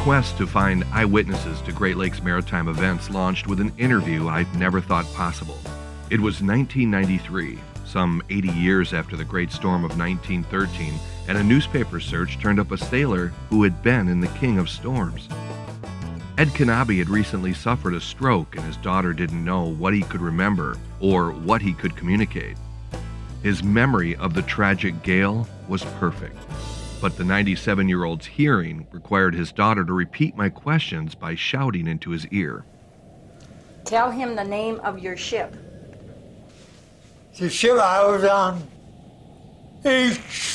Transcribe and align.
quest 0.00 0.38
to 0.38 0.46
find 0.46 0.82
eyewitnesses 0.92 1.60
to 1.60 1.72
Great 1.72 1.98
Lakes 1.98 2.22
maritime 2.22 2.68
events 2.68 3.10
launched 3.10 3.46
with 3.46 3.60
an 3.60 3.70
interview 3.76 4.28
I'd 4.28 4.52
never 4.54 4.80
thought 4.80 5.04
possible. 5.12 5.58
It 6.08 6.18
was 6.18 6.40
1993, 6.40 7.58
some 7.84 8.22
80 8.30 8.48
years 8.48 8.94
after 8.94 9.14
the 9.14 9.26
Great 9.26 9.52
Storm 9.52 9.84
of 9.84 9.98
1913, 9.98 10.94
and 11.28 11.36
a 11.36 11.44
newspaper 11.44 12.00
search 12.00 12.38
turned 12.40 12.58
up 12.58 12.72
a 12.72 12.78
sailor 12.78 13.34
who 13.50 13.62
had 13.62 13.82
been 13.82 14.08
in 14.08 14.20
the 14.20 14.28
King 14.28 14.58
of 14.58 14.70
Storms. 14.70 15.28
Ed 16.38 16.48
Knabe 16.48 16.96
had 16.96 17.10
recently 17.10 17.52
suffered 17.52 17.92
a 17.92 18.00
stroke, 18.00 18.56
and 18.56 18.64
his 18.64 18.78
daughter 18.78 19.12
didn't 19.12 19.44
know 19.44 19.64
what 19.64 19.92
he 19.92 20.00
could 20.00 20.22
remember 20.22 20.78
or 21.00 21.30
what 21.30 21.60
he 21.60 21.74
could 21.74 21.94
communicate. 21.94 22.56
His 23.42 23.62
memory 23.62 24.16
of 24.16 24.32
the 24.32 24.42
tragic 24.42 25.02
gale 25.02 25.46
was 25.68 25.84
perfect, 25.98 26.38
but 27.00 27.16
the 27.16 27.24
97 27.24 27.88
year 27.88 28.04
old's 28.04 28.26
hearing 28.26 28.86
required 28.92 29.34
his 29.34 29.52
daughter 29.52 29.84
to 29.84 29.92
repeat 29.92 30.36
my 30.36 30.48
questions 30.48 31.14
by 31.14 31.34
shouting 31.34 31.86
into 31.86 32.10
his 32.10 32.26
ear. 32.28 32.64
Tell 33.84 34.10
him 34.10 34.36
the 34.36 34.44
name 34.44 34.78
of 34.80 34.98
your 34.98 35.16
ship. 35.16 35.56
The 37.38 37.48
ship 37.48 37.78
I 37.78 38.04
was 38.04 38.24
on, 38.24 38.62
H.B. 39.84 40.50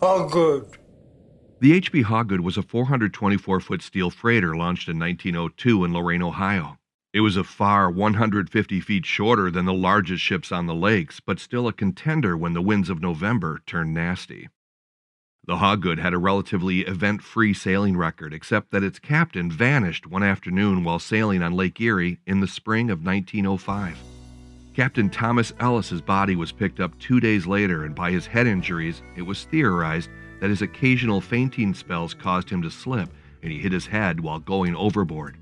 Hawgood. 0.00 0.74
The 1.60 1.72
H.B. 1.72 2.04
Hawgood 2.04 2.40
was 2.40 2.56
a 2.56 2.62
424 2.62 3.60
foot 3.60 3.82
steel 3.82 4.10
freighter 4.10 4.54
launched 4.56 4.88
in 4.88 4.98
1902 4.98 5.84
in 5.84 5.92
Lorain, 5.92 6.22
Ohio. 6.22 6.78
It 7.14 7.20
was 7.20 7.38
a 7.38 7.44
far 7.44 7.90
150 7.90 8.80
feet 8.80 9.06
shorter 9.06 9.50
than 9.50 9.64
the 9.64 9.72
largest 9.72 10.22
ships 10.22 10.52
on 10.52 10.66
the 10.66 10.74
lakes, 10.74 11.20
but 11.20 11.40
still 11.40 11.66
a 11.66 11.72
contender 11.72 12.36
when 12.36 12.52
the 12.52 12.60
winds 12.60 12.90
of 12.90 13.00
November 13.00 13.62
turned 13.66 13.94
nasty. 13.94 14.48
The 15.46 15.56
Hawgood 15.56 15.98
had 15.98 16.12
a 16.12 16.18
relatively 16.18 16.80
event 16.80 17.22
free 17.22 17.54
sailing 17.54 17.96
record, 17.96 18.34
except 18.34 18.70
that 18.72 18.82
its 18.82 18.98
captain 18.98 19.50
vanished 19.50 20.06
one 20.06 20.22
afternoon 20.22 20.84
while 20.84 20.98
sailing 20.98 21.42
on 21.42 21.54
Lake 21.54 21.80
Erie 21.80 22.18
in 22.26 22.40
the 22.40 22.46
spring 22.46 22.90
of 22.90 23.02
1905. 23.02 23.96
Captain 24.74 25.08
Thomas 25.08 25.54
Ellis's 25.60 26.02
body 26.02 26.36
was 26.36 26.52
picked 26.52 26.78
up 26.78 26.96
two 26.98 27.20
days 27.20 27.46
later, 27.46 27.84
and 27.84 27.94
by 27.94 28.10
his 28.10 28.26
head 28.26 28.46
injuries, 28.46 29.00
it 29.16 29.22
was 29.22 29.44
theorized 29.44 30.10
that 30.40 30.50
his 30.50 30.60
occasional 30.60 31.22
fainting 31.22 31.72
spells 31.72 32.12
caused 32.12 32.50
him 32.50 32.60
to 32.60 32.70
slip, 32.70 33.08
and 33.42 33.50
he 33.50 33.58
hit 33.58 33.72
his 33.72 33.86
head 33.86 34.20
while 34.20 34.38
going 34.38 34.76
overboard. 34.76 35.38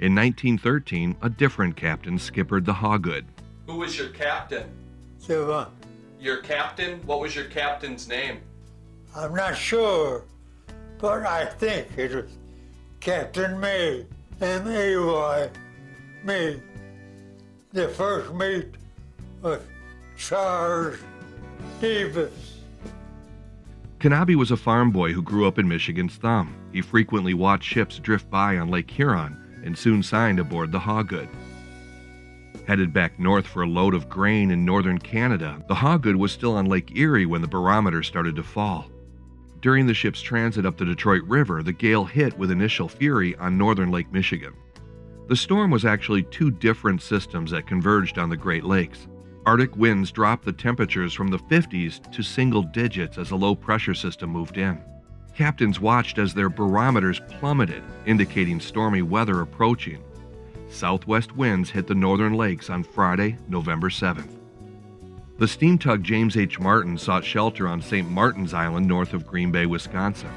In 0.00 0.12
1913, 0.12 1.16
a 1.22 1.30
different 1.30 1.76
captain 1.76 2.18
skippered 2.18 2.64
the 2.64 2.72
Hawgood. 2.72 3.24
Who 3.66 3.76
was 3.76 3.96
your 3.96 4.08
captain? 4.08 4.68
So, 5.18 5.68
Your 6.20 6.38
captain? 6.38 7.00
What 7.06 7.20
was 7.20 7.36
your 7.36 7.44
captain's 7.44 8.08
name? 8.08 8.40
I'm 9.14 9.34
not 9.34 9.56
sure, 9.56 10.24
but 10.98 11.24
I 11.24 11.46
think 11.46 11.96
it 11.96 12.12
was 12.12 12.30
Captain 12.98 13.60
May, 13.60 14.04
M-A-Y, 14.40 15.50
May. 16.24 16.60
The 17.72 17.88
first 17.88 18.34
mate 18.34 18.74
was 19.42 19.60
Charles 20.16 20.98
Davis. 21.80 22.58
Knabe 24.00 24.34
was 24.34 24.50
a 24.50 24.56
farm 24.56 24.90
boy 24.90 25.12
who 25.12 25.22
grew 25.22 25.46
up 25.46 25.58
in 25.58 25.68
Michigan's 25.68 26.16
Thumb. 26.16 26.54
He 26.72 26.82
frequently 26.82 27.32
watched 27.32 27.64
ships 27.68 27.98
drift 27.98 28.28
by 28.28 28.58
on 28.58 28.68
Lake 28.68 28.90
Huron 28.90 29.43
and 29.64 29.76
soon 29.76 30.02
signed 30.02 30.38
aboard 30.38 30.70
the 30.70 30.78
Hawgood. 30.78 31.28
Headed 32.66 32.92
back 32.92 33.18
north 33.18 33.46
for 33.46 33.62
a 33.62 33.68
load 33.68 33.94
of 33.94 34.08
grain 34.08 34.50
in 34.50 34.64
northern 34.64 34.98
Canada, 34.98 35.62
the 35.68 35.74
Hawgood 35.74 36.16
was 36.16 36.32
still 36.32 36.56
on 36.56 36.66
Lake 36.66 36.96
Erie 36.96 37.26
when 37.26 37.42
the 37.42 37.48
barometer 37.48 38.02
started 38.02 38.36
to 38.36 38.42
fall. 38.42 38.90
During 39.60 39.86
the 39.86 39.94
ship's 39.94 40.22
transit 40.22 40.64
up 40.64 40.76
the 40.76 40.84
Detroit 40.84 41.22
River, 41.24 41.62
the 41.62 41.72
gale 41.72 42.04
hit 42.04 42.38
with 42.38 42.50
initial 42.50 42.88
fury 42.88 43.34
on 43.36 43.58
northern 43.58 43.90
Lake 43.90 44.12
Michigan. 44.12 44.52
The 45.28 45.36
storm 45.36 45.70
was 45.70 45.84
actually 45.86 46.22
two 46.24 46.50
different 46.50 47.00
systems 47.00 47.50
that 47.50 47.66
converged 47.66 48.18
on 48.18 48.28
the 48.28 48.36
Great 48.36 48.64
Lakes. 48.64 49.08
Arctic 49.46 49.76
winds 49.76 50.10
dropped 50.10 50.44
the 50.44 50.52
temperatures 50.52 51.12
from 51.12 51.28
the 51.28 51.38
50s 51.38 52.10
to 52.12 52.22
single 52.22 52.62
digits 52.62 53.18
as 53.18 53.30
a 53.30 53.36
low 53.36 53.54
pressure 53.54 53.94
system 53.94 54.30
moved 54.30 54.58
in. 54.58 54.82
Captains 55.34 55.80
watched 55.80 56.18
as 56.18 56.32
their 56.32 56.48
barometers 56.48 57.20
plummeted, 57.28 57.82
indicating 58.06 58.60
stormy 58.60 59.02
weather 59.02 59.40
approaching. 59.40 60.02
Southwest 60.70 61.34
winds 61.36 61.70
hit 61.70 61.88
the 61.88 61.94
northern 61.94 62.34
lakes 62.34 62.70
on 62.70 62.84
Friday, 62.84 63.36
November 63.48 63.88
7th. 63.88 64.30
The 65.38 65.48
steam 65.48 65.76
tug 65.76 66.04
James 66.04 66.36
H. 66.36 66.60
Martin 66.60 66.96
sought 66.96 67.24
shelter 67.24 67.66
on 67.66 67.82
St. 67.82 68.08
Martin's 68.08 68.54
Island 68.54 68.86
north 68.86 69.12
of 69.12 69.26
Green 69.26 69.50
Bay, 69.50 69.66
Wisconsin. 69.66 70.30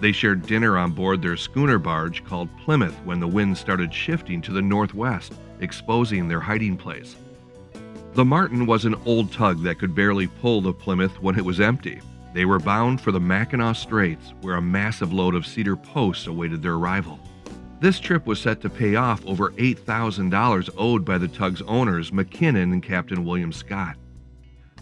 They 0.00 0.12
shared 0.12 0.46
dinner 0.46 0.78
on 0.78 0.92
board 0.92 1.20
their 1.20 1.36
schooner 1.36 1.78
barge 1.78 2.24
called 2.24 2.56
Plymouth 2.58 2.94
when 3.04 3.18
the 3.18 3.26
wind 3.26 3.58
started 3.58 3.92
shifting 3.92 4.40
to 4.42 4.52
the 4.52 4.62
northwest, 4.62 5.34
exposing 5.58 6.28
their 6.28 6.40
hiding 6.40 6.76
place. 6.76 7.16
The 8.14 8.24
Martin 8.24 8.64
was 8.64 8.84
an 8.84 8.94
old 9.04 9.32
tug 9.32 9.62
that 9.64 9.80
could 9.80 9.94
barely 9.94 10.28
pull 10.28 10.60
the 10.60 10.72
Plymouth 10.72 11.20
when 11.20 11.36
it 11.36 11.44
was 11.44 11.60
empty. 11.60 12.00
They 12.32 12.44
were 12.44 12.58
bound 12.58 13.00
for 13.00 13.10
the 13.12 13.20
Mackinac 13.20 13.76
Straits, 13.76 14.32
where 14.42 14.56
a 14.56 14.62
massive 14.62 15.12
load 15.12 15.34
of 15.34 15.46
cedar 15.46 15.76
posts 15.76 16.26
awaited 16.26 16.62
their 16.62 16.74
arrival. 16.74 17.18
This 17.80 17.98
trip 17.98 18.26
was 18.26 18.40
set 18.40 18.60
to 18.60 18.70
pay 18.70 18.94
off 18.94 19.24
over 19.26 19.50
$8,000 19.52 20.70
owed 20.76 21.04
by 21.04 21.18
the 21.18 21.28
tug's 21.28 21.62
owners, 21.62 22.10
McKinnon 22.10 22.72
and 22.72 22.82
Captain 22.82 23.24
William 23.24 23.52
Scott. 23.52 23.96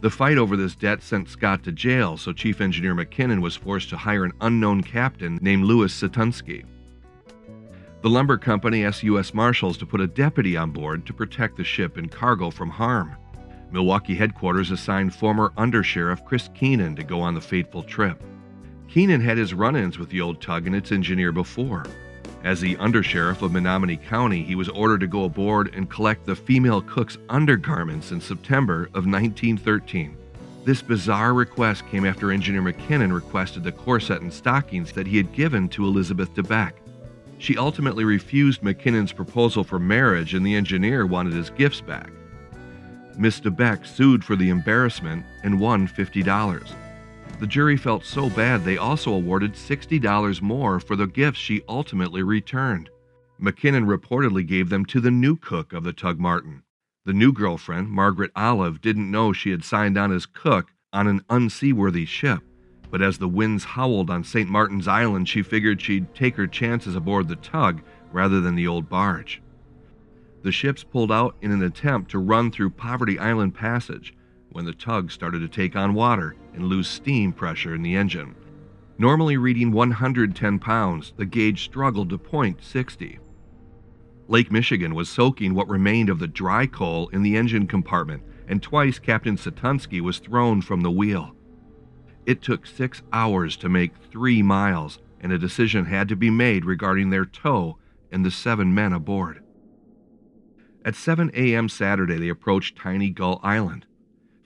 The 0.00 0.10
fight 0.10 0.36
over 0.36 0.56
this 0.56 0.76
debt 0.76 1.02
sent 1.02 1.28
Scott 1.28 1.64
to 1.64 1.72
jail, 1.72 2.16
so 2.16 2.32
Chief 2.32 2.60
Engineer 2.60 2.94
McKinnon 2.94 3.40
was 3.40 3.56
forced 3.56 3.88
to 3.90 3.96
hire 3.96 4.24
an 4.24 4.32
unknown 4.40 4.82
captain 4.82 5.38
named 5.40 5.64
Louis 5.64 5.92
Satunsky. 5.92 6.64
The 8.02 8.10
lumber 8.10 8.36
company 8.36 8.84
asked 8.84 9.02
U.S. 9.02 9.34
Marshals 9.34 9.76
to 9.78 9.86
put 9.86 10.00
a 10.00 10.06
deputy 10.06 10.56
on 10.56 10.70
board 10.70 11.04
to 11.06 11.12
protect 11.12 11.56
the 11.56 11.64
ship 11.64 11.96
and 11.96 12.10
cargo 12.10 12.50
from 12.50 12.70
harm. 12.70 13.16
Milwaukee 13.70 14.14
headquarters 14.14 14.70
assigned 14.70 15.14
former 15.14 15.52
undersheriff 15.58 16.24
Chris 16.24 16.48
Keenan 16.54 16.96
to 16.96 17.02
go 17.02 17.20
on 17.20 17.34
the 17.34 17.40
fateful 17.40 17.82
trip. 17.82 18.22
Keenan 18.88 19.20
had 19.20 19.36
his 19.36 19.52
run 19.52 19.76
ins 19.76 19.98
with 19.98 20.08
the 20.08 20.20
old 20.20 20.40
tug 20.40 20.66
and 20.66 20.74
its 20.74 20.92
engineer 20.92 21.32
before. 21.32 21.84
As 22.44 22.60
the 22.60 22.76
undersheriff 22.76 23.42
of 23.42 23.52
Menominee 23.52 23.96
County, 23.96 24.42
he 24.42 24.54
was 24.54 24.68
ordered 24.68 25.00
to 25.00 25.06
go 25.06 25.24
aboard 25.24 25.74
and 25.74 25.90
collect 25.90 26.24
the 26.24 26.36
female 26.36 26.80
cook's 26.80 27.18
undergarments 27.28 28.12
in 28.12 28.20
September 28.20 28.84
of 28.94 29.06
1913. 29.06 30.16
This 30.64 30.80
bizarre 30.80 31.34
request 31.34 31.86
came 31.88 32.06
after 32.06 32.30
Engineer 32.30 32.62
McKinnon 32.62 33.12
requested 33.12 33.64
the 33.64 33.72
corset 33.72 34.22
and 34.22 34.32
stockings 34.32 34.92
that 34.92 35.06
he 35.06 35.16
had 35.16 35.32
given 35.32 35.68
to 35.70 35.84
Elizabeth 35.84 36.32
DeBeck. 36.34 36.72
She 37.38 37.56
ultimately 37.56 38.04
refused 38.04 38.62
McKinnon's 38.62 39.12
proposal 39.12 39.64
for 39.64 39.78
marriage, 39.78 40.34
and 40.34 40.44
the 40.44 40.54
engineer 40.54 41.06
wanted 41.06 41.34
his 41.34 41.50
gifts 41.50 41.80
back. 41.80 42.10
Miss 43.18 43.40
DeBeck 43.40 43.84
sued 43.84 44.24
for 44.24 44.36
the 44.36 44.48
embarrassment 44.48 45.26
and 45.42 45.58
won 45.58 45.88
$50. 45.88 46.72
The 47.40 47.46
jury 47.48 47.76
felt 47.76 48.04
so 48.04 48.30
bad 48.30 48.64
they 48.64 48.76
also 48.76 49.12
awarded 49.12 49.54
$60 49.54 50.40
more 50.40 50.78
for 50.78 50.94
the 50.94 51.08
gifts 51.08 51.40
she 51.40 51.62
ultimately 51.68 52.22
returned. 52.22 52.90
McKinnon 53.40 53.86
reportedly 53.86 54.46
gave 54.46 54.68
them 54.68 54.84
to 54.86 55.00
the 55.00 55.10
new 55.10 55.34
cook 55.34 55.72
of 55.72 55.82
the 55.82 55.92
Tug 55.92 56.20
Martin. 56.20 56.62
The 57.06 57.12
new 57.12 57.32
girlfriend, 57.32 57.90
Margaret 57.90 58.30
Olive, 58.36 58.80
didn't 58.80 59.10
know 59.10 59.32
she 59.32 59.50
had 59.50 59.64
signed 59.64 59.98
on 59.98 60.12
as 60.12 60.24
cook 60.24 60.72
on 60.92 61.08
an 61.08 61.22
unseaworthy 61.28 62.06
ship, 62.06 62.42
but 62.90 63.02
as 63.02 63.18
the 63.18 63.28
winds 63.28 63.64
howled 63.64 64.10
on 64.10 64.22
St. 64.22 64.48
Martin's 64.48 64.86
Island, 64.86 65.28
she 65.28 65.42
figured 65.42 65.80
she'd 65.80 66.14
take 66.14 66.36
her 66.36 66.46
chances 66.46 66.94
aboard 66.94 67.26
the 67.26 67.36
tug 67.36 67.82
rather 68.12 68.40
than 68.40 68.54
the 68.54 68.68
old 68.68 68.88
barge. 68.88 69.42
The 70.42 70.52
ships 70.52 70.84
pulled 70.84 71.10
out 71.10 71.36
in 71.42 71.50
an 71.50 71.62
attempt 71.62 72.10
to 72.12 72.18
run 72.18 72.50
through 72.50 72.70
Poverty 72.70 73.18
Island 73.18 73.54
Passage 73.54 74.14
when 74.50 74.64
the 74.64 74.72
tug 74.72 75.10
started 75.10 75.40
to 75.40 75.48
take 75.48 75.76
on 75.76 75.94
water 75.94 76.36
and 76.54 76.64
lose 76.66 76.88
steam 76.88 77.32
pressure 77.32 77.74
in 77.74 77.82
the 77.82 77.96
engine. 77.96 78.34
Normally 78.98 79.36
reading 79.36 79.72
110 79.72 80.58
pounds, 80.58 81.12
the 81.16 81.26
gauge 81.26 81.64
struggled 81.64 82.10
to 82.10 82.18
point 82.18 82.62
60. 82.62 83.18
Lake 84.28 84.52
Michigan 84.52 84.94
was 84.94 85.08
soaking 85.08 85.54
what 85.54 85.68
remained 85.68 86.08
of 86.08 86.18
the 86.18 86.26
dry 86.26 86.66
coal 86.66 87.08
in 87.08 87.22
the 87.22 87.36
engine 87.36 87.66
compartment, 87.66 88.22
and 88.46 88.62
twice 88.62 88.98
Captain 88.98 89.36
Satunsky 89.36 90.00
was 90.00 90.18
thrown 90.18 90.62
from 90.62 90.82
the 90.82 90.90
wheel. 90.90 91.34
It 92.26 92.42
took 92.42 92.66
six 92.66 93.02
hours 93.12 93.56
to 93.58 93.68
make 93.68 93.92
three 94.10 94.42
miles, 94.42 94.98
and 95.20 95.32
a 95.32 95.38
decision 95.38 95.86
had 95.86 96.08
to 96.08 96.16
be 96.16 96.30
made 96.30 96.64
regarding 96.64 97.10
their 97.10 97.24
tow 97.24 97.78
and 98.12 98.24
the 98.24 98.30
seven 98.30 98.74
men 98.74 98.92
aboard. 98.92 99.42
At 100.88 100.94
7 100.94 101.30
a.m. 101.34 101.68
Saturday, 101.68 102.16
they 102.16 102.30
approached 102.30 102.78
Tiny 102.78 103.10
Gull 103.10 103.40
Island. 103.42 103.84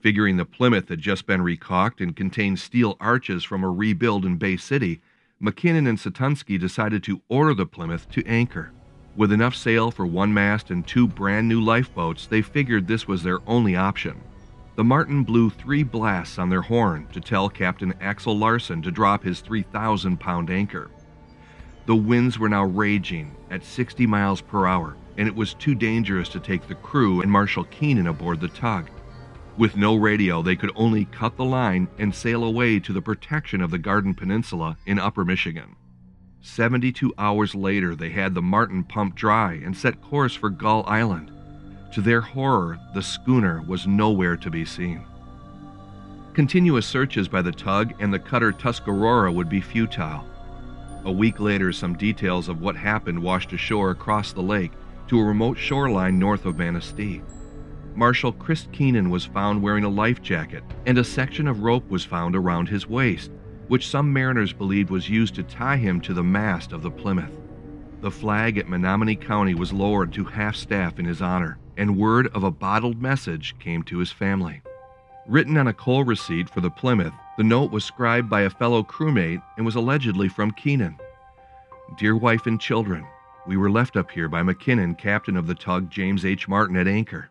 Figuring 0.00 0.38
the 0.38 0.44
Plymouth 0.44 0.88
had 0.88 0.98
just 0.98 1.24
been 1.24 1.40
recaulked 1.40 2.00
and 2.00 2.16
contained 2.16 2.58
steel 2.58 2.96
arches 2.98 3.44
from 3.44 3.62
a 3.62 3.70
rebuild 3.70 4.24
in 4.24 4.38
Bay 4.38 4.56
City, 4.56 5.00
McKinnon 5.40 5.88
and 5.88 5.98
Satunsky 5.98 6.58
decided 6.58 7.04
to 7.04 7.22
order 7.28 7.54
the 7.54 7.64
Plymouth 7.64 8.10
to 8.10 8.26
anchor. 8.26 8.72
With 9.14 9.30
enough 9.30 9.54
sail 9.54 9.92
for 9.92 10.04
one 10.04 10.34
mast 10.34 10.70
and 10.70 10.84
two 10.84 11.06
brand 11.06 11.48
new 11.48 11.60
lifeboats, 11.60 12.26
they 12.26 12.42
figured 12.42 12.88
this 12.88 13.06
was 13.06 13.22
their 13.22 13.38
only 13.46 13.76
option. 13.76 14.20
the 14.74 14.82
Martin 14.82 15.22
blew 15.22 15.48
three 15.48 15.84
blasts 15.84 16.40
on 16.40 16.50
their 16.50 16.62
horn 16.62 17.06
to 17.12 17.20
tell 17.20 17.48
Captain 17.48 17.94
Axel 18.00 18.36
Larsen 18.36 18.82
to 18.82 18.90
drop 18.90 19.22
his 19.22 19.38
3,000 19.42 20.18
pound 20.18 20.50
anchor. 20.50 20.90
The 21.86 21.94
winds 21.94 22.36
were 22.36 22.48
now 22.48 22.64
raging 22.64 23.36
at 23.48 23.64
60 23.64 24.08
miles 24.08 24.40
per 24.40 24.66
hour, 24.66 24.96
and 25.16 25.28
it 25.28 25.34
was 25.34 25.54
too 25.54 25.74
dangerous 25.74 26.28
to 26.30 26.40
take 26.40 26.66
the 26.66 26.74
crew 26.74 27.20
and 27.20 27.30
Marshal 27.30 27.64
Keenan 27.64 28.06
aboard 28.06 28.40
the 28.40 28.48
tug. 28.48 28.88
With 29.58 29.76
no 29.76 29.96
radio, 29.96 30.42
they 30.42 30.56
could 30.56 30.72
only 30.74 31.04
cut 31.06 31.36
the 31.36 31.44
line 31.44 31.86
and 31.98 32.14
sail 32.14 32.44
away 32.44 32.78
to 32.80 32.92
the 32.92 33.02
protection 33.02 33.60
of 33.60 33.70
the 33.70 33.78
Garden 33.78 34.14
Peninsula 34.14 34.78
in 34.86 34.98
Upper 34.98 35.24
Michigan. 35.24 35.76
72 36.40 37.12
hours 37.18 37.54
later, 37.54 37.94
they 37.94 38.10
had 38.10 38.34
the 38.34 38.42
Martin 38.42 38.82
pumped 38.82 39.16
dry 39.16 39.60
and 39.64 39.76
set 39.76 40.00
course 40.02 40.34
for 40.34 40.50
Gull 40.50 40.84
Island. 40.86 41.30
To 41.92 42.00
their 42.00 42.22
horror, 42.22 42.78
the 42.94 43.02
schooner 43.02 43.62
was 43.62 43.86
nowhere 43.86 44.36
to 44.38 44.50
be 44.50 44.64
seen. 44.64 45.04
Continuous 46.32 46.86
searches 46.86 47.28
by 47.28 47.42
the 47.42 47.52
tug 47.52 47.92
and 48.00 48.12
the 48.12 48.18
cutter 48.18 48.52
Tuscarora 48.52 49.30
would 49.30 49.50
be 49.50 49.60
futile. 49.60 50.24
A 51.04 51.12
week 51.12 51.38
later, 51.38 51.72
some 51.72 51.94
details 51.94 52.48
of 52.48 52.62
what 52.62 52.74
happened 52.74 53.22
washed 53.22 53.52
ashore 53.52 53.90
across 53.90 54.32
the 54.32 54.40
lake 54.40 54.72
to 55.12 55.20
a 55.20 55.24
remote 55.24 55.58
shoreline 55.58 56.18
north 56.18 56.46
of 56.46 56.56
Manistee. 56.56 57.20
Marshal 57.94 58.32
Chris 58.32 58.66
Keenan 58.72 59.10
was 59.10 59.26
found 59.26 59.60
wearing 59.60 59.84
a 59.84 59.88
life 59.90 60.22
jacket, 60.22 60.64
and 60.86 60.96
a 60.96 61.04
section 61.04 61.46
of 61.46 61.60
rope 61.60 61.86
was 61.90 62.02
found 62.02 62.34
around 62.34 62.66
his 62.66 62.88
waist, 62.88 63.30
which 63.68 63.90
some 63.90 64.10
mariners 64.10 64.54
believed 64.54 64.88
was 64.88 65.10
used 65.10 65.34
to 65.34 65.42
tie 65.42 65.76
him 65.76 66.00
to 66.00 66.14
the 66.14 66.22
mast 66.22 66.72
of 66.72 66.80
the 66.80 66.90
Plymouth. 66.90 67.38
The 68.00 68.10
flag 68.10 68.56
at 68.56 68.70
Menominee 68.70 69.16
County 69.16 69.54
was 69.54 69.70
lowered 69.70 70.14
to 70.14 70.24
half 70.24 70.56
staff 70.56 70.98
in 70.98 71.04
his 71.04 71.20
honor, 71.20 71.58
and 71.76 71.98
word 71.98 72.28
of 72.28 72.42
a 72.42 72.50
bottled 72.50 73.02
message 73.02 73.54
came 73.58 73.82
to 73.82 73.98
his 73.98 74.10
family. 74.10 74.62
Written 75.28 75.58
on 75.58 75.68
a 75.68 75.74
coal 75.74 76.04
receipt 76.04 76.48
for 76.48 76.62
the 76.62 76.70
Plymouth, 76.70 77.12
the 77.36 77.44
note 77.44 77.70
was 77.70 77.84
scribed 77.84 78.30
by 78.30 78.40
a 78.40 78.50
fellow 78.50 78.82
crewmate 78.82 79.42
and 79.58 79.66
was 79.66 79.74
allegedly 79.74 80.30
from 80.30 80.52
Keenan. 80.52 80.96
Dear 81.98 82.16
wife 82.16 82.46
and 82.46 82.58
children, 82.58 83.04
we 83.46 83.56
were 83.56 83.70
left 83.70 83.96
up 83.96 84.10
here 84.10 84.28
by 84.28 84.42
McKinnon, 84.42 84.96
captain 84.96 85.36
of 85.36 85.46
the 85.46 85.54
tug 85.54 85.90
James 85.90 86.24
H. 86.24 86.48
Martin 86.48 86.76
at 86.76 86.86
anchor. 86.86 87.30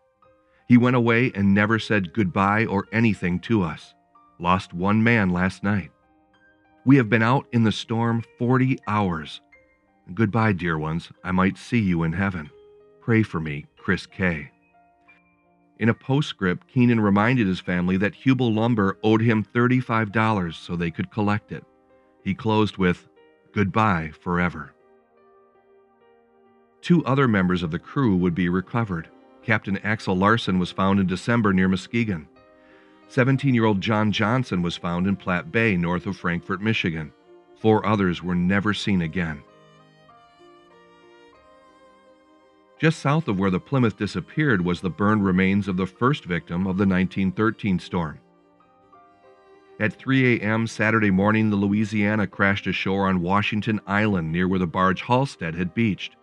He 0.67 0.77
went 0.77 0.95
away 0.95 1.31
and 1.35 1.53
never 1.53 1.79
said 1.79 2.13
goodbye 2.13 2.65
or 2.65 2.87
anything 2.91 3.39
to 3.41 3.61
us. 3.63 3.93
Lost 4.39 4.73
one 4.73 5.03
man 5.03 5.29
last 5.29 5.63
night. 5.63 5.91
We 6.85 6.97
have 6.97 7.09
been 7.09 7.21
out 7.21 7.45
in 7.51 7.63
the 7.63 7.71
storm 7.71 8.23
40 8.39 8.79
hours. 8.87 9.41
Goodbye, 10.13 10.53
dear 10.53 10.77
ones. 10.77 11.09
I 11.23 11.31
might 11.31 11.57
see 11.57 11.79
you 11.79 12.03
in 12.03 12.13
heaven. 12.13 12.49
Pray 13.01 13.23
for 13.23 13.39
me, 13.39 13.67
Chris 13.77 14.05
K. 14.05 14.49
In 15.79 15.89
a 15.89 15.93
postscript, 15.93 16.67
Keenan 16.67 16.99
reminded 16.99 17.47
his 17.47 17.59
family 17.59 17.97
that 17.97 18.13
Hubel 18.13 18.53
Lumber 18.53 18.97
owed 19.03 19.21
him 19.21 19.43
$35 19.43 20.53
so 20.53 20.75
they 20.75 20.91
could 20.91 21.11
collect 21.11 21.51
it. 21.51 21.63
He 22.23 22.33
closed 22.33 22.77
with, 22.77 23.07
Goodbye 23.53 24.11
forever. 24.21 24.73
Two 26.81 27.05
other 27.05 27.27
members 27.27 27.61
of 27.63 27.71
the 27.71 27.79
crew 27.79 28.15
would 28.15 28.33
be 28.33 28.49
recovered. 28.49 29.07
Captain 29.43 29.77
Axel 29.77 30.15
Larsen 30.15 30.59
was 30.59 30.71
found 30.71 30.99
in 30.99 31.07
December 31.07 31.53
near 31.53 31.67
Muskegon. 31.67 32.27
17 33.07 33.53
year 33.53 33.65
old 33.65 33.81
John 33.81 34.11
Johnson 34.11 34.61
was 34.61 34.77
found 34.77 35.05
in 35.05 35.15
Platte 35.15 35.51
Bay, 35.51 35.75
north 35.75 36.07
of 36.07 36.17
Frankfort, 36.17 36.61
Michigan. 36.61 37.11
Four 37.57 37.85
others 37.85 38.23
were 38.23 38.35
never 38.35 38.73
seen 38.73 39.01
again. 39.01 39.43
Just 42.79 42.99
south 42.99 43.27
of 43.27 43.37
where 43.37 43.51
the 43.51 43.59
Plymouth 43.59 43.97
disappeared 43.97 44.65
was 44.65 44.81
the 44.81 44.89
burned 44.89 45.23
remains 45.23 45.67
of 45.67 45.77
the 45.77 45.85
first 45.85 46.25
victim 46.25 46.61
of 46.61 46.77
the 46.77 46.87
1913 46.87 47.77
storm. 47.77 48.19
At 49.79 49.93
3 49.93 50.39
a.m. 50.39 50.65
Saturday 50.65 51.11
morning, 51.11 51.49
the 51.49 51.57
Louisiana 51.57 52.25
crashed 52.25 52.65
ashore 52.65 53.07
on 53.07 53.21
Washington 53.21 53.79
Island 53.85 54.31
near 54.31 54.47
where 54.47 54.59
the 54.59 54.65
barge 54.65 55.01
Halstead 55.03 55.53
had 55.53 55.75
beached. 55.75 56.15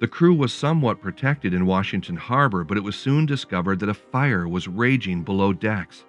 The 0.00 0.08
crew 0.08 0.32
was 0.32 0.50
somewhat 0.50 1.02
protected 1.02 1.52
in 1.52 1.66
Washington 1.66 2.16
Harbor, 2.16 2.64
but 2.64 2.78
it 2.78 2.84
was 2.84 2.96
soon 2.96 3.26
discovered 3.26 3.80
that 3.80 3.90
a 3.90 3.94
fire 3.94 4.48
was 4.48 4.66
raging 4.66 5.22
below 5.22 5.52
decks. 5.52 6.06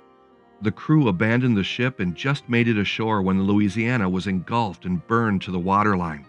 The 0.61 0.71
crew 0.71 1.09
abandoned 1.09 1.57
the 1.57 1.63
ship 1.63 1.99
and 1.99 2.15
just 2.15 2.47
made 2.47 2.69
it 2.69 2.77
ashore 2.77 3.21
when 3.21 3.37
the 3.37 3.43
Louisiana 3.43 4.09
was 4.09 4.27
engulfed 4.27 4.85
and 4.85 5.05
burned 5.07 5.41
to 5.41 5.51
the 5.51 5.59
waterline. 5.59 6.25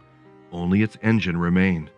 Only 0.51 0.83
its 0.83 0.99
engine 1.03 1.37
remained. 1.37 1.93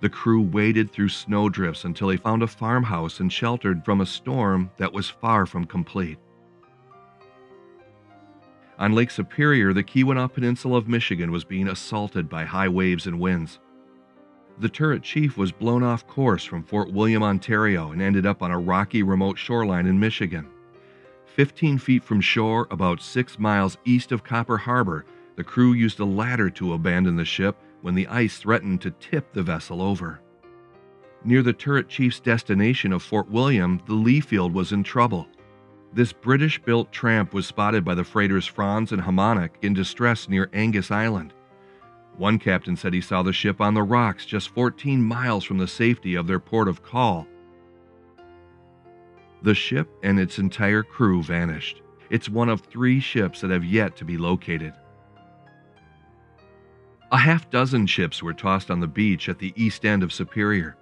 The 0.00 0.10
crew 0.10 0.42
waded 0.42 0.90
through 0.90 1.08
snowdrifts 1.08 1.86
until 1.86 2.08
they 2.08 2.18
found 2.18 2.42
a 2.42 2.46
farmhouse 2.46 3.20
and 3.20 3.32
sheltered 3.32 3.82
from 3.82 4.02
a 4.02 4.06
storm 4.06 4.70
that 4.76 4.92
was 4.92 5.08
far 5.08 5.46
from 5.46 5.64
complete. 5.64 6.18
On 8.78 8.92
Lake 8.92 9.10
Superior, 9.10 9.72
the 9.72 9.84
Keweenaw 9.84 10.32
Peninsula 10.32 10.78
of 10.78 10.88
Michigan 10.88 11.30
was 11.30 11.44
being 11.44 11.68
assaulted 11.68 12.28
by 12.28 12.44
high 12.44 12.68
waves 12.68 13.06
and 13.06 13.20
winds. 13.20 13.60
The 14.58 14.68
turret 14.68 15.02
chief 15.02 15.36
was 15.36 15.52
blown 15.52 15.82
off 15.82 16.06
course 16.06 16.44
from 16.44 16.64
Fort 16.64 16.92
William, 16.92 17.22
Ontario, 17.22 17.92
and 17.92 18.02
ended 18.02 18.26
up 18.26 18.42
on 18.42 18.50
a 18.50 18.58
rocky 18.58 19.02
remote 19.02 19.38
shoreline 19.38 19.86
in 19.86 19.98
Michigan. 20.00 20.48
15 21.26 21.78
feet 21.78 22.04
from 22.04 22.20
shore, 22.20 22.66
about 22.70 23.00
six 23.00 23.38
miles 23.38 23.78
east 23.84 24.12
of 24.12 24.24
Copper 24.24 24.56
Harbor, 24.56 25.04
the 25.36 25.44
crew 25.44 25.72
used 25.72 26.00
a 26.00 26.04
ladder 26.04 26.50
to 26.50 26.74
abandon 26.74 27.16
the 27.16 27.24
ship 27.24 27.56
when 27.82 27.94
the 27.94 28.06
ice 28.08 28.38
threatened 28.38 28.80
to 28.80 28.90
tip 28.92 29.32
the 29.32 29.42
vessel 29.42 29.82
over. 29.82 30.20
Near 31.24 31.42
the 31.42 31.52
turret 31.52 31.88
chief's 31.88 32.20
destination 32.20 32.92
of 32.92 33.02
Fort 33.02 33.28
William, 33.30 33.80
the 33.86 33.94
Leafield 33.94 34.52
was 34.52 34.72
in 34.72 34.82
trouble. 34.82 35.26
This 35.94 36.12
British 36.12 36.60
built 36.60 36.90
tramp 36.90 37.32
was 37.32 37.46
spotted 37.46 37.84
by 37.84 37.94
the 37.94 38.02
freighters 38.02 38.48
Franz 38.48 38.90
and 38.90 39.00
Hamonic 39.00 39.50
in 39.62 39.74
distress 39.74 40.28
near 40.28 40.50
Angus 40.52 40.90
Island. 40.90 41.32
One 42.16 42.40
captain 42.40 42.76
said 42.76 42.92
he 42.92 43.00
saw 43.00 43.22
the 43.22 43.32
ship 43.32 43.60
on 43.60 43.74
the 43.74 43.82
rocks 43.84 44.26
just 44.26 44.48
14 44.48 45.00
miles 45.00 45.44
from 45.44 45.58
the 45.58 45.68
safety 45.68 46.16
of 46.16 46.26
their 46.26 46.40
port 46.40 46.66
of 46.66 46.82
call. 46.82 47.28
The 49.42 49.54
ship 49.54 49.88
and 50.02 50.18
its 50.18 50.40
entire 50.40 50.82
crew 50.82 51.22
vanished. 51.22 51.80
It's 52.10 52.28
one 52.28 52.48
of 52.48 52.62
three 52.62 52.98
ships 52.98 53.40
that 53.40 53.52
have 53.52 53.64
yet 53.64 53.94
to 53.98 54.04
be 54.04 54.16
located. 54.16 54.72
A 57.12 57.18
half 57.18 57.48
dozen 57.50 57.86
ships 57.86 58.20
were 58.20 58.34
tossed 58.34 58.68
on 58.68 58.80
the 58.80 58.88
beach 58.88 59.28
at 59.28 59.38
the 59.38 59.52
east 59.54 59.84
end 59.84 60.02
of 60.02 60.12
Superior. 60.12 60.76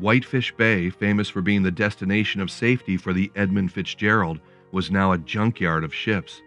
Whitefish 0.00 0.52
Bay, 0.56 0.90
famous 0.90 1.28
for 1.28 1.40
being 1.40 1.62
the 1.62 1.70
destination 1.70 2.40
of 2.40 2.50
safety 2.50 2.96
for 2.96 3.12
the 3.12 3.30
Edmund 3.36 3.72
Fitzgerald, 3.72 4.40
was 4.72 4.90
now 4.90 5.12
a 5.12 5.18
junkyard 5.18 5.84
of 5.84 5.94
ships. 5.94 6.42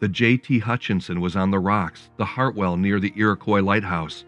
The 0.00 0.08
J.T. 0.08 0.60
Hutchinson 0.60 1.20
was 1.20 1.34
on 1.34 1.50
the 1.50 1.58
rocks, 1.58 2.10
the 2.16 2.24
Hartwell 2.24 2.76
near 2.76 3.00
the 3.00 3.12
Iroquois 3.16 3.60
Lighthouse. 3.60 4.24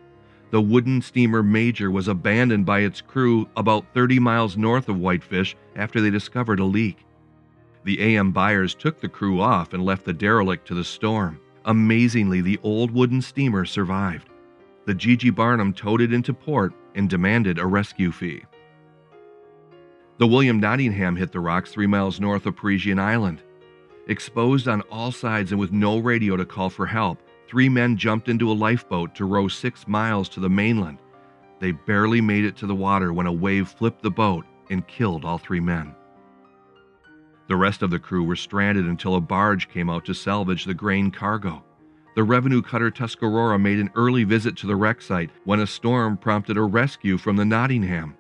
The 0.51 0.61
wooden 0.61 1.01
steamer 1.01 1.45
Major 1.45 1.91
was 1.91 2.09
abandoned 2.09 2.67
by 2.67 2.81
its 2.81 3.01
crew 3.01 3.49
about 3.57 3.87
30 3.95 4.19
miles 4.19 4.57
north 4.57 4.89
of 4.89 4.99
Whitefish 4.99 5.57
after 5.77 6.01
they 6.01 6.11
discovered 6.11 6.59
a 6.59 6.65
leak. 6.65 7.07
The 7.85 8.01
AM 8.01 8.33
Byers 8.33 8.75
took 8.75 9.01
the 9.01 9.09
crew 9.09 9.41
off 9.41 9.73
and 9.73 9.85
left 9.85 10.05
the 10.05 10.13
derelict 10.13 10.67
to 10.69 10.75
the 10.75 10.85
storm. 10.85 11.41
Amazingly, 11.67 12.41
the 12.41 12.59
old 12.63 12.91
wooden 12.91 13.23
steamer 13.23 13.65
survived. 13.65 14.29
The 14.87 14.95
G.G. 14.95 15.31
Barnum 15.31 15.73
towed 15.73 16.01
it 16.01 16.13
into 16.13 16.35
port 16.35 16.73
and 16.97 17.09
demanded 17.09 17.59
a 17.59 17.67
rescue 17.67 18.11
fee. 18.11 18.43
The 20.21 20.27
William 20.27 20.61
Nottingham 20.61 21.17
hit 21.17 21.33
the 21.33 21.41
rocks 21.41 21.73
three 21.73 21.87
miles 21.87 22.21
north 22.21 22.45
of 22.45 22.55
Parisian 22.55 22.99
Island. 22.99 23.41
Exposed 24.07 24.69
on 24.69 24.83
all 24.83 25.11
sides 25.11 25.51
and 25.51 25.59
with 25.59 25.73
no 25.73 25.97
radio 25.97 26.37
to 26.37 26.45
call 26.45 26.69
for 26.69 26.85
help, 26.85 27.23
three 27.49 27.71
men 27.71 27.97
jumped 27.97 28.29
into 28.29 28.51
a 28.51 28.53
lifeboat 28.53 29.15
to 29.15 29.25
row 29.25 29.49
six 29.49 29.89
miles 29.89 30.29
to 30.29 30.41
the 30.41 30.51
mainland. 30.51 30.99
They 31.59 31.73
barely 31.73 32.21
made 32.21 32.45
it 32.45 32.55
to 32.59 32.67
the 32.67 32.75
water 32.75 33.15
when 33.15 33.27
a 33.27 33.33
wave 33.33 33.71
flipped 33.71 34.03
the 34.03 34.11
boat 34.11 34.45
and 34.69 34.87
killed 34.87 35.25
all 35.25 35.39
three 35.39 35.59
men. 35.59 35.95
The 37.49 37.57
rest 37.57 37.81
of 37.81 37.89
the 37.89 37.99
crew 37.99 38.23
were 38.23 38.37
stranded 38.37 38.85
until 38.85 39.15
a 39.15 39.23
barge 39.23 39.71
came 39.71 39.89
out 39.89 40.05
to 40.05 40.13
salvage 40.13 40.67
the 40.67 40.75
grain 40.75 41.11
cargo. 41.11 41.65
The 42.15 42.25
revenue 42.25 42.61
cutter 42.61 42.91
Tuscarora 42.91 43.59
made 43.59 43.79
an 43.79 43.91
early 43.95 44.25
visit 44.25 44.55
to 44.59 44.67
the 44.67 44.77
wreck 44.77 45.01
site 45.01 45.31
when 45.45 45.61
a 45.61 45.67
storm 45.67 46.19
prompted 46.19 46.59
a 46.59 46.63
rescue 46.63 47.17
from 47.17 47.37
the 47.37 47.47
Nottingham. 47.47 48.19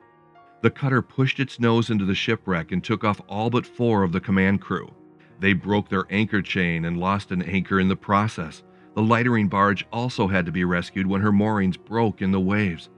The 0.62 0.71
cutter 0.71 1.00
pushed 1.00 1.40
its 1.40 1.59
nose 1.59 1.88
into 1.88 2.05
the 2.05 2.14
shipwreck 2.14 2.71
and 2.71 2.85
took 2.85 3.02
off 3.02 3.21
all 3.29 3.49
but 3.49 3.67
four 3.67 4.02
of 4.02 4.12
the 4.12 4.21
command 4.21 4.61
crew. 4.61 4.93
They 5.38 5.55
broke 5.55 5.88
their 5.88 6.05
anchor 6.11 6.43
chain 6.43 6.85
and 6.85 6.99
lost 6.99 7.31
an 7.31 7.43
anchor 7.43 7.81
in 7.81 7.88
the 7.88 7.97
process. 7.97 8.62
The 8.95 9.02
lightering 9.02 9.49
barge 9.49 9.87
also 9.90 10.29
had 10.29 10.45
to 10.47 10.52
be 10.52 10.64
rescued 10.64 11.07
when 11.07 11.23
her 11.23 11.33
moorings 11.33 11.79
broke 11.79 12.21
in 12.21 12.31
the 12.31 12.40
waves. 12.40 12.90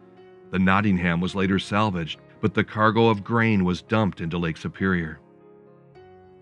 The 0.50 0.58
Nottingham 0.58 1.20
was 1.20 1.36
later 1.36 1.60
salvaged, 1.60 2.18
but 2.40 2.54
the 2.54 2.64
cargo 2.64 3.08
of 3.08 3.22
grain 3.22 3.64
was 3.64 3.82
dumped 3.82 4.20
into 4.20 4.38
Lake 4.38 4.56
Superior. 4.56 5.20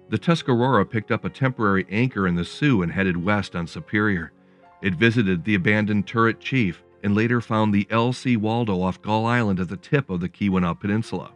The 0.08 0.18
Tuscarora 0.18 0.86
picked 0.86 1.10
up 1.10 1.24
a 1.24 1.30
temporary 1.30 1.86
anchor 1.90 2.26
in 2.26 2.34
the 2.34 2.44
Soo 2.44 2.82
and 2.82 2.90
headed 2.90 3.16
west 3.16 3.54
on 3.54 3.66
Superior. 3.66 4.32
It 4.80 4.94
visited 4.94 5.44
the 5.44 5.54
abandoned 5.54 6.06
turret 6.06 6.40
chief 6.40 6.82
and 7.02 7.14
later 7.14 7.40
found 7.40 7.72
the 7.72 7.86
L.C. 7.90 8.36
Waldo 8.36 8.82
off 8.82 9.00
Gull 9.02 9.26
Island 9.26 9.60
at 9.60 9.68
the 9.68 9.76
tip 9.76 10.10
of 10.10 10.20
the 10.20 10.28
Keweenaw 10.28 10.78
Peninsula. 10.78 11.32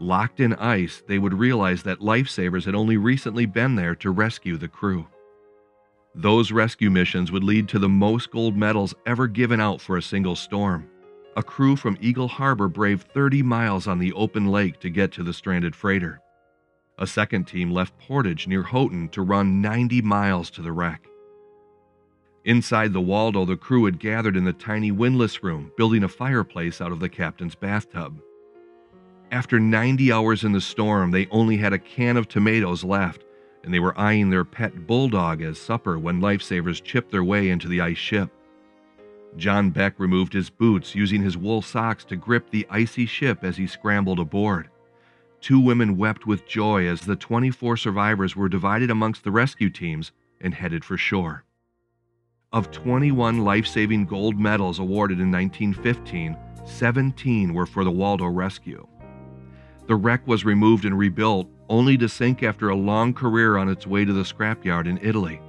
Locked 0.00 0.40
in 0.40 0.54
ice, 0.54 1.02
they 1.06 1.18
would 1.18 1.34
realize 1.34 1.82
that 1.84 2.00
lifesavers 2.00 2.64
had 2.64 2.74
only 2.74 2.96
recently 2.96 3.46
been 3.46 3.76
there 3.76 3.94
to 3.96 4.10
rescue 4.10 4.56
the 4.56 4.68
crew. 4.68 5.06
Those 6.14 6.52
rescue 6.52 6.90
missions 6.90 7.32
would 7.32 7.44
lead 7.44 7.68
to 7.68 7.78
the 7.78 7.88
most 7.88 8.30
gold 8.30 8.56
medals 8.56 8.94
ever 9.06 9.26
given 9.26 9.60
out 9.60 9.80
for 9.80 9.96
a 9.96 10.02
single 10.02 10.36
storm. 10.36 10.88
A 11.36 11.42
crew 11.42 11.74
from 11.74 11.98
Eagle 12.00 12.28
Harbor 12.28 12.68
braved 12.68 13.08
30 13.12 13.42
miles 13.42 13.88
on 13.88 13.98
the 13.98 14.12
open 14.12 14.46
lake 14.46 14.78
to 14.80 14.90
get 14.90 15.10
to 15.12 15.24
the 15.24 15.32
stranded 15.32 15.74
freighter. 15.74 16.20
A 16.98 17.06
second 17.06 17.48
team 17.48 17.72
left 17.72 17.98
Portage 17.98 18.46
near 18.46 18.62
Houghton 18.62 19.08
to 19.10 19.22
run 19.22 19.60
90 19.60 20.02
miles 20.02 20.50
to 20.50 20.62
the 20.62 20.70
wreck. 20.70 21.08
Inside 22.44 22.92
the 22.92 23.00
Waldo, 23.00 23.46
the 23.46 23.56
crew 23.56 23.86
had 23.86 23.98
gathered 23.98 24.36
in 24.36 24.44
the 24.44 24.52
tiny 24.52 24.92
windlass 24.92 25.42
room, 25.42 25.72
building 25.78 26.04
a 26.04 26.08
fireplace 26.08 26.80
out 26.82 26.92
of 26.92 27.00
the 27.00 27.08
captain's 27.08 27.54
bathtub. 27.54 28.20
After 29.30 29.58
90 29.58 30.12
hours 30.12 30.44
in 30.44 30.52
the 30.52 30.60
storm, 30.60 31.10
they 31.10 31.26
only 31.28 31.56
had 31.56 31.72
a 31.72 31.78
can 31.78 32.18
of 32.18 32.28
tomatoes 32.28 32.84
left, 32.84 33.24
and 33.62 33.72
they 33.72 33.80
were 33.80 33.98
eyeing 33.98 34.28
their 34.28 34.44
pet 34.44 34.86
bulldog 34.86 35.40
as 35.40 35.58
supper 35.58 35.98
when 35.98 36.20
lifesavers 36.20 36.82
chipped 36.82 37.10
their 37.10 37.24
way 37.24 37.48
into 37.48 37.66
the 37.66 37.80
ice 37.80 37.96
ship. 37.96 38.30
John 39.38 39.70
Beck 39.70 39.98
removed 39.98 40.34
his 40.34 40.50
boots, 40.50 40.94
using 40.94 41.22
his 41.22 41.38
wool 41.38 41.62
socks 41.62 42.04
to 42.04 42.16
grip 42.16 42.50
the 42.50 42.66
icy 42.68 43.06
ship 43.06 43.42
as 43.42 43.56
he 43.56 43.66
scrambled 43.66 44.20
aboard. 44.20 44.68
Two 45.40 45.58
women 45.58 45.96
wept 45.96 46.26
with 46.26 46.46
joy 46.46 46.86
as 46.86 47.00
the 47.00 47.16
24 47.16 47.78
survivors 47.78 48.36
were 48.36 48.48
divided 48.50 48.90
amongst 48.90 49.24
the 49.24 49.32
rescue 49.32 49.70
teams 49.70 50.12
and 50.40 50.54
headed 50.54 50.84
for 50.84 50.98
shore. 50.98 51.43
Of 52.54 52.70
21 52.70 53.38
life 53.38 53.66
saving 53.66 54.06
gold 54.06 54.38
medals 54.38 54.78
awarded 54.78 55.18
in 55.18 55.32
1915, 55.32 56.36
17 56.64 57.52
were 57.52 57.66
for 57.66 57.82
the 57.82 57.90
Waldo 57.90 58.26
rescue. 58.26 58.86
The 59.88 59.96
wreck 59.96 60.24
was 60.24 60.44
removed 60.44 60.84
and 60.84 60.96
rebuilt, 60.96 61.48
only 61.68 61.98
to 61.98 62.08
sink 62.08 62.44
after 62.44 62.68
a 62.68 62.76
long 62.76 63.12
career 63.12 63.56
on 63.56 63.68
its 63.68 63.88
way 63.88 64.04
to 64.04 64.12
the 64.12 64.22
scrapyard 64.22 64.86
in 64.86 65.00
Italy. 65.02 65.40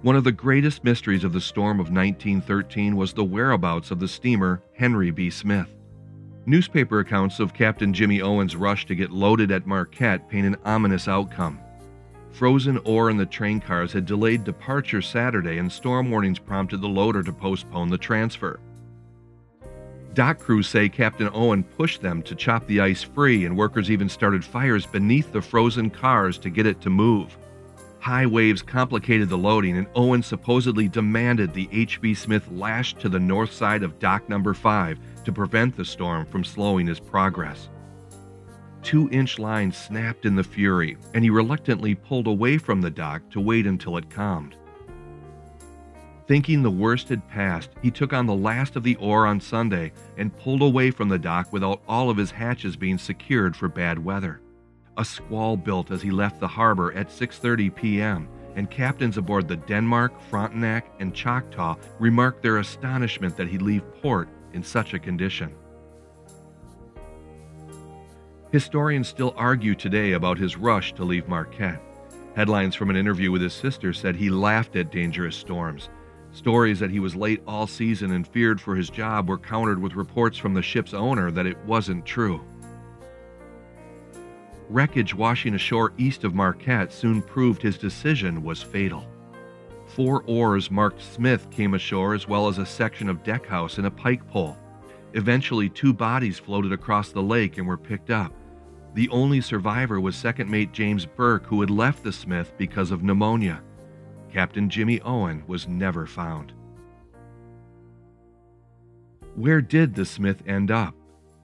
One 0.00 0.16
of 0.16 0.24
the 0.24 0.32
greatest 0.32 0.82
mysteries 0.82 1.22
of 1.22 1.34
the 1.34 1.42
storm 1.42 1.78
of 1.78 1.92
1913 1.92 2.96
was 2.96 3.12
the 3.12 3.22
whereabouts 3.22 3.90
of 3.90 4.00
the 4.00 4.08
steamer 4.08 4.62
Henry 4.72 5.10
B. 5.10 5.28
Smith. 5.28 5.68
Newspaper 6.46 7.00
accounts 7.00 7.38
of 7.38 7.52
Captain 7.52 7.92
Jimmy 7.92 8.22
Owen's 8.22 8.56
rush 8.56 8.86
to 8.86 8.94
get 8.94 9.10
loaded 9.10 9.50
at 9.50 9.66
Marquette 9.66 10.26
paint 10.30 10.46
an 10.46 10.56
ominous 10.64 11.06
outcome. 11.06 11.60
Frozen 12.32 12.78
ore 12.84 13.10
in 13.10 13.16
the 13.16 13.26
train 13.26 13.60
cars 13.60 13.92
had 13.92 14.06
delayed 14.06 14.44
departure 14.44 15.02
Saturday, 15.02 15.58
and 15.58 15.70
storm 15.70 16.10
warnings 16.10 16.38
prompted 16.38 16.80
the 16.80 16.88
loader 16.88 17.22
to 17.22 17.32
postpone 17.32 17.88
the 17.88 17.98
transfer. 17.98 18.60
Dock 20.14 20.38
crews 20.38 20.68
say 20.68 20.88
Captain 20.88 21.30
Owen 21.32 21.62
pushed 21.62 22.02
them 22.02 22.22
to 22.22 22.34
chop 22.34 22.66
the 22.66 22.80
ice 22.80 23.02
free, 23.02 23.44
and 23.44 23.56
workers 23.56 23.90
even 23.90 24.08
started 24.08 24.44
fires 24.44 24.86
beneath 24.86 25.32
the 25.32 25.42
frozen 25.42 25.90
cars 25.90 26.38
to 26.38 26.50
get 26.50 26.66
it 26.66 26.80
to 26.80 26.90
move. 26.90 27.36
High 28.00 28.26
waves 28.26 28.62
complicated 28.62 29.28
the 29.28 29.38
loading, 29.38 29.76
and 29.76 29.86
Owen 29.94 30.22
supposedly 30.22 30.88
demanded 30.88 31.52
the 31.52 31.68
H.B. 31.70 32.14
Smith 32.14 32.48
lashed 32.50 32.98
to 33.00 33.08
the 33.08 33.20
north 33.20 33.52
side 33.52 33.82
of 33.82 33.98
dock 33.98 34.28
number 34.28 34.54
5 34.54 34.98
to 35.24 35.32
prevent 35.32 35.76
the 35.76 35.84
storm 35.84 36.24
from 36.26 36.42
slowing 36.42 36.86
his 36.86 36.98
progress 36.98 37.68
two 38.82 39.08
inch 39.10 39.38
line 39.38 39.72
snapped 39.72 40.26
in 40.26 40.34
the 40.34 40.44
fury, 40.44 40.96
and 41.14 41.24
he 41.24 41.30
reluctantly 41.30 41.94
pulled 41.94 42.26
away 42.26 42.58
from 42.58 42.80
the 42.80 42.90
dock 42.90 43.22
to 43.30 43.40
wait 43.40 43.66
until 43.66 43.96
it 43.96 44.10
calmed. 44.10 44.56
Thinking 46.26 46.62
the 46.62 46.70
worst 46.70 47.08
had 47.08 47.28
passed, 47.28 47.70
he 47.82 47.90
took 47.90 48.12
on 48.12 48.26
the 48.26 48.34
last 48.34 48.76
of 48.76 48.84
the 48.84 48.94
ore 48.96 49.26
on 49.26 49.40
Sunday 49.40 49.92
and 50.16 50.36
pulled 50.38 50.62
away 50.62 50.92
from 50.92 51.08
the 51.08 51.18
dock 51.18 51.52
without 51.52 51.82
all 51.88 52.08
of 52.08 52.16
his 52.16 52.30
hatches 52.30 52.76
being 52.76 52.98
secured 52.98 53.56
for 53.56 53.68
bad 53.68 53.98
weather. 53.98 54.40
A 54.96 55.04
squall 55.04 55.56
built 55.56 55.90
as 55.90 56.02
he 56.02 56.10
left 56.10 56.38
the 56.38 56.46
harbor 56.46 56.92
at 56.92 57.08
6:30 57.08 57.74
p.m., 57.74 58.28
and 58.54 58.70
captains 58.70 59.16
aboard 59.16 59.48
the 59.48 59.56
Denmark, 59.56 60.12
Frontenac, 60.28 60.90
and 61.00 61.14
Choctaw 61.14 61.76
remarked 61.98 62.42
their 62.42 62.58
astonishment 62.58 63.36
that 63.36 63.48
he'd 63.48 63.62
leave 63.62 63.82
port 64.02 64.28
in 64.52 64.62
such 64.62 64.94
a 64.94 64.98
condition. 64.98 65.54
Historians 68.52 69.06
still 69.06 69.32
argue 69.36 69.76
today 69.76 70.12
about 70.12 70.36
his 70.36 70.56
rush 70.56 70.92
to 70.94 71.04
leave 71.04 71.28
Marquette. 71.28 71.80
Headlines 72.34 72.74
from 72.74 72.90
an 72.90 72.96
interview 72.96 73.30
with 73.30 73.42
his 73.42 73.52
sister 73.52 73.92
said 73.92 74.16
he 74.16 74.28
laughed 74.28 74.74
at 74.74 74.90
dangerous 74.90 75.36
storms. 75.36 75.88
Stories 76.32 76.80
that 76.80 76.90
he 76.90 76.98
was 76.98 77.14
late 77.14 77.42
all 77.46 77.68
season 77.68 78.10
and 78.10 78.26
feared 78.26 78.60
for 78.60 78.74
his 78.74 78.90
job 78.90 79.28
were 79.28 79.38
countered 79.38 79.80
with 79.80 79.94
reports 79.94 80.36
from 80.36 80.52
the 80.52 80.62
ship's 80.62 80.94
owner 80.94 81.30
that 81.30 81.46
it 81.46 81.58
wasn't 81.64 82.04
true. 82.04 82.44
Wreckage 84.68 85.14
washing 85.14 85.54
ashore 85.54 85.92
east 85.96 86.24
of 86.24 86.34
Marquette 86.34 86.92
soon 86.92 87.22
proved 87.22 87.62
his 87.62 87.78
decision 87.78 88.42
was 88.42 88.60
fatal. 88.62 89.06
Four 89.86 90.24
oars 90.26 90.72
marked 90.72 91.02
Smith 91.02 91.48
came 91.50 91.74
ashore 91.74 92.14
as 92.14 92.26
well 92.26 92.48
as 92.48 92.58
a 92.58 92.66
section 92.66 93.08
of 93.08 93.22
deckhouse 93.22 93.78
and 93.78 93.86
a 93.86 93.90
pike 93.92 94.26
pole. 94.28 94.56
Eventually, 95.14 95.68
two 95.68 95.92
bodies 95.92 96.38
floated 96.38 96.72
across 96.72 97.10
the 97.10 97.22
lake 97.22 97.58
and 97.58 97.66
were 97.66 97.76
picked 97.76 98.10
up. 98.10 98.32
The 98.94 99.08
only 99.10 99.40
survivor 99.40 100.00
was 100.00 100.16
second 100.16 100.50
mate 100.50 100.72
James 100.72 101.06
Burke, 101.06 101.46
who 101.46 101.60
had 101.60 101.70
left 101.70 102.02
the 102.02 102.12
Smith 102.12 102.52
because 102.58 102.90
of 102.90 103.02
pneumonia. 103.02 103.62
Captain 104.32 104.68
Jimmy 104.68 105.00
Owen 105.02 105.44
was 105.46 105.68
never 105.68 106.06
found. 106.06 106.52
Where 109.36 109.60
did 109.60 109.94
the 109.94 110.04
Smith 110.04 110.42
end 110.46 110.70
up? 110.70 110.94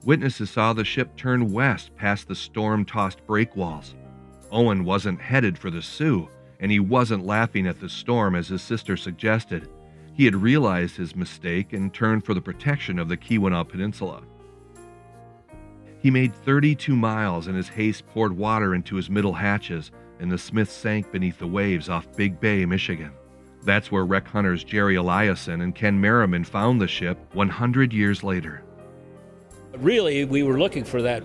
Witnesses 0.03 0.49
saw 0.49 0.73
the 0.73 0.85
ship 0.85 1.15
turn 1.15 1.51
west 1.51 1.95
past 1.95 2.27
the 2.27 2.35
storm 2.35 2.85
tossed 2.85 3.25
breakwalls. 3.25 3.93
Owen 4.51 4.83
wasn't 4.83 5.19
headed 5.19 5.57
for 5.57 5.69
the 5.69 5.81
Soo, 5.81 6.27
and 6.59 6.71
he 6.71 6.79
wasn't 6.79 7.25
laughing 7.25 7.67
at 7.67 7.79
the 7.79 7.89
storm 7.89 8.35
as 8.35 8.47
his 8.47 8.61
sister 8.61 8.97
suggested. 8.97 9.69
He 10.13 10.25
had 10.25 10.35
realized 10.35 10.95
his 10.97 11.15
mistake 11.15 11.73
and 11.73 11.93
turned 11.93 12.25
for 12.25 12.33
the 12.33 12.41
protection 12.41 12.99
of 12.99 13.09
the 13.09 13.17
Keweenaw 13.17 13.67
Peninsula. 13.67 14.21
He 16.07 16.11
made 16.11 16.33
32 16.33 16.95
miles, 16.95 17.47
and 17.47 17.57
his 17.57 17.67
haste 17.67 18.07
poured 18.07 18.31
water 18.31 18.73
into 18.73 18.95
his 18.95 19.09
middle 19.09 19.33
hatches, 19.33 19.91
and 20.21 20.31
the 20.31 20.37
Smith 20.37 20.71
sank 20.71 21.11
beneath 21.11 21.37
the 21.37 21.45
waves 21.45 21.89
off 21.89 22.07
Big 22.15 22.39
Bay, 22.39 22.65
Michigan. 22.65 23.11
That's 23.63 23.91
where 23.91 24.05
wreck 24.05 24.25
hunters 24.25 24.63
Jerry 24.63 24.95
Eliason 24.95 25.61
and 25.61 25.75
Ken 25.75 25.99
Merriman 25.99 26.45
found 26.45 26.79
the 26.79 26.87
ship 26.87 27.17
100 27.33 27.91
years 27.91 28.23
later. 28.23 28.63
Really, 29.75 30.23
we 30.23 30.43
were 30.43 30.57
looking 30.57 30.85
for 30.85 31.01
that 31.01 31.23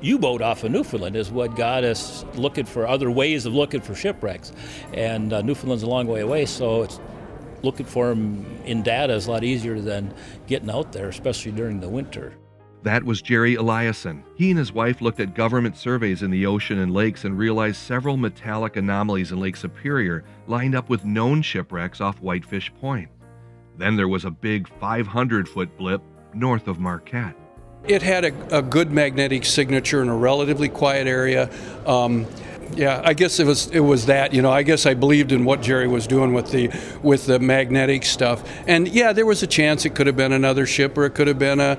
U-boat 0.00 0.42
off 0.42 0.62
of 0.62 0.70
Newfoundland 0.70 1.16
is 1.16 1.32
what 1.32 1.56
got 1.56 1.82
us 1.82 2.24
looking 2.36 2.66
for 2.66 2.86
other 2.86 3.10
ways 3.10 3.46
of 3.46 3.52
looking 3.52 3.80
for 3.80 3.96
shipwrecks, 3.96 4.52
and 4.92 5.32
uh, 5.32 5.42
Newfoundland's 5.42 5.82
a 5.82 5.88
long 5.88 6.06
way 6.06 6.20
away, 6.20 6.46
so 6.46 6.84
it's 6.84 7.00
looking 7.64 7.86
for 7.86 8.10
them 8.10 8.46
in 8.64 8.84
data 8.84 9.12
is 9.12 9.26
a 9.26 9.30
lot 9.32 9.42
easier 9.42 9.80
than 9.80 10.14
getting 10.46 10.70
out 10.70 10.92
there, 10.92 11.08
especially 11.08 11.50
during 11.50 11.80
the 11.80 11.88
winter. 11.88 12.36
That 12.84 13.02
was 13.02 13.22
Jerry 13.22 13.56
Eliason. 13.56 14.22
He 14.36 14.50
and 14.50 14.58
his 14.58 14.70
wife 14.70 15.00
looked 15.00 15.18
at 15.18 15.34
government 15.34 15.78
surveys 15.78 16.22
in 16.22 16.30
the 16.30 16.44
ocean 16.44 16.80
and 16.80 16.92
lakes 16.92 17.24
and 17.24 17.38
realized 17.38 17.76
several 17.76 18.18
metallic 18.18 18.76
anomalies 18.76 19.32
in 19.32 19.40
Lake 19.40 19.56
Superior 19.56 20.22
lined 20.48 20.74
up 20.74 20.90
with 20.90 21.02
known 21.02 21.40
shipwrecks 21.40 22.02
off 22.02 22.20
Whitefish 22.20 22.70
Point. 22.74 23.08
Then 23.78 23.96
there 23.96 24.06
was 24.06 24.26
a 24.26 24.30
big 24.30 24.68
500 24.68 25.48
foot 25.48 25.74
blip 25.78 26.02
north 26.34 26.68
of 26.68 26.78
Marquette. 26.78 27.34
It 27.88 28.02
had 28.02 28.26
a, 28.26 28.58
a 28.58 28.60
good 28.60 28.90
magnetic 28.90 29.46
signature 29.46 30.02
in 30.02 30.10
a 30.10 30.16
relatively 30.16 30.68
quiet 30.68 31.06
area. 31.06 31.50
Um, 31.86 32.26
yeah, 32.76 33.00
I 33.04 33.14
guess 33.14 33.38
it 33.40 33.46
was 33.46 33.68
it 33.68 33.80
was 33.80 34.06
that. 34.06 34.32
You 34.32 34.42
know, 34.42 34.50
I 34.50 34.62
guess 34.62 34.86
I 34.86 34.94
believed 34.94 35.32
in 35.32 35.44
what 35.44 35.62
Jerry 35.62 35.86
was 35.86 36.06
doing 36.06 36.32
with 36.32 36.50
the 36.50 36.70
with 37.02 37.26
the 37.26 37.38
magnetic 37.38 38.04
stuff. 38.04 38.48
And 38.66 38.88
yeah, 38.88 39.12
there 39.12 39.26
was 39.26 39.42
a 39.42 39.46
chance 39.46 39.84
it 39.84 39.94
could 39.94 40.06
have 40.06 40.16
been 40.16 40.32
another 40.32 40.66
ship 40.66 40.96
or 40.98 41.04
it 41.04 41.14
could 41.14 41.28
have 41.28 41.38
been 41.38 41.60
a, 41.60 41.78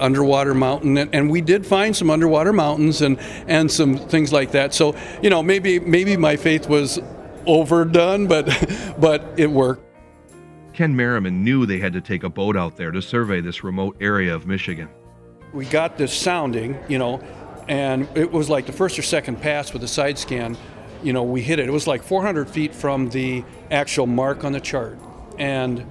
underwater 0.00 0.54
mountain. 0.54 0.96
And, 0.98 1.14
and, 1.14 1.30
we 1.30 1.40
did 1.40 1.66
find 1.66 1.94
some 1.94 2.10
underwater 2.10 2.52
mountains 2.52 3.02
and 3.02 3.18
and 3.46 3.70
some 3.70 3.96
things 3.96 4.32
like 4.32 4.52
that. 4.52 4.74
So 4.74 4.96
you 5.22 5.30
know, 5.30 5.42
maybe 5.42 5.78
maybe 5.80 6.16
my 6.16 6.36
faith 6.36 6.68
was 6.68 6.98
overdone, 7.46 8.26
but 8.26 8.46
but 8.98 9.24
it 9.36 9.50
worked. 9.50 9.82
Ken 10.72 10.94
Merriman 10.94 11.42
knew 11.42 11.64
they 11.64 11.78
had 11.78 11.94
to 11.94 12.02
take 12.02 12.22
a 12.22 12.28
boat 12.28 12.56
out 12.56 12.76
there 12.76 12.90
to 12.90 13.00
survey 13.00 13.40
this 13.40 13.64
remote 13.64 13.96
area 14.00 14.34
of 14.34 14.46
Michigan. 14.46 14.90
We 15.54 15.64
got 15.64 15.96
this 15.96 16.12
sounding, 16.12 16.78
you 16.86 16.98
know, 16.98 17.22
and 17.68 18.08
it 18.16 18.30
was 18.30 18.48
like 18.48 18.66
the 18.66 18.72
first 18.72 18.98
or 18.98 19.02
second 19.02 19.40
pass 19.40 19.72
with 19.72 19.82
the 19.82 19.88
side 19.88 20.18
scan 20.18 20.56
you 21.02 21.12
know 21.12 21.22
we 21.22 21.42
hit 21.42 21.58
it. 21.58 21.68
It 21.68 21.72
was 21.72 21.86
like 21.86 22.02
400 22.02 22.48
feet 22.48 22.74
from 22.74 23.08
the 23.10 23.44
actual 23.70 24.06
mark 24.06 24.44
on 24.44 24.52
the 24.52 24.60
chart. 24.60 24.98
And 25.38 25.86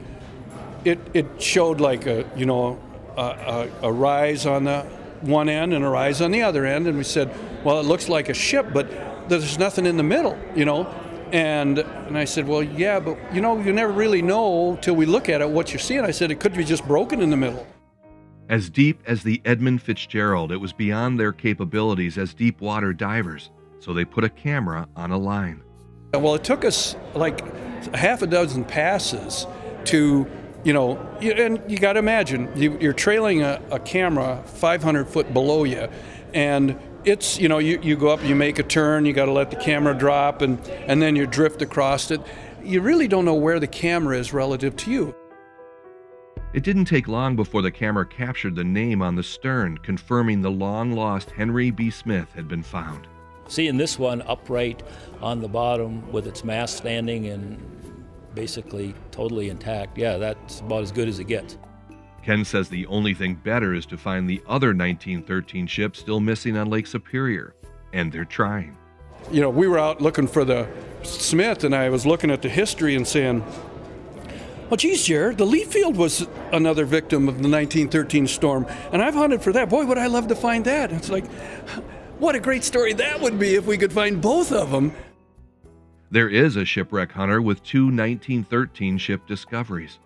it, 0.84 1.00
it 1.14 1.42
showed 1.42 1.80
like 1.80 2.06
a 2.06 2.30
you 2.36 2.46
know 2.46 2.80
a, 3.18 3.22
a, 3.22 3.70
a 3.84 3.92
rise 3.92 4.46
on 4.46 4.66
the 4.66 4.82
one 5.22 5.50
end 5.50 5.74
and 5.74 5.84
a 5.84 5.90
rise 5.90 6.22
on 6.22 6.32
the 6.32 6.44
other 6.44 6.66
end. 6.66 6.88
And 6.88 6.98
we 6.98 7.04
said 7.04 7.34
well 7.64 7.80
it 7.80 7.86
looks 7.86 8.10
like 8.10 8.30
a 8.30 8.34
ship 8.34 8.68
but 8.74 8.90
there's 9.30 9.58
nothing 9.58 9.86
in 9.86 9.98
the 9.98 10.04
middle 10.04 10.38
you 10.56 10.66
know? 10.66 10.86
And 11.32 11.80
and 11.80 12.18
I 12.18 12.26
said 12.26 12.48
well 12.48 12.64
yeah 12.64 13.00
but 13.00 13.18
you 13.34 13.42
know 13.42 13.60
you 13.60 13.74
never 13.74 13.92
really 13.92 14.22
know 14.22 14.78
till 14.82 14.96
we 14.96 15.06
look 15.06 15.30
at 15.30 15.42
it 15.42 15.50
what 15.50 15.72
you're 15.72 15.80
seeing. 15.80 16.02
I 16.02 16.12
said 16.12 16.32
it 16.32 16.40
could 16.40 16.54
be 16.54 16.64
just 16.64 16.86
broken 16.86 17.22
in 17.22 17.30
the 17.30 17.38
middle 17.38 17.66
As 18.48 18.70
deep 18.70 19.02
as 19.08 19.24
the 19.24 19.42
Edmund 19.44 19.82
Fitzgerald, 19.82 20.52
it 20.52 20.58
was 20.58 20.72
beyond 20.72 21.20
their 21.20 21.34
capabilities 21.34 22.18
as 22.18 22.34
deep 22.36 22.62
water 22.62 22.94
divers, 22.94 23.50
so 23.80 23.92
they 23.92 24.06
put 24.06 24.24
a 24.24 24.30
camera 24.30 24.88
on 24.96 25.12
a 25.12 25.18
line. 25.18 25.64
Well, 26.14 26.36
it 26.36 26.44
took 26.44 26.64
us 26.64 26.96
like 27.16 27.42
half 27.96 28.22
a 28.22 28.28
dozen 28.28 28.64
passes 28.64 29.48
to, 29.86 30.28
you 30.64 30.74
know, 30.74 30.98
and 31.22 31.60
you 31.68 31.80
got 31.80 31.94
to 31.94 32.00
imagine 32.00 32.52
you, 32.56 32.78
are 32.88 32.94
trailing 32.94 33.42
a, 33.42 33.60
a, 33.72 33.80
camera 33.80 34.44
500 34.46 35.06
foot 35.06 35.34
below 35.34 35.64
you, 35.64 35.88
and 36.36 36.80
it's, 37.04 37.40
you 37.40 37.50
know, 37.50 37.58
you, 37.58 37.80
you 37.82 37.96
go 37.96 38.10
up, 38.10 38.24
you 38.24 38.36
make 38.36 38.60
a 38.60 38.64
turn, 38.64 39.06
you 39.06 39.14
got 39.14 39.26
to 39.26 39.32
let 39.32 39.50
the 39.50 39.58
camera 39.58 39.96
drop, 39.96 40.44
and, 40.44 40.60
and 40.88 41.02
then 41.02 41.16
you 41.16 41.26
drift 41.26 41.64
across 41.64 42.12
it. 42.12 42.22
You 42.64 42.82
really 42.82 43.08
don't 43.08 43.26
know 43.26 43.36
where 43.36 43.60
the 43.60 43.68
camera 43.68 44.20
is 44.20 44.34
relative 44.34 44.76
to 44.78 44.92
you. 44.92 45.16
It 46.56 46.64
didn't 46.64 46.86
take 46.86 47.10
long 47.10 47.36
before 47.36 47.62
the 47.62 47.70
camera 47.70 48.06
captured 48.06 48.56
the 48.56 48.64
name 48.64 49.02
on 49.02 49.16
the 49.16 49.24
stern, 49.24 49.78
confirming 49.80 50.42
the 50.42 50.50
long 50.50 50.94
lost 50.94 51.32
Henry 51.32 51.70
B. 51.70 51.92
Smith 51.92 52.32
had 52.34 52.48
been 52.48 52.64
found. 52.64 53.08
Seeing 53.50 53.76
this 53.76 54.00
one 54.00 54.22
upright 54.22 54.82
on 55.22 55.42
the 55.42 55.50
bottom 55.50 56.10
with 56.14 56.28
its 56.28 56.46
mast 56.46 56.78
standing 56.78 57.26
and 57.26 57.60
basically 58.36 58.96
totally 59.12 59.50
intact, 59.50 59.98
yeah, 59.98 60.16
that's 60.16 60.62
about 60.62 60.84
as 60.84 60.94
good 60.94 61.10
as 61.10 61.20
it 61.20 61.26
gets. 61.26 61.58
Ken 62.24 62.46
says 62.46 62.70
the 62.70 62.86
only 62.86 63.14
thing 63.14 63.36
better 63.36 63.74
is 63.74 63.86
to 63.88 63.98
find 63.98 64.30
the 64.30 64.42
other 64.48 64.70
1913 64.70 65.68
ship 65.68 65.94
still 65.94 66.22
missing 66.22 66.56
on 66.56 66.70
Lake 66.70 66.88
Superior, 66.88 67.54
and 67.92 68.14
they're 68.14 68.24
trying. 68.24 68.78
You 69.30 69.42
know, 69.42 69.50
we 69.50 69.68
were 69.68 69.78
out 69.78 70.02
looking 70.02 70.26
for 70.26 70.46
the 70.46 70.70
Smith, 71.04 71.66
and 71.66 71.76
I 71.76 71.90
was 71.90 72.06
looking 72.06 72.32
at 72.32 72.42
the 72.42 72.50
history 72.50 72.96
and 72.96 73.06
saying, 73.06 73.44
well, 74.70 74.78
geez, 74.78 75.06
Jared, 75.06 75.38
the 75.38 75.46
Leafield 75.46 75.96
was 75.96 76.28
another 76.52 76.86
victim 76.86 77.28
of 77.28 77.36
the 77.36 77.50
1913 77.50 78.28
storm, 78.28 78.66
and 78.92 79.02
I've 79.02 79.14
hunted 79.14 79.42
for 79.42 79.54
that. 79.54 79.70
Boy, 79.70 79.86
would 79.86 79.98
I 79.98 80.08
love 80.08 80.28
to 80.30 80.36
find 80.36 80.66
that. 80.66 80.92
it's 80.92 81.10
like, 81.10 81.28
what 82.20 82.36
a 82.36 82.40
great 82.40 82.64
story 82.64 82.94
that 82.94 83.22
would 83.22 83.38
be 83.38 83.56
if 83.56 83.66
we 83.66 83.78
could 83.78 83.94
find 83.94 84.22
both 84.22 84.52
of 84.52 84.72
them. 84.72 84.94
There 86.12 86.30
is 86.30 86.56
a 86.56 86.66
shipwreck 86.66 87.12
hunter 87.12 87.42
with 87.42 87.64
two 87.64 87.86
1913 87.86 88.98
ship 88.98 89.28
discoveries. 89.28 90.00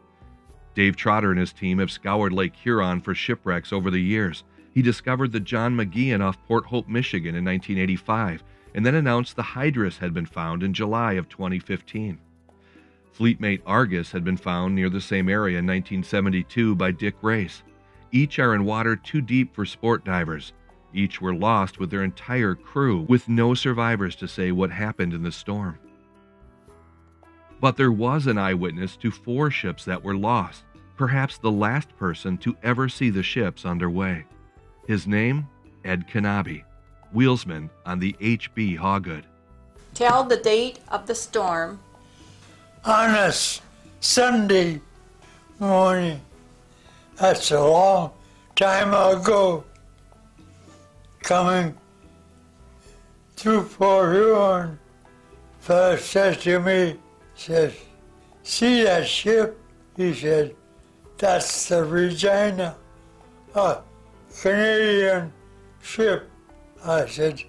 Dave 0.76 0.96
Trotter 0.96 1.32
and 1.32 1.40
his 1.40 1.54
team 1.54 1.80
have 1.80 1.92
scoured 1.92 2.34
Lake 2.34 2.56
Huron 2.56 3.02
for 3.02 3.14
shipwrecks 3.14 3.74
over 3.74 3.92
the 3.92 4.02
years. 4.02 4.44
He 4.74 4.82
discovered 4.82 5.32
the 5.32 5.40
John 5.40 5.76
McGean 5.76 6.22
off 6.22 6.38
Port 6.48 6.66
Hope, 6.66 6.88
Michigan 6.88 7.36
in 7.36 7.46
1985, 7.46 8.44
and 8.76 8.86
then 8.86 8.96
announced 8.96 9.36
the 9.36 9.44
Hydrus 9.44 9.98
had 9.98 10.14
been 10.14 10.26
found 10.26 10.64
in 10.64 10.74
July 10.74 11.14
of 11.14 11.28
2015. 11.30 12.20
Fleetmate 13.12 13.62
Argus 13.66 14.12
had 14.12 14.24
been 14.24 14.38
found 14.38 14.76
near 14.76 14.90
the 14.90 15.02
same 15.02 15.30
area 15.30 15.60
in 15.60 15.66
1972 15.66 16.76
by 16.76 16.92
Dick 16.92 17.16
Race. 17.22 17.64
Each 18.12 18.40
are 18.40 18.56
in 18.56 18.66
water 18.66 18.96
too 18.96 19.22
deep 19.22 19.54
for 19.54 19.66
sport 19.66 20.04
divers. 20.04 20.54
Each 20.94 21.22
were 21.22 21.36
lost 21.36 21.80
with 21.80 21.92
their 21.92 22.04
entire 22.04 22.56
crew, 22.56 23.06
with 23.08 23.30
no 23.30 23.54
survivors 23.54 24.16
to 24.18 24.28
say 24.28 24.52
what 24.52 24.72
happened 24.72 25.14
in 25.14 25.22
the 25.22 25.32
storm. 25.32 25.78
But 27.62 27.78
there 27.78 27.92
was 27.92 28.26
an 28.26 28.38
eyewitness 28.38 28.96
to 28.98 29.12
four 29.12 29.52
ships 29.52 29.86
that 29.86 30.04
were 30.04 30.16
lost, 30.16 30.64
perhaps 30.98 31.38
the 31.38 31.52
last 31.52 31.96
person 31.98 32.38
to 32.40 32.56
ever 32.64 32.90
see 32.90 33.10
the 33.10 33.24
ships 33.24 33.66
underway. 33.66 34.26
His 34.88 35.06
name, 35.06 35.48
Ed 35.84 36.08
Knabe, 36.08 36.64
wheelsman 37.14 37.70
on 37.86 38.00
the 38.00 38.16
H.B. 38.20 38.78
Hawgood. 38.78 39.24
Tell 39.94 40.24
the 40.24 40.38
date 40.38 40.80
of 40.88 41.06
the 41.06 41.16
storm 41.16 41.80
on 42.86 43.16
a 43.16 43.34
Sunday 44.00 44.82
morning. 45.60 46.22
That's 47.16 47.52
a 47.52 47.60
long 47.60 48.12
time 48.56 48.94
ago. 48.94 49.64
Coming 51.22 51.78
through 53.36 53.64
Port 53.64 54.14
Huron, 54.14 54.80
fellow 55.60 55.98
says 55.98 56.38
to 56.44 56.60
me, 56.60 56.96
says, 57.36 57.74
see 58.44 58.84
that 58.84 59.06
ship? 59.06 59.60
He 59.98 60.14
said, 60.14 60.56
that's 61.18 61.68
the 61.68 61.84
Regina, 61.84 62.76
a 63.54 63.80
Canadian 64.42 65.34
ship. 65.82 66.30
I 66.86 67.06
said, 67.06 67.44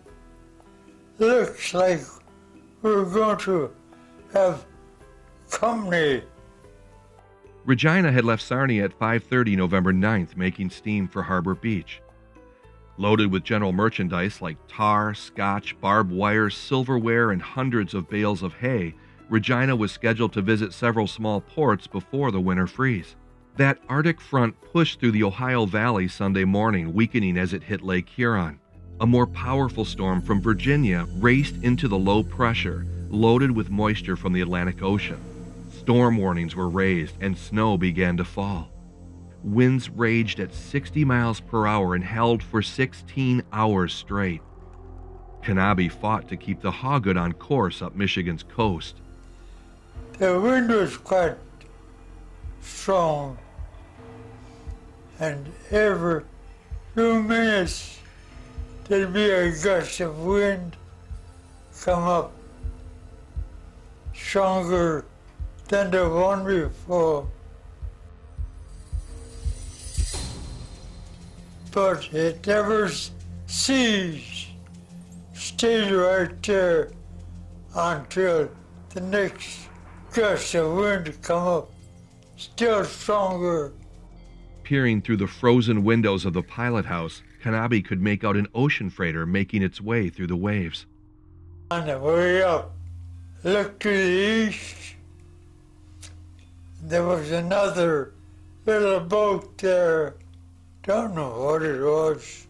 looks 1.18 1.72
like 1.72 2.00
we're 2.82 3.04
going 3.04 3.38
to 3.38 3.70
have 4.32 4.64
Regina 7.64 8.10
had 8.10 8.24
left 8.24 8.42
Sarnia 8.42 8.84
at 8.84 8.98
5:30 8.98 9.56
November 9.56 9.92
9th, 9.92 10.36
making 10.36 10.70
steam 10.70 11.06
for 11.06 11.22
Harbor 11.22 11.54
Beach. 11.54 12.00
Loaded 12.96 13.30
with 13.30 13.44
general 13.44 13.72
merchandise 13.72 14.42
like 14.42 14.56
tar, 14.68 15.14
scotch, 15.14 15.78
barbed 15.80 16.12
wire, 16.12 16.50
silverware, 16.50 17.30
and 17.30 17.40
hundreds 17.40 17.94
of 17.94 18.08
bales 18.08 18.42
of 18.42 18.54
hay, 18.54 18.94
Regina 19.28 19.76
was 19.76 19.92
scheduled 19.92 20.32
to 20.32 20.42
visit 20.42 20.72
several 20.72 21.06
small 21.06 21.40
ports 21.40 21.86
before 21.86 22.30
the 22.30 22.40
winter 22.40 22.66
freeze. 22.66 23.16
That 23.56 23.78
Arctic 23.88 24.20
front 24.20 24.54
pushed 24.72 25.00
through 25.00 25.12
the 25.12 25.24
Ohio 25.24 25.66
Valley 25.66 26.08
Sunday 26.08 26.44
morning, 26.44 26.94
weakening 26.94 27.36
as 27.38 27.52
it 27.52 27.62
hit 27.62 27.82
Lake 27.82 28.08
Huron. 28.08 28.58
A 29.00 29.06
more 29.06 29.26
powerful 29.26 29.84
storm 29.84 30.20
from 30.20 30.42
Virginia 30.42 31.06
raced 31.18 31.62
into 31.62 31.88
the 31.88 31.98
low 31.98 32.22
pressure, 32.22 32.86
loaded 33.08 33.50
with 33.50 33.70
moisture 33.70 34.16
from 34.16 34.32
the 34.32 34.40
Atlantic 34.40 34.82
Ocean. 34.82 35.20
Storm 35.80 36.18
warnings 36.18 36.54
were 36.54 36.68
raised 36.68 37.14
and 37.22 37.38
snow 37.38 37.78
began 37.78 38.14
to 38.18 38.24
fall. 38.24 38.68
Winds 39.42 39.88
raged 39.88 40.38
at 40.38 40.52
60 40.52 41.06
miles 41.06 41.40
per 41.40 41.66
hour 41.66 41.94
and 41.94 42.04
held 42.04 42.42
for 42.42 42.60
16 42.60 43.42
hours 43.50 43.94
straight. 43.94 44.42
Knabe 45.42 45.90
fought 45.90 46.28
to 46.28 46.36
keep 46.36 46.60
the 46.60 46.70
Hawgood 46.70 47.18
on 47.18 47.32
course 47.32 47.80
up 47.80 47.96
Michigan's 47.96 48.42
coast. 48.42 49.00
The 50.18 50.38
wind 50.38 50.68
was 50.68 50.98
quite 50.98 51.38
strong, 52.60 53.38
and 55.18 55.50
every 55.70 56.24
few 56.92 57.22
minutes 57.22 57.98
there'd 58.84 59.14
be 59.14 59.30
a 59.30 59.50
gust 59.50 59.98
of 60.00 60.18
wind 60.18 60.76
come 61.80 62.02
up 62.02 62.32
stronger 64.12 65.06
than 65.70 65.88
the 65.92 66.08
one 66.08 66.44
before. 66.44 67.28
But 71.70 72.12
it 72.12 72.44
never 72.44 72.90
ceased, 73.46 74.48
stayed 75.32 75.92
right 75.92 76.42
there 76.42 76.90
until 77.76 78.50
the 78.88 79.00
next 79.00 79.68
gust 80.12 80.56
of 80.56 80.74
wind 80.74 81.16
come 81.22 81.46
up, 81.46 81.70
still 82.36 82.84
stronger. 82.84 83.72
Peering 84.64 85.00
through 85.00 85.18
the 85.18 85.28
frozen 85.28 85.84
windows 85.84 86.24
of 86.24 86.32
the 86.32 86.42
pilot 86.42 86.86
house, 86.86 87.22
Knabe 87.44 87.84
could 87.84 88.02
make 88.02 88.24
out 88.24 88.36
an 88.36 88.48
ocean 88.56 88.90
freighter 88.90 89.24
making 89.24 89.62
its 89.62 89.80
way 89.80 90.08
through 90.08 90.26
the 90.26 90.36
waves. 90.36 90.86
On 91.70 91.86
the 91.86 91.96
way 92.00 92.42
up, 92.42 92.72
look 93.44 93.78
to 93.78 93.88
the 93.88 94.48
east, 94.48 94.96
there 96.82 97.04
was 97.04 97.30
another 97.30 98.12
little 98.66 99.00
boat 99.00 99.58
there. 99.58 100.14
Don't 100.82 101.14
know 101.14 101.30
what 101.30 101.62
it 101.62 101.80
was. 101.80 102.46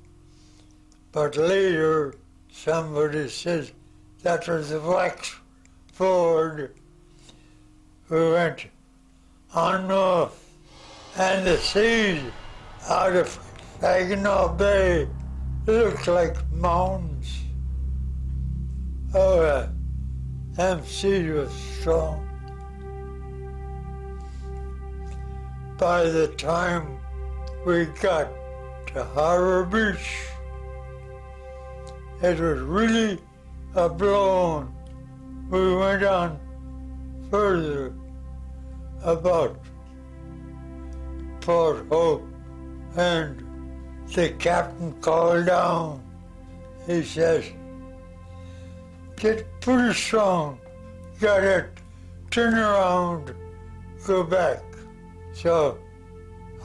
But 1.13 1.37
later, 1.37 2.15
somebody 2.53 3.29
said 3.29 3.71
that 4.23 4.47
was 4.47 4.71
the 4.71 4.81
Wexford. 4.81 6.75
We 8.09 8.31
went 8.31 8.67
on 9.55 9.91
off, 9.91 10.45
and 11.17 11.47
the 11.47 11.57
seas 11.57 12.23
out 12.89 13.17
of 13.17 13.39
Saginaw 13.81 14.57
Bay 14.57 15.09
looked 15.67 16.07
like 16.07 16.37
mountains. 16.53 17.41
Oh, 19.13 19.41
uh, 19.41 19.69
that 20.55 20.85
sea 20.87 21.31
was 21.31 21.51
strong. 21.53 22.30
By 25.81 26.05
the 26.05 26.29
time 26.37 27.01
we 27.65 27.87
got 28.03 28.29
to 28.89 29.03
Harbor 29.03 29.65
Beach, 29.65 30.27
it 32.23 32.39
was 32.39 32.61
really 32.61 33.19
a 33.75 33.89
blown. 33.89 34.75
We 35.49 35.75
went 35.75 36.05
on 36.05 36.39
further 37.31 37.95
about 39.03 39.59
Port 41.41 41.87
Hope, 41.89 42.29
and 42.99 43.43
the 44.15 44.29
captain 44.39 44.93
called 45.01 45.47
down. 45.47 46.03
He 46.87 47.03
says, 47.03 47.51
get 49.17 49.47
pretty 49.63 49.95
strong, 49.95 50.61
got 51.21 51.43
it, 51.43 51.71
turn 52.31 52.53
around, 52.53 53.35
go 54.07 54.23
back. 54.25 54.70
So, 55.41 55.79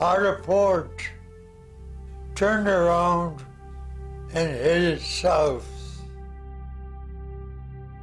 out 0.02 0.22
of 0.22 0.42
port, 0.42 1.08
turned 2.34 2.68
around 2.68 3.42
and 4.34 4.50
headed 4.50 5.00
south. 5.00 5.66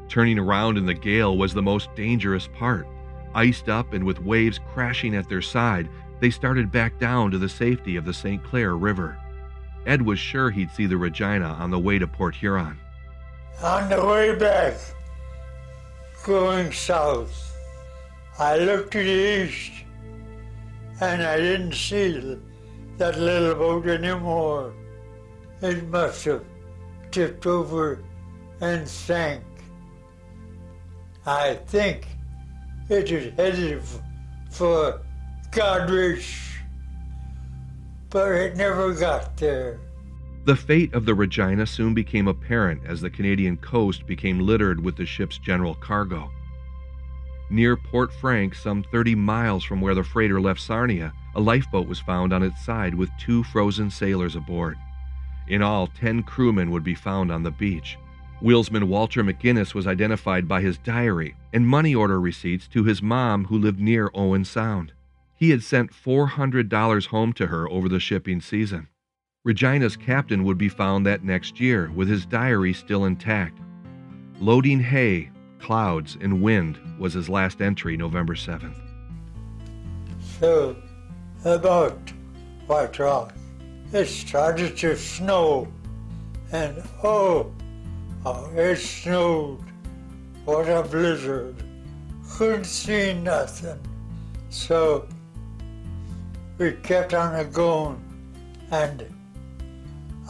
Turning 0.10 0.40
around 0.40 0.80
in 0.80 0.88
the 0.88 0.94
gale 0.96 1.38
was 1.38 1.54
the 1.54 1.62
most 1.62 1.94
dangerous 1.96 2.48
part. 2.48 2.88
Iced 3.36 3.70
up 3.70 3.94
and 3.94 4.04
with 4.04 4.24
waves 4.24 4.60
crashing 4.74 5.16
at 5.16 5.30
their 5.30 5.44
side, 5.44 5.90
they 6.20 6.32
started 6.32 6.72
back 6.72 6.98
down 6.98 7.30
to 7.30 7.38
the 7.38 7.50
safety 7.50 7.96
of 7.96 8.06
the 8.06 8.14
St. 8.14 8.44
Clair 8.44 8.76
River. 8.76 9.16
Ed 9.86 10.02
was 10.02 10.18
sure 10.18 10.50
he'd 10.50 10.72
see 10.72 10.88
the 10.88 10.98
Regina 10.98 11.50
on 11.50 11.70
the 11.70 11.78
way 11.78 12.00
to 12.00 12.08
Port 12.08 12.34
Huron. 12.34 12.80
On 13.62 13.90
the 13.90 14.04
way 14.04 14.36
back, 14.36 14.74
going 16.26 16.72
south, 16.72 17.56
I 18.40 18.58
looked 18.58 18.92
to 18.94 19.04
the 19.04 19.44
east 19.46 19.84
and 21.04 21.22
I 21.22 21.38
didn't 21.38 21.74
see 21.74 22.38
that 22.98 23.20
little 23.20 23.56
boat 23.56 23.88
anymore. 23.88 24.74
It 25.62 25.88
must 25.90 26.24
have 26.26 26.44
tipped 27.12 27.46
over 27.46 28.00
and 28.62 28.88
sank. 28.88 29.44
I 31.26 31.56
think 31.68 32.08
it 32.90 33.12
is 33.12 33.34
headed 33.36 33.82
for 34.50 35.02
Goderich, 35.52 36.58
but 38.10 38.32
it 38.32 38.56
never 38.56 38.94
got 38.94 39.36
there. 39.38 39.80
The 40.46 40.56
fate 40.56 40.94
of 40.94 41.06
the 41.06 41.16
Regina 41.16 41.66
soon 41.66 41.94
became 41.94 42.28
apparent 42.28 42.82
as 42.86 43.02
the 43.02 43.10
Canadian 43.10 43.58
coast 43.58 44.06
became 44.06 44.40
littered 44.40 44.82
with 44.82 44.96
the 44.96 45.06
ship's 45.06 45.38
general 45.38 45.76
cargo. 45.76 46.30
Near 47.54 47.78
Port 47.78 48.12
Frank, 48.12 48.56
some 48.56 48.82
30 48.82 49.14
miles 49.14 49.64
from 49.64 49.80
where 49.80 49.94
the 49.94 50.04
freighter 50.04 50.42
left 50.42 50.60
Sarnia, 50.60 51.14
a 51.36 51.40
lifeboat 51.40 51.88
was 51.88 52.00
found 52.00 52.34
on 52.34 52.42
its 52.42 52.66
side 52.66 52.96
with 52.96 53.12
two 53.20 53.44
frozen 53.44 53.92
sailors 53.92 54.36
aboard. 54.36 54.76
In 55.48 55.62
all, 55.62 55.86
10 55.86 56.24
crewmen 56.24 56.72
would 56.72 56.84
be 56.84 56.96
found 56.96 57.32
on 57.32 57.44
the 57.44 57.52
beach. 57.52 58.00
Wheelsman 58.42 58.86
Walter 58.86 59.24
McGinnis 59.24 59.76
was 59.76 59.86
identified 59.86 60.48
by 60.48 60.62
his 60.62 60.80
diary 60.80 61.36
and 61.54 61.68
money 61.68 61.94
order 61.94 62.20
receipts 62.20 62.68
to 62.70 62.86
his 62.86 63.04
mom, 63.04 63.46
who 63.46 63.60
lived 63.60 63.80
near 63.80 64.10
Owen 64.16 64.46
Sound. 64.46 64.92
He 65.36 65.52
had 65.52 65.62
sent 65.62 65.92
$400 65.94 67.06
home 67.06 67.34
to 67.34 67.46
her 67.46 67.70
over 67.70 67.88
the 67.88 68.00
shipping 68.00 68.42
season. 68.42 68.88
Regina's 69.44 69.96
captain 69.96 70.44
would 70.44 70.58
be 70.58 70.70
found 70.70 71.06
that 71.06 71.24
next 71.24 71.60
year 71.60 71.92
with 71.92 72.08
his 72.08 72.26
diary 72.26 72.74
still 72.74 73.06
intact. 73.06 73.60
Loading 74.40 74.80
hay, 74.80 75.30
clouds, 75.64 76.18
and 76.22 76.42
wind 76.42 76.78
was 77.00 77.14
his 77.14 77.30
last 77.30 77.62
entry 77.62 77.96
November 77.98 78.36
7th. 78.36 78.78
So, 80.40 80.76
about 81.46 81.98
White 82.68 83.00
Rock, 83.00 83.34
it 83.94 84.06
started 84.06 84.76
to 84.78 84.98
snow, 84.98 85.68
and 86.52 86.84
oh, 87.04 87.52
oh 88.26 88.52
it 88.54 88.76
snowed. 88.76 89.64
What 90.46 90.68
a 90.68 90.84
blizzard. 90.84 91.56
Couldn't 92.30 92.66
see 92.66 93.14
nothing. 93.14 93.80
So, 94.50 95.08
we 96.58 96.74
kept 96.74 97.14
on 97.14 97.50
going, 97.52 98.04
and 98.70 99.06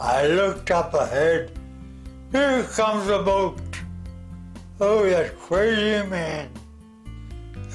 I 0.00 0.28
looked 0.28 0.70
up 0.70 0.94
ahead. 0.94 1.50
Here 2.30 2.62
comes 2.62 3.08
a 3.08 3.18
boat. 3.22 3.60
Oh, 4.86 5.08
that 5.08 5.38
crazy 5.38 6.06
man 6.10 6.50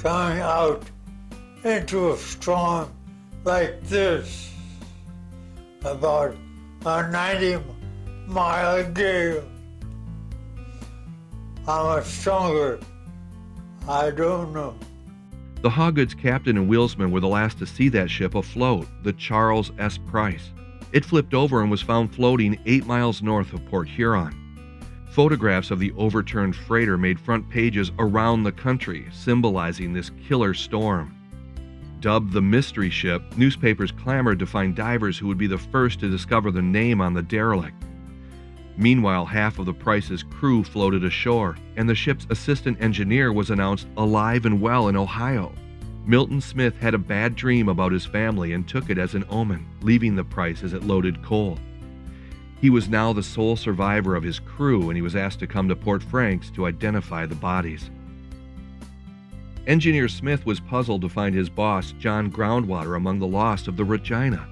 coming 0.00 0.38
out 0.38 0.84
into 1.64 2.12
a 2.12 2.16
storm 2.16 2.88
like 3.42 3.82
this. 3.82 4.54
About 5.84 6.36
a 6.86 7.10
90 7.10 7.64
mile 8.28 8.84
gale. 8.92 9.42
How 11.66 11.82
much 11.82 12.04
stronger? 12.04 12.78
I 13.88 14.12
don't 14.12 14.52
know. 14.52 14.76
The 15.62 15.70
Hawgood's 15.70 16.14
captain 16.14 16.56
and 16.56 16.70
wheelsman 16.70 17.10
were 17.10 17.18
the 17.18 17.26
last 17.26 17.58
to 17.58 17.66
see 17.66 17.88
that 17.88 18.08
ship 18.08 18.36
afloat, 18.36 18.86
the 19.02 19.14
Charles 19.14 19.72
S. 19.80 19.98
Price. 19.98 20.52
It 20.92 21.04
flipped 21.04 21.34
over 21.34 21.60
and 21.60 21.72
was 21.72 21.82
found 21.82 22.14
floating 22.14 22.56
eight 22.66 22.86
miles 22.86 23.20
north 23.20 23.52
of 23.52 23.66
Port 23.66 23.88
Huron. 23.88 24.39
Photographs 25.20 25.70
of 25.70 25.78
the 25.78 25.92
overturned 25.98 26.56
freighter 26.56 26.96
made 26.96 27.20
front 27.20 27.46
pages 27.50 27.92
around 27.98 28.42
the 28.42 28.50
country, 28.50 29.06
symbolizing 29.12 29.92
this 29.92 30.10
killer 30.26 30.54
storm. 30.54 31.14
Dubbed 32.00 32.32
the 32.32 32.40
Mystery 32.40 32.88
Ship, 32.88 33.22
newspapers 33.36 33.92
clamored 33.92 34.38
to 34.38 34.46
find 34.46 34.74
divers 34.74 35.18
who 35.18 35.26
would 35.26 35.36
be 35.36 35.46
the 35.46 35.58
first 35.58 36.00
to 36.00 36.08
discover 36.08 36.50
the 36.50 36.62
name 36.62 37.02
on 37.02 37.12
the 37.12 37.20
derelict. 37.20 37.84
Meanwhile, 38.78 39.26
half 39.26 39.58
of 39.58 39.66
the 39.66 39.74
Price's 39.74 40.22
crew 40.22 40.64
floated 40.64 41.04
ashore, 41.04 41.58
and 41.76 41.86
the 41.86 41.94
ship's 41.94 42.26
assistant 42.30 42.80
engineer 42.80 43.30
was 43.30 43.50
announced 43.50 43.88
alive 43.98 44.46
and 44.46 44.58
well 44.58 44.88
in 44.88 44.96
Ohio. 44.96 45.52
Milton 46.06 46.40
Smith 46.40 46.78
had 46.78 46.94
a 46.94 46.98
bad 46.98 47.36
dream 47.36 47.68
about 47.68 47.92
his 47.92 48.06
family 48.06 48.54
and 48.54 48.66
took 48.66 48.88
it 48.88 48.96
as 48.96 49.14
an 49.14 49.26
omen, 49.28 49.68
leaving 49.82 50.16
the 50.16 50.24
Price 50.24 50.62
as 50.62 50.72
it 50.72 50.84
loaded 50.84 51.22
coal. 51.22 51.58
He 52.60 52.70
was 52.70 52.88
now 52.88 53.12
the 53.12 53.22
sole 53.22 53.56
survivor 53.56 54.14
of 54.14 54.22
his 54.22 54.38
crew, 54.38 54.90
and 54.90 54.96
he 54.96 55.02
was 55.02 55.16
asked 55.16 55.38
to 55.40 55.46
come 55.46 55.68
to 55.68 55.76
Port 55.76 56.02
Franks 56.02 56.50
to 56.50 56.66
identify 56.66 57.24
the 57.24 57.34
bodies. 57.34 57.90
Engineer 59.66 60.08
Smith 60.08 60.44
was 60.44 60.60
puzzled 60.60 61.00
to 61.02 61.08
find 61.08 61.34
his 61.34 61.48
boss, 61.48 61.92
John 61.92 62.30
Groundwater, 62.30 62.96
among 62.96 63.18
the 63.18 63.26
lost 63.26 63.68
of 63.68 63.76
the 63.76 63.84
Regina. 63.84 64.46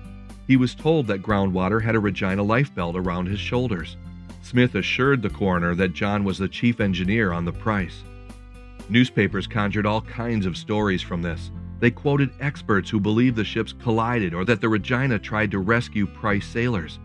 He 0.46 0.56
was 0.56 0.74
told 0.74 1.06
that 1.06 1.22
Groundwater 1.22 1.82
had 1.82 1.94
a 1.94 2.00
Regina 2.00 2.42
life 2.42 2.74
belt 2.74 2.96
around 2.96 3.26
his 3.26 3.40
shoulders. 3.40 3.96
Smith 4.42 4.74
assured 4.74 5.20
the 5.20 5.28
coroner 5.28 5.74
that 5.74 5.92
John 5.92 6.24
was 6.24 6.38
the 6.38 6.48
chief 6.48 6.80
engineer 6.80 7.32
on 7.32 7.44
the 7.44 7.52
Price. 7.52 8.02
Newspapers 8.88 9.46
conjured 9.46 9.84
all 9.84 10.00
kinds 10.00 10.46
of 10.46 10.56
stories 10.56 11.02
from 11.02 11.20
this. 11.20 11.50
They 11.80 11.90
quoted 11.90 12.30
experts 12.40 12.88
who 12.88 13.00
believed 13.00 13.36
the 13.36 13.44
ships 13.44 13.74
collided 13.74 14.32
or 14.32 14.46
that 14.46 14.62
the 14.62 14.68
Regina 14.70 15.18
tried 15.18 15.50
to 15.50 15.58
rescue 15.58 16.06
Price 16.06 16.46
sailors. 16.46 16.98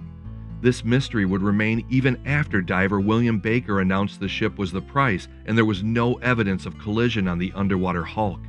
This 0.63 0.85
mystery 0.85 1.25
would 1.25 1.41
remain 1.41 1.85
even 1.89 2.25
after 2.25 2.61
diver 2.61 3.01
William 3.01 3.37
Baker 3.37 3.81
announced 3.81 4.21
the 4.21 4.29
ship 4.29 4.57
was 4.57 4.71
the 4.71 4.79
Price 4.79 5.27
and 5.45 5.57
there 5.57 5.65
was 5.65 5.83
no 5.83 6.13
evidence 6.19 6.65
of 6.65 6.79
collision 6.79 7.27
on 7.27 7.37
the 7.37 7.51
underwater 7.53 8.05
hulk. 8.05 8.39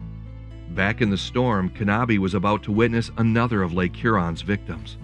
Back 0.69 1.01
in 1.01 1.11
the 1.11 1.19
storm, 1.19 1.71
Knabe 1.71 2.19
was 2.19 2.35
about 2.35 2.63
to 2.63 2.71
witness 2.71 3.11
another 3.17 3.65
of 3.65 3.73
Lake 3.73 3.97
Huron's 3.97 4.43
victims. 4.43 4.97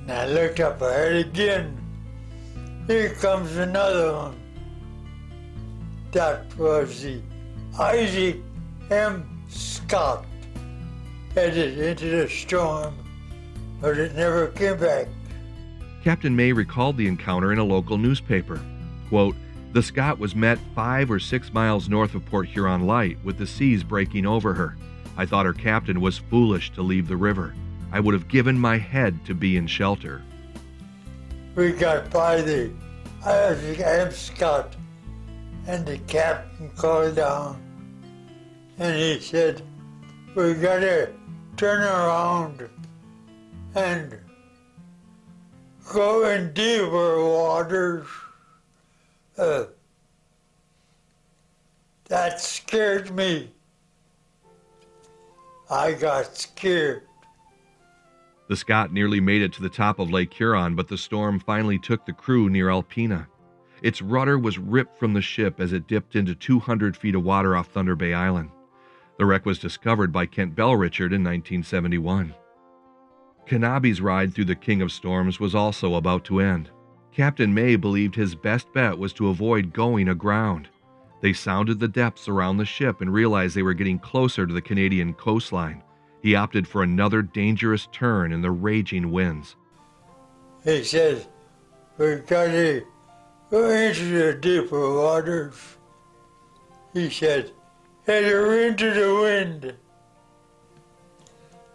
And 0.00 0.10
I 0.10 0.26
looked 0.26 0.58
up 0.58 0.82
ahead 0.82 1.14
again. 1.14 1.78
Here 2.88 3.10
comes 3.10 3.54
another 3.54 4.12
one. 4.14 4.40
That 6.10 6.58
was 6.58 7.04
the 7.04 7.20
Isaac 7.78 8.40
M. 8.90 9.44
Scott 9.48 10.26
headed 11.36 11.78
into 11.78 12.08
the 12.08 12.28
storm, 12.28 12.96
but 13.80 13.96
it 13.96 14.16
never 14.16 14.48
came 14.48 14.76
back. 14.76 15.06
Captain 16.04 16.36
May 16.36 16.52
recalled 16.52 16.98
the 16.98 17.08
encounter 17.08 17.50
in 17.50 17.58
a 17.58 17.64
local 17.64 17.96
newspaper. 17.96 18.60
Quote, 19.08 19.34
the 19.72 19.82
Scott 19.82 20.18
was 20.18 20.36
met 20.36 20.58
five 20.74 21.10
or 21.10 21.18
six 21.18 21.50
miles 21.50 21.88
north 21.88 22.14
of 22.14 22.26
Port 22.26 22.46
Huron 22.46 22.86
Light 22.86 23.16
with 23.24 23.38
the 23.38 23.46
seas 23.46 23.82
breaking 23.82 24.26
over 24.26 24.52
her. 24.52 24.76
I 25.16 25.24
thought 25.24 25.46
her 25.46 25.54
captain 25.54 26.02
was 26.02 26.18
foolish 26.18 26.70
to 26.72 26.82
leave 26.82 27.08
the 27.08 27.16
river. 27.16 27.54
I 27.90 28.00
would 28.00 28.12
have 28.12 28.28
given 28.28 28.58
my 28.58 28.76
head 28.76 29.24
to 29.24 29.34
be 29.34 29.56
in 29.56 29.66
shelter. 29.66 30.20
We 31.54 31.72
got 31.72 32.10
by 32.10 32.42
the 32.42 32.70
uh, 33.24 33.52
Isaac 33.52 33.80
M. 33.80 34.12
Scott, 34.12 34.76
and 35.66 35.86
the 35.86 35.96
captain 36.00 36.68
called 36.76 37.16
down, 37.16 37.62
and 38.78 38.94
he 38.94 39.20
said, 39.20 39.62
we 40.34 40.52
gotta 40.52 41.12
turn 41.56 41.82
around 41.82 42.68
and 43.74 44.18
go 45.92 46.28
in 46.28 46.52
deeper 46.52 47.22
waters. 47.22 48.06
Uh, 49.36 49.64
that 52.08 52.40
scared 52.40 53.14
me. 53.14 53.50
I 55.70 55.92
got 55.92 56.36
scared. 56.36 57.02
The 58.48 58.56
Scott 58.56 58.92
nearly 58.92 59.20
made 59.20 59.40
it 59.40 59.52
to 59.54 59.62
the 59.62 59.70
top 59.70 59.98
of 59.98 60.10
Lake 60.10 60.32
Huron, 60.34 60.76
but 60.76 60.88
the 60.88 60.98
storm 60.98 61.40
finally 61.40 61.78
took 61.78 62.04
the 62.04 62.12
crew 62.12 62.50
near 62.50 62.68
Alpena. 62.68 63.26
Its 63.82 64.02
rudder 64.02 64.38
was 64.38 64.58
ripped 64.58 64.98
from 64.98 65.14
the 65.14 65.22
ship 65.22 65.60
as 65.60 65.72
it 65.72 65.88
dipped 65.88 66.14
into 66.14 66.34
200 66.34 66.96
feet 66.96 67.14
of 67.14 67.24
water 67.24 67.56
off 67.56 67.68
Thunder 67.68 67.96
Bay 67.96 68.12
Island. 68.12 68.50
The 69.18 69.26
wreck 69.26 69.46
was 69.46 69.58
discovered 69.58 70.12
by 70.12 70.26
Kent 70.26 70.54
Bellrichard 70.54 71.12
in 71.12 71.24
1971. 71.24 72.34
Knabe's 73.50 74.00
ride 74.00 74.34
through 74.34 74.46
the 74.46 74.54
King 74.54 74.82
of 74.82 74.92
Storms 74.92 75.38
was 75.38 75.54
also 75.54 75.94
about 75.94 76.24
to 76.24 76.40
end. 76.40 76.70
Captain 77.12 77.52
May 77.54 77.76
believed 77.76 78.14
his 78.14 78.34
best 78.34 78.72
bet 78.72 78.98
was 78.98 79.12
to 79.14 79.28
avoid 79.28 79.72
going 79.72 80.08
aground. 80.08 80.68
They 81.20 81.32
sounded 81.32 81.78
the 81.78 81.88
depths 81.88 82.28
around 82.28 82.56
the 82.56 82.64
ship 82.64 83.00
and 83.00 83.12
realized 83.12 83.54
they 83.54 83.62
were 83.62 83.72
getting 83.72 83.98
closer 83.98 84.46
to 84.46 84.52
the 84.52 84.60
Canadian 84.60 85.14
coastline. 85.14 85.82
He 86.22 86.34
opted 86.34 86.66
for 86.66 86.82
another 86.82 87.22
dangerous 87.22 87.86
turn 87.92 88.32
in 88.32 88.42
the 88.42 88.50
raging 88.50 89.10
winds. 89.10 89.56
he 90.64 90.82
said, 90.82 91.26
we 91.98 92.16
got 92.16 92.46
to 92.46 92.84
go 93.50 93.68
into 93.70 94.04
the 94.04 94.34
deeper 94.34 94.94
waters. 94.94 95.76
He 96.92 97.10
said, 97.10 97.52
head 98.06 98.24
into 98.24 98.92
the 98.92 99.14
wind. 99.14 99.74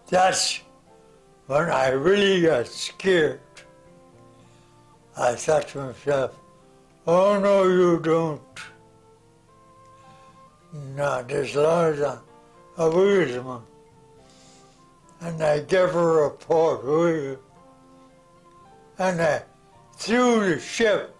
That's 0.10 0.62
when 1.49 1.67
I 1.67 1.89
really 1.89 2.43
got 2.43 2.67
scared. 2.67 3.39
I 5.17 5.33
thought 5.33 5.67
to 5.69 5.79
myself, 5.79 6.31
oh 7.07 7.39
no, 7.39 7.63
you 7.63 7.99
don't. 7.99 8.59
Not 10.95 11.31
as 11.31 11.55
long 11.55 11.93
as 11.93 12.01
I'm 12.03 12.19
a 12.77 12.83
wheelsman. 12.83 13.63
And 15.21 15.41
I 15.41 15.62
gave 15.62 15.89
her 15.89 16.25
a 16.25 16.29
port. 16.29 17.39
And 18.99 19.19
I 19.19 19.41
threw 19.97 20.51
the 20.51 20.59
ship 20.59 21.15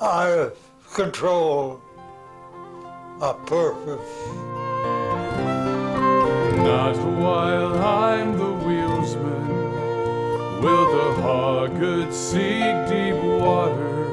out 0.00 0.38
of 0.38 0.56
control 0.94 1.82
A 3.20 3.34
purpose. 3.34 4.14
Not 6.56 6.96
while 7.20 7.76
I'm 7.76 8.38
the 8.38 8.47
will 10.60 10.86
the 10.90 11.22
Hawgood 11.22 12.12
seek 12.12 12.76
deep 12.88 13.22
water. 13.22 14.04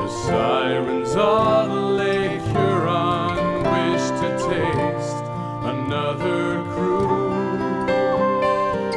The 0.00 0.08
sirens 0.08 1.16
on 1.16 1.96
Lake 1.96 2.40
Huron 2.42 3.64
wish 3.74 4.06
to 4.20 4.28
taste 4.48 5.24
another 5.74 6.62
crew. 6.72 7.28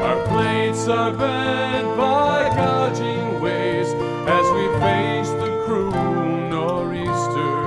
Our 0.01 0.27
plates 0.27 0.87
are 0.87 1.11
bent 1.11 1.97
by 1.97 2.49
gouging 2.55 3.41
waves 3.41 3.89
as 4.37 4.45
we 4.55 4.65
face 4.79 5.29
the 5.41 5.63
crew 5.65 5.91
nor'easter. 6.49 7.57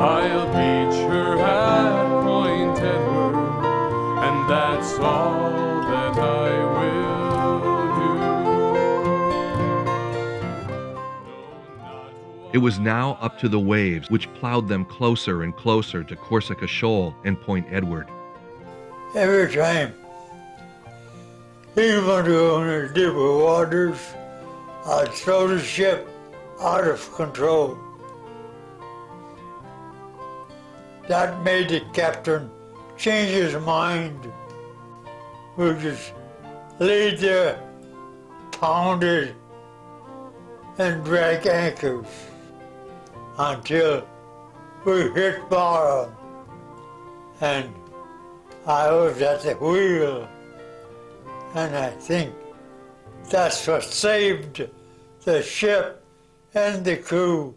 I'll 0.00 0.46
beach 0.46 0.98
her 1.10 1.38
at 1.38 2.22
Point 2.24 2.78
Edward, 2.78 3.36
and 4.24 4.48
that's 4.48 4.98
all 4.98 5.43
It 12.54 12.62
was 12.62 12.78
now 12.78 13.18
up 13.20 13.36
to 13.40 13.48
the 13.48 13.58
waves, 13.58 14.08
which 14.10 14.32
plowed 14.34 14.68
them 14.68 14.84
closer 14.84 15.42
and 15.42 15.56
closer 15.56 16.04
to 16.04 16.14
Corsica 16.14 16.68
Shoal 16.68 17.12
and 17.24 17.40
Point 17.40 17.66
Edward. 17.68 18.06
Every 19.12 19.52
time 19.52 19.92
he 21.74 21.80
went 21.96 22.28
on 22.28 22.68
the 22.68 22.92
deeper 22.94 23.38
waters, 23.38 23.98
I'd 24.86 25.08
throw 25.08 25.48
the 25.48 25.58
ship 25.58 26.08
out 26.60 26.86
of 26.86 27.12
control. 27.14 27.76
That 31.08 31.42
made 31.42 31.70
the 31.70 31.80
captain 31.92 32.52
change 32.96 33.30
his 33.32 33.56
mind. 33.64 34.32
We 35.56 35.74
just 35.80 36.12
laid 36.78 37.18
there, 37.18 37.58
pounded, 38.52 39.34
and 40.78 41.04
drag 41.04 41.48
anchors 41.48 42.06
until 43.38 44.06
we 44.84 45.10
hit 45.12 45.48
bottom. 45.48 46.14
And 47.40 47.74
I 48.66 48.90
was 48.92 49.20
at 49.20 49.42
the 49.42 49.54
wheel, 49.54 50.28
and 51.54 51.76
I 51.76 51.90
think 51.90 52.34
that's 53.30 53.66
what 53.66 53.84
saved 53.84 54.68
the 55.24 55.42
ship 55.42 56.04
and 56.54 56.84
the 56.84 56.96
crew. 56.96 57.54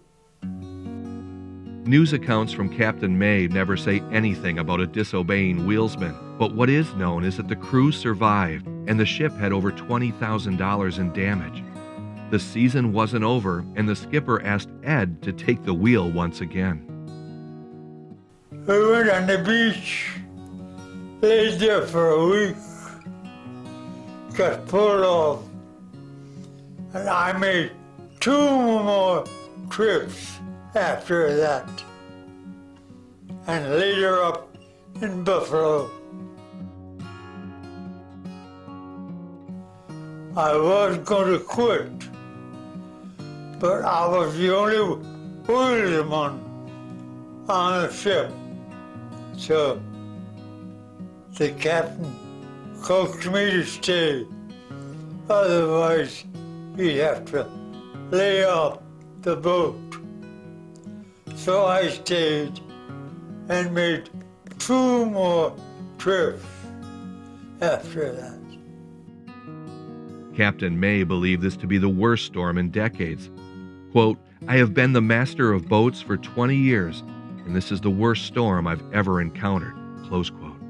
News 1.88 2.12
accounts 2.12 2.52
from 2.52 2.76
Captain 2.76 3.18
May 3.18 3.48
never 3.48 3.78
say 3.78 4.02
anything 4.12 4.60
about 4.60 4.82
a 4.82 4.88
disobeying 4.88 5.60
wheelsman, 5.60 6.38
but 6.38 6.54
what 6.54 6.70
is 6.70 6.94
known 6.96 7.24
is 7.24 7.38
that 7.38 7.48
the 7.48 7.56
crew 7.56 7.94
survived 7.94 8.68
and 8.68 9.00
the 9.00 9.06
ship 9.06 9.32
had 9.38 9.54
over 9.54 9.72
$20,000 9.72 11.00
in 11.00 11.14
damage. 11.14 11.64
The 12.30 12.40
season 12.40 12.92
wasn't 12.92 13.24
over, 13.24 13.64
and 13.76 13.88
the 13.88 13.96
skipper 13.96 14.42
asked 14.44 14.70
Ed 14.84 15.22
to 15.22 15.32
take 15.32 15.64
the 15.64 15.74
wheel 15.74 16.12
once 16.12 16.42
again. 16.42 16.84
We 18.52 18.92
went 18.92 19.10
on 19.10 19.28
the 19.28 19.38
beach, 19.38 20.12
laid 21.22 21.58
there 21.60 21.88
for 21.88 22.10
a 22.10 22.28
week, 22.28 22.58
got 24.36 24.68
pulled 24.68 25.06
off, 25.06 25.44
and 26.94 27.08
I 27.08 27.32
made 27.38 27.72
two 28.20 28.32
more 28.32 29.24
trips 29.70 30.38
after 30.76 31.34
that. 31.38 31.70
And 33.48 33.70
later 33.70 34.22
up 34.22 34.54
in 35.02 35.24
Buffalo. 35.24 35.90
I 40.36 40.56
was 40.56 40.98
going 41.00 41.32
to 41.32 41.40
quit, 41.40 42.07
but 43.60 43.84
I 43.84 44.08
was 44.08 44.38
the 44.38 44.56
only 44.56 45.06
wheelsman 45.46 46.40
on 47.50 47.84
the 47.84 47.94
ship. 47.94 48.32
So 49.38 49.82
the 51.34 51.52
captain 51.52 52.14
coaxed 52.82 53.28
me 53.28 53.52
to 53.52 53.64
stay. 53.64 54.26
Otherwise, 55.30 56.26
he'd 56.76 56.98
have 56.98 57.26
to 57.26 57.48
lay 58.12 58.46
off 58.46 58.80
the 59.22 59.36
boat. 59.36 59.76
So 61.36 61.66
I 61.66 61.90
stayed 61.90 62.60
and 63.50 63.74
made 63.74 64.10
two 64.60 65.06
more 65.06 65.56
trips 65.98 66.46
after 67.62 68.12
that. 68.14 68.38
Captain 70.36 70.80
May 70.80 71.04
believed 71.04 71.42
this 71.42 71.58
to 71.58 71.68
be 71.68 71.78
the 71.78 71.90
worst 71.90 72.26
storm 72.26 72.58
in 72.58 72.70
decades. 72.70 73.32
Quote, 73.98 74.20
I 74.48 74.58
have 74.58 74.76
been 74.76 74.94
the 74.94 75.02
master 75.02 75.52
of 75.52 75.68
boats 75.68 76.04
for 76.04 76.18
20 76.18 76.56
years, 76.56 77.02
and 77.48 77.56
this 77.56 77.72
is 77.72 77.82
the 77.82 77.90
worst 77.90 78.28
storm 78.28 78.68
I've 78.68 78.84
ever 78.94 79.22
encountered. 79.22 79.74
Close 80.08 80.30
quote. 80.30 80.62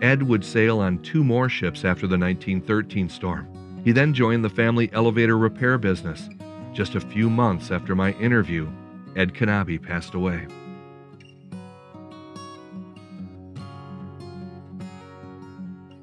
Ed 0.00 0.22
would 0.22 0.44
sail 0.44 0.78
on 0.78 1.02
two 1.02 1.24
more 1.24 1.48
ships 1.48 1.84
after 1.84 2.06
the 2.06 2.16
1913 2.16 3.08
storm. 3.08 3.48
He 3.82 3.90
then 3.90 4.14
joined 4.14 4.44
the 4.44 4.48
family 4.48 4.88
elevator 4.92 5.36
repair 5.36 5.76
business. 5.76 6.28
Just 6.72 6.94
a 6.94 7.00
few 7.00 7.28
months 7.28 7.72
after 7.72 7.96
my 7.96 8.12
interview, 8.12 8.70
Ed 9.16 9.34
Knabe 9.34 9.82
passed 9.82 10.14
away. 10.14 10.46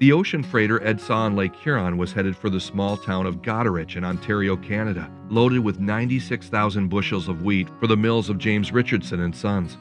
The 0.02 0.14
ocean 0.14 0.42
freighter 0.42 0.84
Edson 0.84 1.36
Lake 1.36 1.54
Huron 1.54 1.96
was 1.96 2.12
headed 2.12 2.36
for 2.36 2.50
the 2.50 2.60
small 2.60 2.98
town 2.98 3.28
of 3.28 3.44
Goderich 3.44 3.98
in 3.98 4.04
Ontario, 4.04 4.58
Canada, 4.58 5.08
loaded 5.30 5.60
with 5.60 5.80
96,000 5.80 6.88
bushels 6.88 7.28
of 7.28 7.44
wheat 7.44 7.68
for 7.80 7.86
the 7.86 7.96
mills 7.96 8.28
of 8.28 8.40
James 8.40 8.72
Richardson 8.72 9.20
and 9.20 9.36
Sons. 9.36 9.78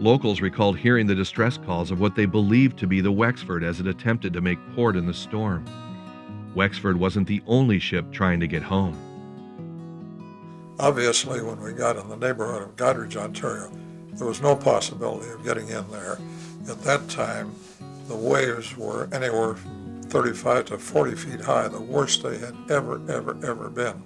Locals 0.00 0.40
recalled 0.40 0.76
hearing 0.76 1.06
the 1.06 1.14
distress 1.14 1.58
calls 1.58 1.92
of 1.92 2.00
what 2.00 2.16
they 2.16 2.26
believed 2.26 2.76
to 2.78 2.88
be 2.88 3.00
the 3.00 3.12
Wexford 3.12 3.62
as 3.62 3.78
it 3.78 3.86
attempted 3.86 4.32
to 4.32 4.40
make 4.40 4.58
port 4.74 4.96
in 4.96 5.06
the 5.06 5.14
storm. 5.14 5.64
Wexford 6.56 6.96
wasn't 6.96 7.28
the 7.28 7.40
only 7.46 7.78
ship 7.78 8.10
trying 8.10 8.40
to 8.40 8.48
get 8.48 8.64
home. 8.64 8.98
Obviously, 10.80 11.40
when 11.40 11.60
we 11.60 11.72
got 11.72 11.96
in 11.96 12.08
the 12.08 12.16
neighborhood 12.16 12.62
of 12.62 12.74
Goderich, 12.74 13.14
Ontario, 13.14 13.70
there 14.14 14.26
was 14.26 14.42
no 14.42 14.56
possibility 14.56 15.30
of 15.30 15.44
getting 15.44 15.68
in 15.68 15.88
there. 15.92 16.18
At 16.68 16.82
that 16.82 17.08
time, 17.08 17.54
the 18.08 18.16
waves 18.16 18.76
were 18.76 19.08
anywhere 19.12 19.54
from 19.56 20.02
35 20.04 20.66
to 20.66 20.78
40 20.78 21.16
feet 21.16 21.40
high, 21.40 21.68
the 21.68 21.80
worst 21.80 22.22
they 22.22 22.38
had 22.38 22.54
ever, 22.70 23.00
ever, 23.10 23.36
ever 23.44 23.68
been. 23.68 24.02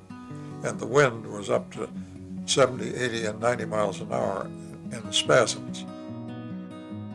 And 0.63 0.79
the 0.79 0.87
wind 0.87 1.27
was 1.27 1.51
up 1.51 1.73
to 1.75 1.89
70, 2.47 2.95
80, 2.95 3.27
and 3.27 3.41
90 3.41 3.65
miles 3.67 4.01
an 4.01 4.13
hour 4.13 4.51
in 4.93 5.13
spasms. 5.13 5.85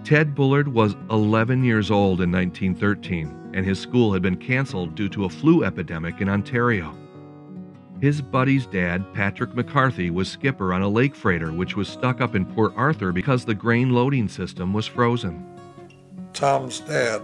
Ted 0.04 0.36
Bullard 0.36 0.68
was 0.68 0.96
11 1.10 1.64
years 1.64 1.90
old 1.90 2.22
in 2.22 2.32
1913, 2.32 3.52
and 3.56 3.66
his 3.66 3.80
school 3.80 4.14
had 4.14 4.22
been 4.22 4.38
canceled 4.38 4.94
due 4.94 5.10
to 5.10 5.26
a 5.26 5.30
flu 5.30 5.64
epidemic 5.64 6.22
in 6.22 6.30
Ontario. 6.30 6.96
His 8.02 8.22
buddy's 8.22 8.68
dad, 8.68 9.14
Patrick 9.14 9.56
McCarthy, 9.56 10.12
was 10.12 10.30
skipper 10.30 10.74
on 10.74 10.84
a 10.84 10.88
lake 10.88 11.16
freighter 11.16 11.52
which 11.52 11.76
was 11.76 11.88
stuck 11.88 12.22
up 12.22 12.36
in 12.36 12.46
Port 12.46 12.74
Arthur 12.76 13.12
because 13.12 13.46
the 13.46 13.56
grain 13.56 13.94
loading 13.94 14.28
system 14.28 14.74
was 14.74 14.86
frozen. 14.86 15.55
Tom's 16.36 16.82
dad 16.82 17.22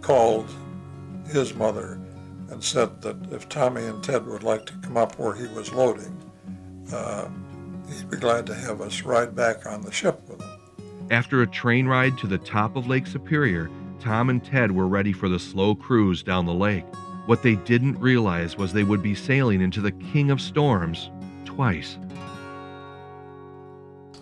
called 0.00 0.52
his 1.28 1.54
mother 1.54 2.00
and 2.50 2.62
said 2.62 3.00
that 3.02 3.16
if 3.30 3.48
Tommy 3.48 3.84
and 3.84 4.02
Ted 4.02 4.26
would 4.26 4.42
like 4.42 4.66
to 4.66 4.72
come 4.82 4.96
up 4.96 5.16
where 5.16 5.32
he 5.32 5.46
was 5.46 5.72
loading, 5.72 6.20
uh, 6.92 7.28
he'd 7.88 8.10
be 8.10 8.16
glad 8.16 8.44
to 8.46 8.54
have 8.54 8.80
us 8.80 9.02
ride 9.02 9.36
back 9.36 9.64
on 9.64 9.82
the 9.82 9.92
ship 9.92 10.20
with 10.28 10.40
him. 10.40 10.48
After 11.12 11.42
a 11.42 11.46
train 11.46 11.86
ride 11.86 12.18
to 12.18 12.26
the 12.26 12.38
top 12.38 12.74
of 12.74 12.88
Lake 12.88 13.06
Superior, 13.06 13.70
Tom 14.00 14.28
and 14.28 14.44
Ted 14.44 14.72
were 14.72 14.88
ready 14.88 15.12
for 15.12 15.28
the 15.28 15.38
slow 15.38 15.76
cruise 15.76 16.24
down 16.24 16.44
the 16.44 16.52
lake. 16.52 16.84
What 17.26 17.44
they 17.44 17.54
didn't 17.54 18.00
realize 18.00 18.58
was 18.58 18.72
they 18.72 18.82
would 18.82 19.04
be 19.04 19.14
sailing 19.14 19.60
into 19.60 19.80
the 19.80 19.92
king 19.92 20.32
of 20.32 20.40
storms 20.40 21.12
twice. 21.44 21.96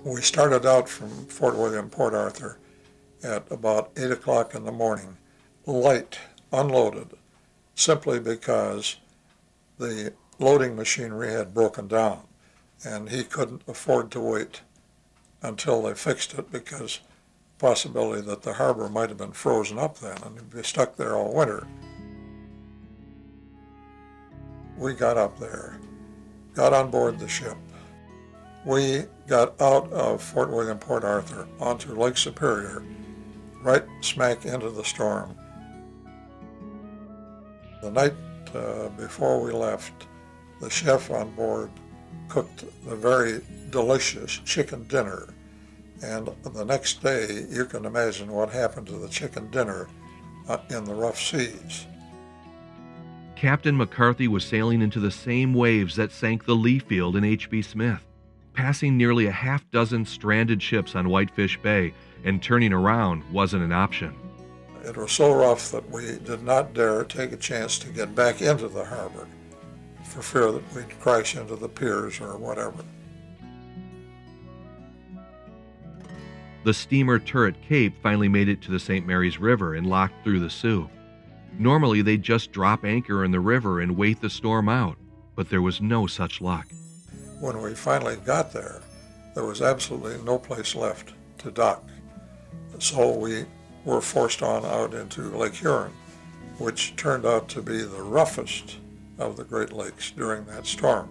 We 0.04 0.20
started 0.20 0.66
out 0.66 0.90
from 0.90 1.08
Fort 1.08 1.56
William, 1.56 1.88
Port 1.88 2.12
Arthur 2.12 2.58
at 3.22 3.50
about 3.50 3.90
8 3.96 4.10
o'clock 4.10 4.54
in 4.54 4.64
the 4.64 4.72
morning, 4.72 5.16
light, 5.66 6.18
unloaded, 6.52 7.10
simply 7.74 8.18
because 8.18 8.96
the 9.78 10.12
loading 10.38 10.76
machinery 10.76 11.32
had 11.32 11.54
broken 11.54 11.86
down 11.86 12.22
and 12.84 13.10
he 13.10 13.22
couldn't 13.22 13.62
afford 13.68 14.10
to 14.10 14.20
wait 14.20 14.62
until 15.42 15.82
they 15.82 15.94
fixed 15.94 16.34
it 16.34 16.50
because 16.50 17.00
possibility 17.58 18.22
that 18.22 18.42
the 18.42 18.54
harbor 18.54 18.88
might 18.88 19.10
have 19.10 19.18
been 19.18 19.32
frozen 19.32 19.78
up 19.78 19.98
then 19.98 20.16
and 20.24 20.38
he'd 20.38 20.50
be 20.50 20.62
stuck 20.62 20.96
there 20.96 21.14
all 21.14 21.34
winter. 21.34 21.66
We 24.78 24.94
got 24.94 25.18
up 25.18 25.38
there, 25.38 25.78
got 26.54 26.72
on 26.72 26.90
board 26.90 27.18
the 27.18 27.28
ship. 27.28 27.56
We 28.64 29.04
got 29.26 29.60
out 29.60 29.92
of 29.92 30.22
Fort 30.22 30.50
William, 30.50 30.78
Port 30.78 31.04
Arthur 31.04 31.46
onto 31.58 31.94
Lake 31.94 32.16
Superior, 32.16 32.82
right 33.62 33.84
smack 34.00 34.44
into 34.44 34.70
the 34.70 34.84
storm. 34.84 35.36
The 37.82 37.90
night 37.90 38.14
uh, 38.54 38.88
before 38.90 39.42
we 39.42 39.52
left, 39.52 40.06
the 40.60 40.70
chef 40.70 41.10
on 41.10 41.30
board 41.34 41.70
cooked 42.28 42.64
the 42.84 42.96
very 42.96 43.40
delicious 43.70 44.40
chicken 44.44 44.84
dinner. 44.84 45.32
And 46.02 46.30
the 46.42 46.64
next 46.64 47.02
day, 47.02 47.46
you 47.50 47.66
can 47.66 47.84
imagine 47.84 48.30
what 48.30 48.50
happened 48.50 48.86
to 48.88 48.96
the 48.96 49.08
chicken 49.08 49.50
dinner 49.50 49.88
uh, 50.48 50.58
in 50.70 50.84
the 50.84 50.94
rough 50.94 51.18
seas. 51.18 51.86
Captain 53.36 53.76
McCarthy 53.76 54.28
was 54.28 54.44
sailing 54.44 54.82
into 54.82 55.00
the 55.00 55.10
same 55.10 55.54
waves 55.54 55.96
that 55.96 56.12
sank 56.12 56.44
the 56.44 56.54
Leafield 56.54 57.16
in 57.16 57.24
H.B. 57.24 57.62
Smith, 57.62 58.06
passing 58.52 58.96
nearly 58.96 59.26
a 59.26 59.32
half 59.32 59.68
dozen 59.70 60.04
stranded 60.04 60.62
ships 60.62 60.94
on 60.94 61.08
Whitefish 61.08 61.58
Bay, 61.62 61.94
and 62.24 62.42
turning 62.42 62.72
around 62.72 63.22
wasn't 63.32 63.62
an 63.62 63.72
option. 63.72 64.14
It 64.84 64.96
was 64.96 65.12
so 65.12 65.32
rough 65.32 65.70
that 65.72 65.88
we 65.90 66.18
did 66.18 66.42
not 66.42 66.72
dare 66.72 67.04
take 67.04 67.32
a 67.32 67.36
chance 67.36 67.78
to 67.80 67.88
get 67.88 68.14
back 68.14 68.40
into 68.40 68.68
the 68.68 68.84
harbor 68.84 69.28
for 70.04 70.22
fear 70.22 70.50
that 70.52 70.74
we'd 70.74 71.00
crash 71.00 71.36
into 71.36 71.56
the 71.56 71.68
piers 71.68 72.20
or 72.20 72.36
whatever. 72.36 72.84
The 76.64 76.74
steamer 76.74 77.18
Turret 77.18 77.56
Cape 77.62 77.94
finally 78.02 78.28
made 78.28 78.48
it 78.48 78.60
to 78.62 78.70
the 78.70 78.78
St. 78.78 79.06
Mary's 79.06 79.38
River 79.38 79.74
and 79.74 79.86
locked 79.86 80.22
through 80.22 80.40
the 80.40 80.50
Soo. 80.50 80.90
Normally, 81.58 82.02
they'd 82.02 82.22
just 82.22 82.52
drop 82.52 82.84
anchor 82.84 83.24
in 83.24 83.30
the 83.30 83.40
river 83.40 83.80
and 83.80 83.96
wait 83.96 84.20
the 84.20 84.30
storm 84.30 84.68
out, 84.68 84.96
but 85.36 85.48
there 85.48 85.62
was 85.62 85.80
no 85.80 86.06
such 86.06 86.40
luck. 86.40 86.66
When 87.40 87.60
we 87.62 87.74
finally 87.74 88.16
got 88.16 88.52
there, 88.52 88.82
there 89.34 89.44
was 89.44 89.62
absolutely 89.62 90.22
no 90.24 90.38
place 90.38 90.74
left 90.74 91.12
to 91.38 91.50
dock. 91.50 91.89
So 92.78 93.16
we 93.16 93.44
were 93.84 94.00
forced 94.00 94.42
on 94.42 94.64
out 94.64 94.94
into 94.94 95.22
Lake 95.36 95.54
Huron, 95.54 95.92
which 96.58 96.96
turned 96.96 97.26
out 97.26 97.48
to 97.50 97.62
be 97.62 97.82
the 97.82 98.02
roughest 98.02 98.76
of 99.18 99.36
the 99.36 99.44
Great 99.44 99.72
Lakes 99.72 100.10
during 100.10 100.44
that 100.46 100.66
storm. 100.66 101.08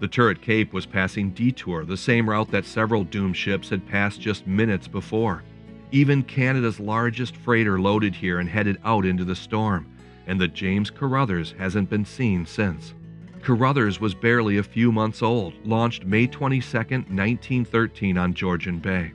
The 0.00 0.08
turret 0.08 0.42
cape 0.42 0.72
was 0.72 0.84
passing 0.84 1.30
Detour, 1.30 1.84
the 1.84 1.96
same 1.96 2.28
route 2.28 2.50
that 2.50 2.64
several 2.64 3.04
doomed 3.04 3.36
ships 3.36 3.68
had 3.68 3.86
passed 3.86 4.20
just 4.20 4.46
minutes 4.46 4.88
before. 4.88 5.44
Even 5.92 6.22
Canada's 6.22 6.80
largest 6.80 7.36
freighter 7.36 7.78
loaded 7.78 8.14
here 8.14 8.40
and 8.40 8.48
headed 8.48 8.78
out 8.84 9.04
into 9.04 9.24
the 9.24 9.36
storm, 9.36 9.86
and 10.26 10.40
the 10.40 10.48
James 10.48 10.90
Carruthers 10.90 11.54
hasn't 11.58 11.90
been 11.90 12.04
seen 12.04 12.46
since. 12.46 12.94
Carruthers 13.42 14.00
was 14.00 14.14
barely 14.14 14.58
a 14.58 14.62
few 14.62 14.92
months 14.92 15.20
old, 15.20 15.54
launched 15.66 16.04
May 16.04 16.28
22, 16.28 16.78
1913 16.78 18.16
on 18.16 18.34
Georgian 18.34 18.78
Bay. 18.78 19.12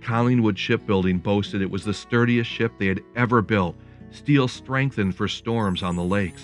Collingwood 0.00 0.58
Shipbuilding 0.58 1.18
boasted 1.18 1.62
it 1.62 1.70
was 1.70 1.84
the 1.84 1.94
sturdiest 1.94 2.50
ship 2.50 2.72
they 2.78 2.86
had 2.86 3.02
ever 3.14 3.40
built 3.40 3.76
steel 4.10 4.48
strengthened 4.48 5.14
for 5.14 5.28
storms 5.28 5.82
on 5.82 5.94
the 5.94 6.02
lakes. 6.02 6.42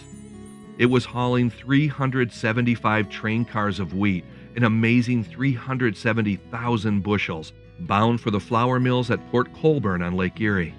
It 0.78 0.86
was 0.86 1.04
hauling 1.04 1.50
375 1.50 3.08
train 3.08 3.44
cars 3.44 3.80
of 3.80 3.94
wheat, 3.94 4.24
an 4.56 4.64
amazing 4.64 5.24
370,000 5.24 7.02
bushels, 7.02 7.52
bound 7.80 8.20
for 8.20 8.30
the 8.30 8.40
flour 8.40 8.78
mills 8.78 9.10
at 9.10 9.30
Port 9.30 9.52
Colborne 9.54 10.02
on 10.02 10.14
Lake 10.14 10.40
Erie. 10.40 10.74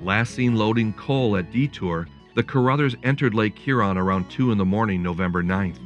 Last 0.00 0.34
seen 0.34 0.56
loading 0.56 0.92
coal 0.92 1.36
at 1.36 1.50
Detour, 1.50 2.06
the 2.38 2.44
Carruthers 2.44 2.94
entered 3.02 3.34
Lake 3.34 3.58
Huron 3.58 3.98
around 3.98 4.30
2 4.30 4.52
in 4.52 4.58
the 4.58 4.64
morning, 4.64 5.02
November 5.02 5.42
9th. 5.42 5.80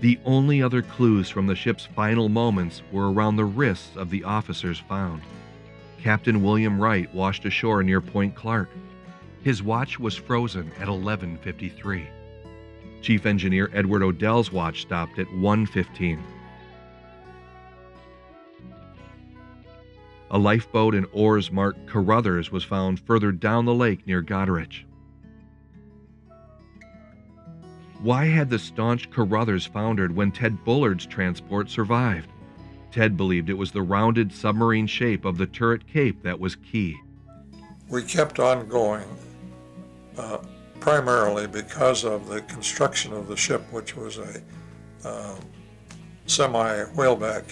The 0.00 0.16
only 0.24 0.62
other 0.62 0.80
clues 0.80 1.28
from 1.28 1.48
the 1.48 1.56
ship's 1.56 1.86
final 1.86 2.28
moments 2.28 2.82
were 2.92 3.12
around 3.12 3.34
the 3.34 3.44
wrists 3.44 3.96
of 3.96 4.10
the 4.10 4.22
officers 4.22 4.78
found. 4.78 5.22
Captain 6.00 6.40
William 6.40 6.80
Wright 6.80 7.12
washed 7.12 7.46
ashore 7.46 7.82
near 7.82 8.00
Point 8.00 8.36
Clark. 8.36 8.70
His 9.42 9.60
watch 9.60 9.98
was 9.98 10.14
frozen 10.14 10.70
at 10.78 10.86
11:53. 10.86 12.06
Chief 13.02 13.26
Engineer 13.26 13.72
Edward 13.74 14.04
Odell's 14.04 14.52
watch 14.52 14.82
stopped 14.82 15.18
at 15.18 15.26
1:15. 15.32 16.20
A 20.30 20.38
lifeboat 20.38 20.94
and 20.94 21.06
oars 21.12 21.52
marked 21.52 21.86
Carruthers 21.86 22.50
was 22.50 22.64
found 22.64 22.98
further 23.00 23.30
down 23.30 23.64
the 23.64 23.74
lake 23.74 24.06
near 24.06 24.22
Goderich. 24.22 24.84
Why 28.00 28.26
had 28.26 28.50
the 28.50 28.58
staunch 28.58 29.10
Carruthers 29.10 29.66
foundered 29.66 30.14
when 30.14 30.32
Ted 30.32 30.64
Bullard's 30.64 31.06
transport 31.06 31.70
survived? 31.70 32.28
Ted 32.90 33.16
believed 33.16 33.50
it 33.50 33.54
was 33.54 33.72
the 33.72 33.82
rounded 33.82 34.32
submarine 34.32 34.86
shape 34.86 35.24
of 35.24 35.38
the 35.38 35.46
turret 35.46 35.86
cape 35.86 36.22
that 36.22 36.38
was 36.38 36.56
key. 36.56 36.96
We 37.88 38.02
kept 38.02 38.40
on 38.40 38.68
going, 38.68 39.04
uh, 40.16 40.38
primarily 40.80 41.46
because 41.46 42.04
of 42.04 42.28
the 42.28 42.40
construction 42.42 43.12
of 43.12 43.28
the 43.28 43.36
ship, 43.36 43.62
which 43.70 43.96
was 43.96 44.18
a 44.18 44.40
uh, 45.04 45.36
semi 46.26 46.84
whaleback, 46.94 47.44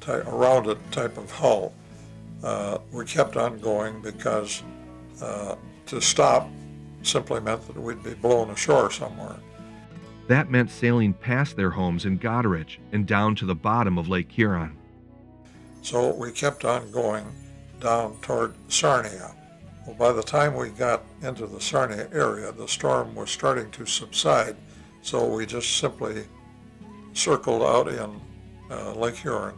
type, 0.00 0.26
a 0.26 0.30
rounded 0.30 0.78
type 0.90 1.16
of 1.16 1.30
hull. 1.30 1.72
Uh, 2.42 2.78
we 2.92 3.04
kept 3.04 3.36
on 3.36 3.58
going 3.58 4.00
because 4.00 4.62
uh, 5.20 5.56
to 5.86 6.00
stop 6.00 6.48
simply 7.02 7.40
meant 7.40 7.66
that 7.66 7.80
we'd 7.80 8.02
be 8.02 8.14
blown 8.14 8.50
ashore 8.50 8.90
somewhere. 8.90 9.36
That 10.28 10.50
meant 10.50 10.70
sailing 10.70 11.14
past 11.14 11.56
their 11.56 11.70
homes 11.70 12.04
in 12.04 12.18
Goderich 12.18 12.78
and 12.92 13.06
down 13.06 13.34
to 13.36 13.46
the 13.46 13.54
bottom 13.54 13.96
of 13.96 14.08
Lake 14.08 14.30
Huron. 14.30 14.76
So 15.82 16.12
we 16.14 16.32
kept 16.32 16.64
on 16.64 16.90
going 16.90 17.24
down 17.80 18.16
toward 18.20 18.54
Sarnia. 18.68 19.34
Well, 19.86 19.96
by 19.96 20.12
the 20.12 20.22
time 20.22 20.54
we 20.54 20.68
got 20.68 21.02
into 21.22 21.46
the 21.46 21.60
Sarnia 21.60 22.08
area, 22.12 22.52
the 22.52 22.68
storm 22.68 23.14
was 23.14 23.30
starting 23.30 23.70
to 23.70 23.86
subside, 23.86 24.56
so 25.00 25.26
we 25.26 25.46
just 25.46 25.78
simply 25.78 26.24
circled 27.14 27.62
out 27.62 27.88
in 27.88 28.20
uh, 28.70 28.92
Lake 28.92 29.16
Huron, 29.16 29.54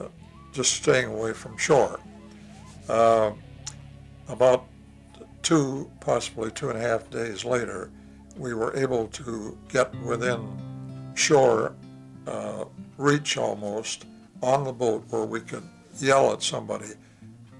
uh, 0.00 0.06
just 0.52 0.72
staying 0.72 1.06
away 1.06 1.32
from 1.32 1.56
shore. 1.56 2.00
Uh, 2.90 3.32
about 4.28 4.66
two, 5.42 5.88
possibly 6.00 6.50
two 6.50 6.70
and 6.70 6.78
a 6.78 6.82
half 6.82 7.08
days 7.08 7.44
later, 7.44 7.88
we 8.36 8.52
were 8.52 8.76
able 8.76 9.06
to 9.06 9.56
get 9.68 9.94
within 10.00 11.12
shore 11.14 11.76
uh, 12.26 12.64
reach 12.98 13.36
almost 13.36 14.06
on 14.42 14.64
the 14.64 14.72
boat 14.72 15.04
where 15.10 15.24
we 15.24 15.40
could 15.40 15.62
yell 16.00 16.32
at 16.32 16.42
somebody, 16.42 16.90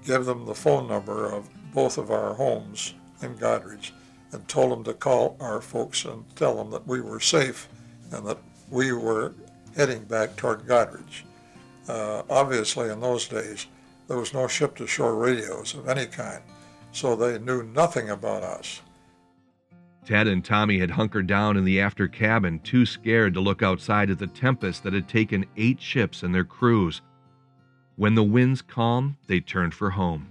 give 0.04 0.24
them 0.24 0.46
the 0.46 0.54
phone 0.54 0.88
number 0.88 1.26
of 1.26 1.48
both 1.72 1.96
of 1.96 2.10
our 2.10 2.34
homes 2.34 2.94
in 3.22 3.36
Goderich, 3.36 3.92
and 4.32 4.48
told 4.48 4.72
them 4.72 4.82
to 4.82 4.94
call 4.94 5.36
our 5.38 5.60
folks 5.60 6.06
and 6.06 6.24
tell 6.34 6.56
them 6.56 6.72
that 6.72 6.88
we 6.88 7.00
were 7.00 7.20
safe 7.20 7.68
and 8.10 8.26
that 8.26 8.38
we 8.68 8.92
were 8.92 9.34
heading 9.76 10.02
back 10.02 10.34
toward 10.34 10.66
Goderich. 10.66 11.22
Uh, 11.86 12.22
obviously, 12.28 12.90
in 12.90 13.00
those 13.00 13.28
days, 13.28 13.68
there 14.10 14.18
was 14.18 14.34
no 14.34 14.48
ship-to-shore 14.48 15.14
radios 15.14 15.72
of 15.72 15.88
any 15.88 16.04
kind, 16.04 16.42
so 16.90 17.14
they 17.14 17.38
knew 17.38 17.62
nothing 17.62 18.10
about 18.10 18.42
us. 18.42 18.80
Ted 20.04 20.26
and 20.26 20.44
Tommy 20.44 20.80
had 20.80 20.90
hunkered 20.90 21.28
down 21.28 21.56
in 21.56 21.64
the 21.64 21.80
after 21.80 22.08
cabin, 22.08 22.58
too 22.58 22.84
scared 22.84 23.34
to 23.34 23.40
look 23.40 23.62
outside 23.62 24.10
at 24.10 24.18
the 24.18 24.26
tempest 24.26 24.82
that 24.82 24.94
had 24.94 25.08
taken 25.08 25.46
eight 25.56 25.80
ships 25.80 26.24
and 26.24 26.34
their 26.34 26.42
crews. 26.42 27.02
When 27.94 28.16
the 28.16 28.24
winds 28.24 28.62
calmed, 28.62 29.14
they 29.28 29.38
turned 29.38 29.74
for 29.74 29.90
home. 29.90 30.26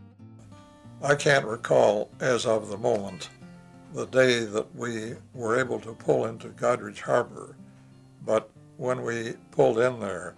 I 1.02 1.16
can't 1.16 1.46
recall, 1.46 2.12
as 2.20 2.46
of 2.46 2.68
the 2.68 2.78
moment, 2.78 3.30
the 3.94 4.08
day 4.08 4.44
that 4.44 4.76
we 4.76 5.14
were 5.34 5.58
able 5.58 5.80
to 5.80 5.94
pull 5.94 6.26
into 6.26 6.50
Goderich 6.50 7.00
Harbor, 7.00 7.56
but 8.26 8.50
when 8.76 9.04
we 9.04 9.36
pulled 9.52 9.80
in 9.80 10.02
there, 10.02 10.36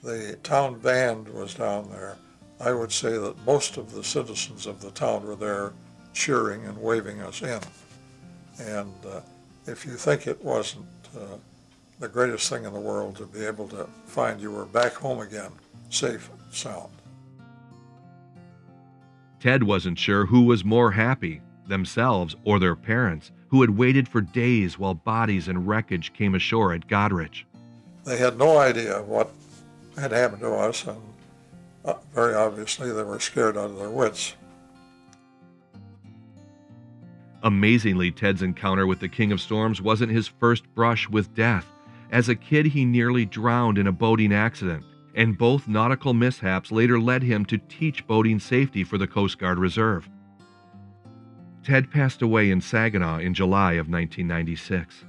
the 0.00 0.38
town 0.44 0.78
band 0.78 1.28
was 1.28 1.54
down 1.54 1.90
there, 1.90 2.16
I 2.60 2.72
would 2.72 2.90
say 2.90 3.16
that 3.16 3.46
most 3.46 3.76
of 3.76 3.92
the 3.92 4.02
citizens 4.02 4.66
of 4.66 4.80
the 4.80 4.90
town 4.90 5.26
were 5.26 5.36
there 5.36 5.72
cheering 6.12 6.64
and 6.64 6.76
waving 6.78 7.20
us 7.20 7.42
in. 7.42 7.60
And 8.60 8.92
uh, 9.06 9.20
if 9.66 9.86
you 9.86 9.92
think 9.92 10.26
it 10.26 10.42
wasn't 10.44 10.86
uh, 11.16 11.36
the 12.00 12.08
greatest 12.08 12.48
thing 12.48 12.64
in 12.64 12.72
the 12.72 12.80
world 12.80 13.16
to 13.16 13.26
be 13.26 13.44
able 13.44 13.68
to 13.68 13.88
find 14.06 14.40
you 14.40 14.50
were 14.50 14.66
back 14.66 14.94
home 14.94 15.20
again, 15.20 15.52
safe 15.90 16.30
and 16.30 16.54
sound. 16.54 16.90
Ted 19.40 19.62
wasn't 19.62 19.98
sure 19.98 20.26
who 20.26 20.42
was 20.42 20.64
more 20.64 20.90
happy, 20.90 21.40
themselves 21.68 22.34
or 22.44 22.58
their 22.58 22.74
parents, 22.74 23.30
who 23.48 23.60
had 23.60 23.70
waited 23.70 24.08
for 24.08 24.20
days 24.20 24.78
while 24.78 24.94
bodies 24.94 25.48
and 25.48 25.66
wreckage 25.66 26.12
came 26.12 26.34
ashore 26.34 26.72
at 26.72 26.88
Goderich. 26.88 27.44
They 28.04 28.16
had 28.16 28.38
no 28.38 28.58
idea 28.58 29.02
what 29.02 29.30
had 29.96 30.12
happened 30.12 30.42
to 30.42 30.52
us, 30.54 30.86
and 30.86 31.00
very 32.14 32.34
obviously 32.34 32.92
they 32.92 33.02
were 33.02 33.20
scared 33.20 33.56
out 33.56 33.70
of 33.70 33.78
their 33.78 33.90
wits. 33.90 34.34
Amazingly, 37.42 38.10
Ted's 38.10 38.42
encounter 38.42 38.86
with 38.86 39.00
the 39.00 39.08
King 39.08 39.30
of 39.30 39.40
Storms 39.40 39.80
wasn't 39.80 40.10
his 40.10 40.26
first 40.26 40.64
brush 40.74 41.08
with 41.08 41.34
death. 41.34 41.66
As 42.10 42.28
a 42.28 42.34
kid, 42.34 42.66
he 42.66 42.84
nearly 42.84 43.24
drowned 43.24 43.78
in 43.78 43.86
a 43.86 43.92
boating 43.92 44.32
accident, 44.32 44.84
and 45.14 45.38
both 45.38 45.68
nautical 45.68 46.14
mishaps 46.14 46.72
later 46.72 46.98
led 46.98 47.22
him 47.22 47.44
to 47.46 47.58
teach 47.58 48.06
boating 48.06 48.40
safety 48.40 48.82
for 48.82 48.98
the 48.98 49.06
Coast 49.06 49.38
Guard 49.38 49.58
Reserve. 49.58 50.08
Ted 51.62 51.90
passed 51.90 52.22
away 52.22 52.50
in 52.50 52.60
Saginaw 52.60 53.18
in 53.18 53.34
July 53.34 53.72
of 53.72 53.88
1996. 53.88 55.04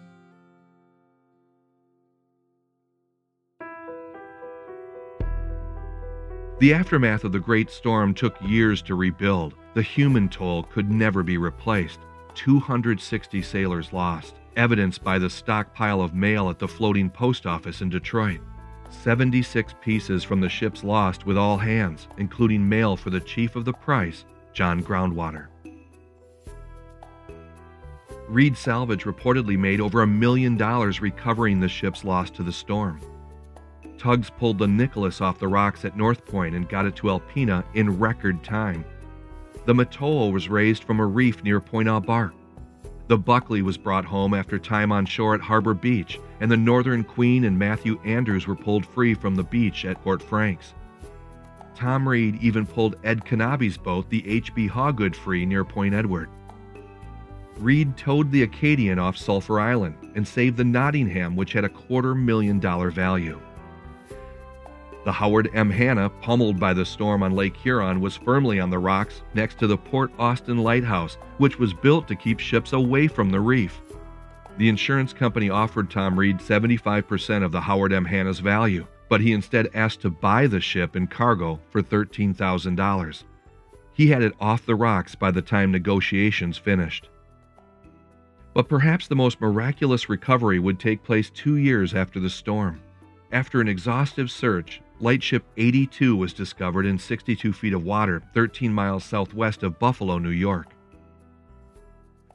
The 6.59 6.73
aftermath 6.73 7.23
of 7.23 7.31
the 7.31 7.39
Great 7.39 7.71
Storm 7.71 8.13
took 8.13 8.35
years 8.41 8.81
to 8.81 8.95
rebuild. 8.95 9.53
The 9.75 9.81
human 9.81 10.27
toll 10.27 10.63
could 10.63 10.91
never 10.91 11.23
be 11.23 11.37
replaced. 11.37 11.99
260 12.35 13.41
sailors 13.41 13.93
lost, 13.93 14.35
evidenced 14.57 15.01
by 15.01 15.19
the 15.19 15.29
stockpile 15.29 16.01
of 16.01 16.13
mail 16.13 16.49
at 16.49 16.59
the 16.59 16.67
floating 16.67 17.09
post 17.09 17.45
office 17.45 17.79
in 17.79 17.87
Detroit. 17.87 18.41
76 18.89 19.73
pieces 19.79 20.25
from 20.25 20.41
the 20.41 20.49
ships 20.49 20.83
lost 20.83 21.25
with 21.25 21.37
all 21.37 21.57
hands, 21.57 22.09
including 22.17 22.67
mail 22.67 22.97
for 22.97 23.09
the 23.09 23.21
chief 23.21 23.55
of 23.55 23.63
the 23.63 23.71
Price, 23.71 24.25
John 24.51 24.83
Groundwater. 24.83 25.47
Reed 28.27 28.57
Salvage 28.57 29.05
reportedly 29.05 29.57
made 29.57 29.79
over 29.79 30.01
a 30.01 30.07
million 30.07 30.57
dollars 30.57 30.99
recovering 30.99 31.61
the 31.61 31.69
ships 31.69 32.03
lost 32.03 32.35
to 32.35 32.43
the 32.43 32.51
storm. 32.51 32.99
Tugs 33.99 34.29
pulled 34.29 34.57
the 34.57 34.67
Nicholas 34.67 35.19
off 35.19 35.39
the 35.39 35.47
rocks 35.47 35.83
at 35.83 35.97
North 35.97 36.25
Point 36.25 36.55
and 36.55 36.69
got 36.69 36.85
it 36.85 36.95
to 36.95 37.07
Alpena 37.07 37.65
in 37.73 37.99
record 37.99 38.41
time. 38.43 38.85
The 39.65 39.73
Matoa 39.73 40.31
was 40.31 40.47
raised 40.47 40.85
from 40.85 41.01
a 41.01 41.05
reef 41.05 41.43
near 41.43 41.59
Pointe 41.59 41.89
aux 41.89 41.99
Barques. 41.99 42.35
The 43.09 43.17
Buckley 43.17 43.61
was 43.61 43.77
brought 43.77 44.05
home 44.05 44.33
after 44.33 44.57
time 44.57 44.93
on 44.93 45.05
shore 45.05 45.35
at 45.35 45.41
Harbor 45.41 45.73
Beach, 45.73 46.17
and 46.39 46.49
the 46.49 46.55
Northern 46.55 47.03
Queen 47.03 47.43
and 47.43 47.59
Matthew 47.59 47.99
Andrews 48.05 48.47
were 48.47 48.55
pulled 48.55 48.85
free 48.85 49.13
from 49.13 49.35
the 49.35 49.43
beach 49.43 49.83
at 49.83 50.01
Port 50.01 50.23
Franks. 50.23 50.73
Tom 51.75 52.07
Reed 52.07 52.41
even 52.41 52.65
pulled 52.65 52.95
Ed 53.03 53.25
Knabe's 53.25 53.77
boat, 53.77 54.09
the 54.09 54.27
H.B. 54.29 54.69
Hawgood, 54.69 55.15
free 55.15 55.45
near 55.45 55.65
Point 55.65 55.93
Edward. 55.93 56.29
Reed 57.57 57.97
towed 57.97 58.31
the 58.31 58.43
Acadian 58.43 58.97
off 58.97 59.17
Sulphur 59.17 59.59
Island 59.59 59.95
and 60.15 60.25
saved 60.25 60.55
the 60.55 60.63
Nottingham, 60.63 61.35
which 61.35 61.51
had 61.51 61.65
a 61.65 61.69
quarter 61.69 62.15
million 62.15 62.59
dollar 62.59 62.91
value. 62.91 63.41
The 65.09 65.13
Howard 65.13 65.49
M. 65.55 65.71
Hanna, 65.71 66.07
pummeled 66.21 66.59
by 66.59 66.71
the 66.71 66.85
storm 66.85 67.23
on 67.23 67.31
Lake 67.31 67.57
Huron, 67.57 67.99
was 67.99 68.15
firmly 68.15 68.59
on 68.59 68.69
the 68.69 68.77
rocks 68.77 69.23
next 69.33 69.57
to 69.57 69.65
the 69.65 69.75
Port 69.75 70.11
Austin 70.19 70.59
Lighthouse, 70.59 71.17
which 71.39 71.57
was 71.57 71.73
built 71.73 72.07
to 72.09 72.15
keep 72.15 72.39
ships 72.39 72.73
away 72.73 73.07
from 73.07 73.31
the 73.31 73.39
reef. 73.39 73.81
The 74.59 74.69
insurance 74.69 75.11
company 75.11 75.49
offered 75.49 75.89
Tom 75.89 76.15
Reed 76.15 76.37
75% 76.37 77.43
of 77.43 77.51
the 77.51 77.59
Howard 77.59 77.91
M. 77.91 78.05
Hanna's 78.05 78.39
value, 78.39 78.85
but 79.09 79.19
he 79.19 79.33
instead 79.33 79.71
asked 79.73 80.01
to 80.01 80.11
buy 80.11 80.45
the 80.45 80.61
ship 80.61 80.95
and 80.95 81.09
cargo 81.09 81.59
for 81.71 81.81
$13,000. 81.81 83.23
He 83.93 84.05
had 84.09 84.21
it 84.21 84.35
off 84.39 84.67
the 84.67 84.75
rocks 84.75 85.15
by 85.15 85.31
the 85.31 85.41
time 85.41 85.71
negotiations 85.71 86.55
finished. 86.55 87.09
But 88.53 88.69
perhaps 88.69 89.07
the 89.07 89.15
most 89.15 89.41
miraculous 89.41 90.07
recovery 90.07 90.59
would 90.59 90.79
take 90.79 91.01
place 91.01 91.31
two 91.31 91.55
years 91.55 91.95
after 91.95 92.19
the 92.19 92.29
storm. 92.29 92.79
After 93.31 93.59
an 93.59 93.67
exhaustive 93.67 94.29
search, 94.29 94.81
Lightship 95.01 95.45
82 95.55 96.15
was 96.15 96.33
discovered 96.33 96.85
in 96.85 96.99
62 96.99 97.53
feet 97.53 97.73
of 97.73 97.83
water 97.83 98.21
13 98.33 98.73
miles 98.73 99.05
southwest 99.05 99.63
of 99.63 99.79
Buffalo, 99.79 100.17
New 100.17 100.29
York. 100.29 100.73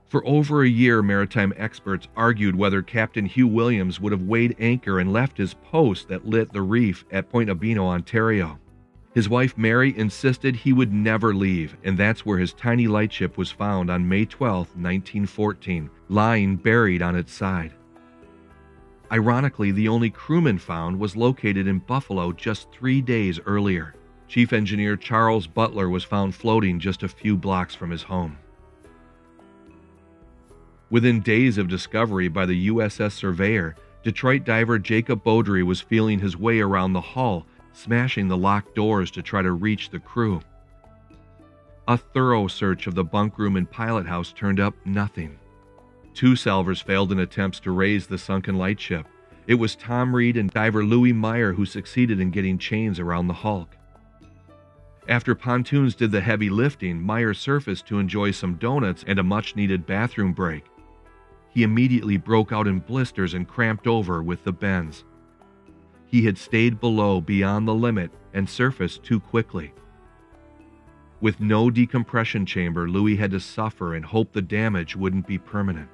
For 0.06 0.26
over 0.26 0.62
a 0.62 0.68
year, 0.68 1.02
maritime 1.02 1.52
experts 1.56 2.08
argued 2.16 2.56
whether 2.56 2.80
Captain 2.80 3.26
Hugh 3.26 3.48
Williams 3.48 4.00
would 4.00 4.12
have 4.12 4.22
weighed 4.22 4.56
anchor 4.58 4.98
and 4.98 5.12
left 5.12 5.36
his 5.36 5.54
post 5.54 6.08
that 6.08 6.26
lit 6.26 6.52
the 6.52 6.62
reef 6.62 7.04
at 7.10 7.28
Point 7.28 7.50
Abino, 7.50 7.80
Ontario. 7.80 8.58
His 9.14 9.28
wife 9.28 9.58
Mary 9.58 9.96
insisted 9.96 10.56
he 10.56 10.72
would 10.72 10.92
never 10.92 11.34
leave, 11.34 11.76
and 11.84 11.98
that's 11.98 12.24
where 12.24 12.38
his 12.38 12.52
tiny 12.54 12.86
lightship 12.86 13.36
was 13.36 13.50
found 13.50 13.90
on 13.90 14.08
May 14.08 14.24
12, 14.24 14.68
1914, 14.68 15.90
lying 16.08 16.56
buried 16.56 17.02
on 17.02 17.14
its 17.14 17.32
side. 17.32 17.74
Ironically, 19.12 19.70
the 19.70 19.88
only 19.88 20.10
crewman 20.10 20.58
found 20.58 20.98
was 20.98 21.16
located 21.16 21.66
in 21.66 21.78
Buffalo 21.78 22.32
just 22.32 22.70
three 22.72 23.00
days 23.00 23.38
earlier. 23.46 23.94
Chief 24.28 24.52
Engineer 24.52 24.96
Charles 24.96 25.46
Butler 25.46 25.88
was 25.88 26.04
found 26.04 26.34
floating 26.34 26.80
just 26.80 27.02
a 27.02 27.08
few 27.08 27.36
blocks 27.36 27.74
from 27.74 27.90
his 27.90 28.02
home. 28.02 28.38
Within 30.90 31.20
days 31.20 31.58
of 31.58 31.68
discovery 31.68 32.28
by 32.28 32.46
the 32.46 32.68
USS 32.68 33.12
Surveyor, 33.12 33.76
Detroit 34.02 34.44
diver 34.44 34.78
Jacob 34.78 35.24
Beaudry 35.24 35.62
was 35.62 35.80
feeling 35.80 36.18
his 36.18 36.36
way 36.36 36.60
around 36.60 36.92
the 36.92 37.00
hull, 37.00 37.46
smashing 37.72 38.28
the 38.28 38.36
locked 38.36 38.74
doors 38.74 39.10
to 39.12 39.22
try 39.22 39.42
to 39.42 39.52
reach 39.52 39.90
the 39.90 39.98
crew. 39.98 40.40
A 41.88 41.96
thorough 41.98 42.46
search 42.46 42.86
of 42.86 42.94
the 42.94 43.04
bunk 43.04 43.38
room 43.38 43.56
and 43.56 43.70
pilot 43.70 44.06
house 44.06 44.32
turned 44.32 44.60
up 44.60 44.74
nothing. 44.84 45.38
Two 46.14 46.36
salvors 46.36 46.80
failed 46.80 47.10
in 47.10 47.18
attempts 47.18 47.58
to 47.60 47.72
raise 47.72 48.06
the 48.06 48.18
sunken 48.18 48.56
lightship. 48.56 49.06
It 49.48 49.56
was 49.56 49.74
Tom 49.74 50.14
Reed 50.14 50.36
and 50.36 50.48
diver 50.48 50.84
Louis 50.84 51.12
Meyer 51.12 51.52
who 51.52 51.66
succeeded 51.66 52.20
in 52.20 52.30
getting 52.30 52.56
chains 52.56 53.00
around 53.00 53.26
the 53.26 53.34
hulk. 53.34 53.76
After 55.08 55.34
pontoons 55.34 55.94
did 55.94 56.12
the 56.12 56.20
heavy 56.20 56.48
lifting, 56.48 57.02
Meyer 57.02 57.34
surfaced 57.34 57.86
to 57.88 57.98
enjoy 57.98 58.30
some 58.30 58.54
donuts 58.54 59.04
and 59.06 59.18
a 59.18 59.24
much 59.24 59.56
needed 59.56 59.86
bathroom 59.86 60.32
break. 60.32 60.64
He 61.50 61.62
immediately 61.62 62.16
broke 62.16 62.52
out 62.52 62.66
in 62.66 62.78
blisters 62.78 63.34
and 63.34 63.46
cramped 63.46 63.86
over 63.86 64.22
with 64.22 64.44
the 64.44 64.52
bends. 64.52 65.04
He 66.06 66.24
had 66.24 66.38
stayed 66.38 66.80
below 66.80 67.20
beyond 67.20 67.66
the 67.68 67.74
limit 67.74 68.12
and 68.32 68.48
surfaced 68.48 69.02
too 69.02 69.20
quickly. 69.20 69.74
With 71.20 71.40
no 71.40 71.70
decompression 71.70 72.46
chamber, 72.46 72.88
Louis 72.88 73.16
had 73.16 73.32
to 73.32 73.40
suffer 73.40 73.94
and 73.94 74.04
hope 74.04 74.32
the 74.32 74.42
damage 74.42 74.96
wouldn't 74.96 75.26
be 75.26 75.38
permanent. 75.38 75.88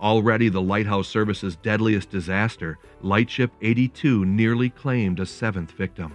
Already 0.00 0.48
the 0.48 0.62
Lighthouse 0.62 1.08
Service's 1.08 1.56
deadliest 1.56 2.08
disaster, 2.08 2.78
Lightship 3.02 3.52
82 3.60 4.24
nearly 4.24 4.70
claimed 4.70 5.20
a 5.20 5.26
seventh 5.26 5.72
victim. 5.72 6.14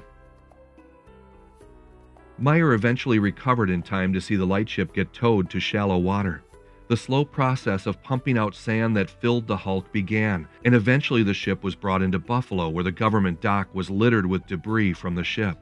Meyer 2.39 2.73
eventually 2.73 3.19
recovered 3.19 3.69
in 3.69 3.83
time 3.83 4.11
to 4.11 4.19
see 4.19 4.35
the 4.35 4.45
lightship 4.45 4.93
get 4.93 5.13
towed 5.13 5.49
to 5.51 5.59
shallow 5.59 5.97
water. 5.97 6.43
The 6.87 6.97
slow 6.97 7.23
process 7.23 7.85
of 7.85 8.01
pumping 8.03 8.37
out 8.37 8.55
sand 8.55 8.97
that 8.97 9.09
filled 9.09 9.47
the 9.47 9.57
hulk 9.57 9.91
began, 9.91 10.47
and 10.65 10.75
eventually 10.75 11.23
the 11.23 11.33
ship 11.33 11.63
was 11.63 11.75
brought 11.75 12.01
into 12.01 12.19
Buffalo, 12.19 12.69
where 12.69 12.83
the 12.83 12.91
government 12.91 13.39
dock 13.39 13.73
was 13.73 13.89
littered 13.89 14.25
with 14.25 14.47
debris 14.47 14.93
from 14.93 15.15
the 15.15 15.23
ship. 15.23 15.57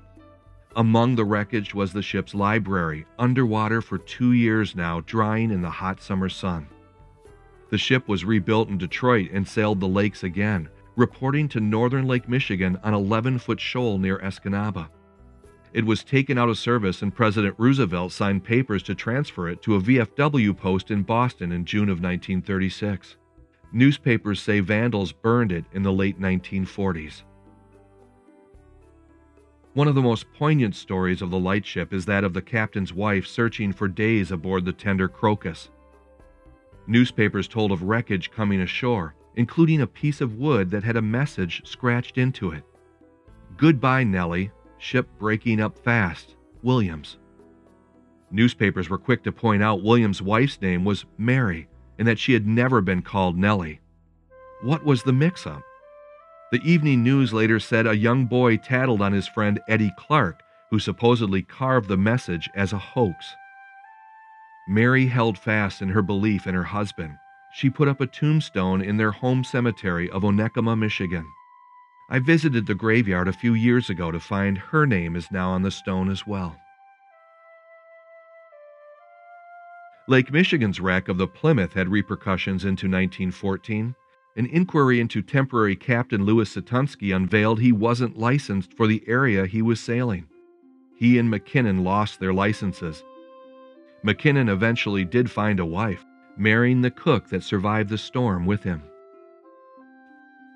Among 0.75 1.15
the 1.15 1.25
wreckage 1.25 1.75
was 1.75 1.93
the 1.93 2.01
ship's 2.01 2.33
library, 2.33 3.05
underwater 3.19 3.81
for 3.81 3.97
two 3.97 4.31
years 4.31 4.75
now, 4.75 5.01
drying 5.01 5.51
in 5.51 5.61
the 5.61 5.69
hot 5.69 6.01
summer 6.01 6.29
sun. 6.29 6.67
The 7.73 7.79
ship 7.79 8.07
was 8.07 8.23
rebuilt 8.23 8.69
in 8.69 8.77
Detroit 8.77 9.31
and 9.33 9.47
sailed 9.47 9.79
the 9.79 9.87
lakes 9.87 10.21
again, 10.21 10.69
reporting 10.95 11.49
to 11.49 11.59
northern 11.59 12.05
Lake 12.05 12.29
Michigan 12.29 12.77
on 12.83 12.93
11 12.93 13.39
foot 13.39 13.59
shoal 13.59 13.97
near 13.97 14.19
Escanaba. 14.19 14.89
It 15.73 15.83
was 15.83 16.03
taken 16.03 16.37
out 16.37 16.49
of 16.49 16.59
service, 16.59 17.01
and 17.01 17.11
President 17.11 17.55
Roosevelt 17.57 18.11
signed 18.11 18.43
papers 18.43 18.83
to 18.83 18.93
transfer 18.93 19.49
it 19.49 19.63
to 19.63 19.73
a 19.73 19.81
VFW 19.81 20.55
post 20.55 20.91
in 20.91 21.01
Boston 21.01 21.51
in 21.51 21.65
June 21.65 21.89
of 21.89 21.99
1936. 21.99 23.15
Newspapers 23.71 24.39
say 24.39 24.59
vandals 24.59 25.11
burned 25.11 25.51
it 25.51 25.65
in 25.73 25.81
the 25.81 25.91
late 25.91 26.21
1940s. 26.21 27.23
One 29.73 29.87
of 29.87 29.95
the 29.95 30.01
most 30.03 30.31
poignant 30.33 30.75
stories 30.75 31.23
of 31.23 31.31
the 31.31 31.39
lightship 31.39 31.91
is 31.91 32.05
that 32.05 32.23
of 32.23 32.35
the 32.35 32.41
captain's 32.43 32.93
wife 32.93 33.25
searching 33.25 33.73
for 33.73 33.87
days 33.87 34.31
aboard 34.31 34.63
the 34.65 34.73
tender 34.73 35.07
Crocus. 35.07 35.69
Newspapers 36.87 37.47
told 37.47 37.71
of 37.71 37.83
wreckage 37.83 38.31
coming 38.31 38.61
ashore, 38.61 39.15
including 39.35 39.81
a 39.81 39.87
piece 39.87 40.21
of 40.21 40.35
wood 40.35 40.69
that 40.71 40.83
had 40.83 40.97
a 40.97 41.01
message 41.01 41.61
scratched 41.65 42.17
into 42.17 42.51
it. 42.51 42.63
Goodbye, 43.57 44.03
Nellie. 44.03 44.51
Ship 44.77 45.07
breaking 45.17 45.61
up 45.61 45.77
fast. 45.79 46.35
Williams. 46.61 47.17
Newspapers 48.31 48.89
were 48.89 48.97
quick 48.97 49.23
to 49.23 49.31
point 49.31 49.63
out 49.63 49.83
Williams' 49.83 50.21
wife's 50.21 50.59
name 50.61 50.83
was 50.83 51.05
Mary 51.17 51.67
and 51.97 52.07
that 52.07 52.19
she 52.19 52.33
had 52.33 52.47
never 52.47 52.81
been 52.81 53.01
called 53.01 53.37
Nellie. 53.37 53.79
What 54.61 54.83
was 54.83 55.03
the 55.03 55.13
mix 55.13 55.45
up? 55.45 55.61
The 56.51 56.61
evening 56.63 57.03
news 57.03 57.33
later 57.33 57.59
said 57.59 57.87
a 57.87 57.95
young 57.95 58.25
boy 58.25 58.57
tattled 58.57 59.01
on 59.01 59.13
his 59.13 59.27
friend 59.27 59.59
Eddie 59.67 59.93
Clark, 59.97 60.41
who 60.69 60.79
supposedly 60.79 61.41
carved 61.41 61.87
the 61.87 61.97
message 61.97 62.49
as 62.55 62.73
a 62.73 62.77
hoax. 62.77 63.35
Mary 64.67 65.07
held 65.07 65.37
fast 65.37 65.81
in 65.81 65.89
her 65.89 66.01
belief 66.01 66.47
in 66.47 66.55
her 66.55 66.63
husband. 66.63 67.17
She 67.53 67.69
put 67.69 67.87
up 67.87 68.01
a 68.01 68.07
tombstone 68.07 68.81
in 68.81 68.97
their 68.97 69.11
home 69.11 69.43
cemetery 69.43 70.09
of 70.09 70.23
Onekama, 70.23 70.77
Michigan. 70.77 71.25
I 72.09 72.19
visited 72.19 72.65
the 72.65 72.75
graveyard 72.75 73.27
a 73.27 73.33
few 73.33 73.53
years 73.53 73.89
ago 73.89 74.11
to 74.11 74.19
find 74.19 74.57
her 74.57 74.85
name 74.85 75.15
is 75.15 75.31
now 75.31 75.51
on 75.51 75.61
the 75.61 75.71
stone 75.71 76.09
as 76.09 76.25
well. 76.25 76.55
Lake 80.07 80.31
Michigan's 80.31 80.79
wreck 80.79 81.07
of 81.07 81.17
the 81.17 81.27
Plymouth 81.27 81.73
had 81.73 81.87
repercussions 81.87 82.65
into 82.65 82.87
1914. 82.87 83.95
An 84.35 84.45
inquiry 84.47 84.99
into 84.99 85.21
temporary 85.21 85.75
Captain 85.75 86.25
Louis 86.25 86.53
Satunsky 86.53 87.15
unveiled 87.15 87.59
he 87.59 87.71
wasn't 87.71 88.17
licensed 88.17 88.73
for 88.73 88.87
the 88.87 89.03
area 89.07 89.45
he 89.45 89.61
was 89.61 89.79
sailing. 89.79 90.27
He 90.97 91.17
and 91.17 91.31
McKinnon 91.31 91.83
lost 91.83 92.19
their 92.19 92.33
licenses. 92.33 93.03
McKinnon 94.05 94.49
eventually 94.49 95.05
did 95.05 95.31
find 95.31 95.59
a 95.59 95.65
wife, 95.65 96.05
marrying 96.37 96.81
the 96.81 96.91
cook 96.91 97.29
that 97.29 97.43
survived 97.43 97.89
the 97.89 97.97
storm 97.97 98.45
with 98.45 98.63
him. 98.63 98.83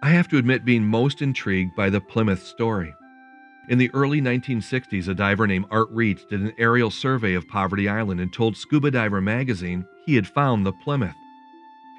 I 0.04 0.10
have 0.10 0.28
to 0.30 0.38
admit 0.38 0.66
being 0.66 0.86
most 0.86 1.22
intrigued 1.22 1.76
by 1.76 1.90
the 1.90 2.02
Plymouth 2.02 2.44
story. 2.44 2.94
In 3.70 3.78
the 3.78 3.92
early 3.94 4.22
1960s, 4.22 5.08
a 5.08 5.14
diver 5.14 5.48
named 5.48 5.66
Art 5.72 5.94
Reitz 5.94 6.28
did 6.28 6.42
an 6.42 6.54
aerial 6.58 6.92
survey 6.92 7.34
of 7.34 7.48
Poverty 7.48 7.90
Island 7.90 8.22
and 8.22 8.32
told 8.32 8.56
Scuba 8.56 8.92
Diver 8.92 9.22
magazine 9.22 9.86
he 10.06 10.16
had 10.16 10.28
found 10.28 10.66
the 10.66 10.72
Plymouth. 10.72 11.16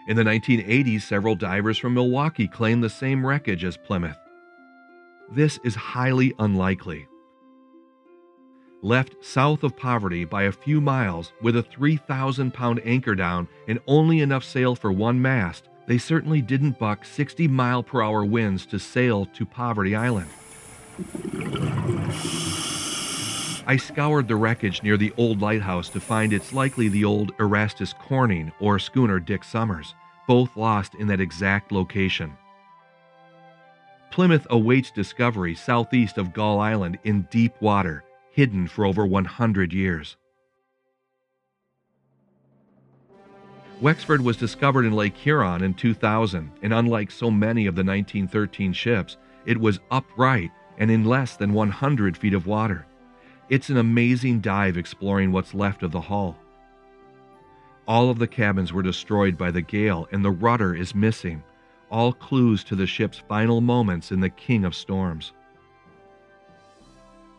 In 0.07 0.17
the 0.17 0.23
1980s, 0.23 1.03
several 1.03 1.35
divers 1.35 1.77
from 1.77 1.93
Milwaukee 1.93 2.49
claimed 2.49 2.83
the 2.83 2.89
same 2.89 3.27
wreckage 3.27 3.65
as 3.65 3.77
Plymouth. 3.77 4.17
This 5.31 5.59
is 5.63 5.75
highly 5.75 6.33
unlikely. 6.39 7.07
Left 8.83 9.17
south 9.25 9.65
of 9.65 9.77
Poverty 9.77 10.25
by 10.25 10.45
a 10.45 10.53
few 10.53 10.81
miles 10.81 11.33
with 11.43 11.57
a 11.57 11.65
3,000 11.65 12.55
pound 12.55 12.81
anchor 12.85 13.17
down 13.17 13.49
and 13.67 13.81
only 13.89 14.21
enough 14.21 14.45
sail 14.45 14.77
for 14.77 14.93
one 14.93 15.21
mast, 15.21 15.69
they 15.89 15.99
certainly 15.99 16.41
didn't 16.41 16.79
buck 16.79 17.05
60 17.05 17.49
mile 17.49 17.83
per 17.83 18.03
hour 18.03 18.25
winds 18.25 18.67
to 18.67 18.79
sail 18.79 19.27
to 19.27 19.45
Poverty 19.45 19.97
Island. 19.97 20.31
I 23.67 23.77
scoured 23.77 24.29
the 24.29 24.37
wreckage 24.37 24.85
near 24.85 24.97
the 24.97 25.13
old 25.17 25.43
lighthouse 25.43 25.89
to 25.89 26.01
find 26.01 26.33
it's 26.33 26.53
likely 26.53 26.89
the 26.89 27.05
old 27.05 27.33
Erastus 27.41 27.93
Corning 27.93 28.53
or 28.61 28.79
schooner 28.79 29.19
Dick 29.19 29.43
Summers, 29.43 29.97
both 30.29 30.57
lost 30.57 30.95
in 30.95 31.09
that 31.09 31.21
exact 31.21 31.73
location. 31.73 32.33
Plymouth 34.13 34.47
awaits 34.51 34.93
discovery 34.93 35.57
southeast 35.57 36.17
of 36.17 36.33
Gull 36.33 36.61
Island 36.61 36.99
in 37.03 37.23
deep 37.31 37.61
water, 37.61 38.05
hidden 38.39 38.69
for 38.69 38.85
over 38.85 39.05
100 39.05 39.73
years. 39.73 40.17
Wexford 43.81 44.21
was 44.21 44.37
discovered 44.37 44.85
in 44.85 44.93
Lake 44.93 45.17
Huron 45.17 45.65
in 45.65 45.75
2000, 45.75 46.49
and 46.63 46.73
unlike 46.73 47.11
so 47.11 47.33
many 47.33 47.67
of 47.67 47.75
the 47.75 47.83
1913 47.83 48.73
ships, 48.73 49.17
it 49.45 49.59
was 49.59 49.81
upright 49.91 50.53
and 50.79 50.89
in 50.89 51.05
less 51.05 51.35
than 51.35 51.53
100 51.53 52.17
feet 52.17 52.33
of 52.33 52.47
water. 52.47 52.87
It's 53.49 53.71
an 53.71 53.77
amazing 53.77 54.39
dive 54.39 54.77
exploring 54.77 55.33
what's 55.33 55.53
left 55.53 55.83
of 55.83 55.91
the 55.91 56.01
hull. 56.01 56.37
All 57.89 58.09
of 58.09 58.21
the 58.21 58.29
cabins 58.29 58.73
were 58.73 58.85
destroyed 58.85 59.37
by 59.37 59.51
the 59.51 59.63
gale, 59.63 60.07
and 60.13 60.25
the 60.25 60.31
rudder 60.31 60.77
is 60.77 60.95
missing, 60.95 61.43
all 61.91 62.13
clues 62.13 62.63
to 62.63 62.77
the 62.77 62.87
ship's 62.87 63.19
final 63.19 63.61
moments 63.61 64.13
in 64.13 64.21
the 64.21 64.31
King 64.31 64.65
of 64.65 64.77
Storms. 64.77 65.33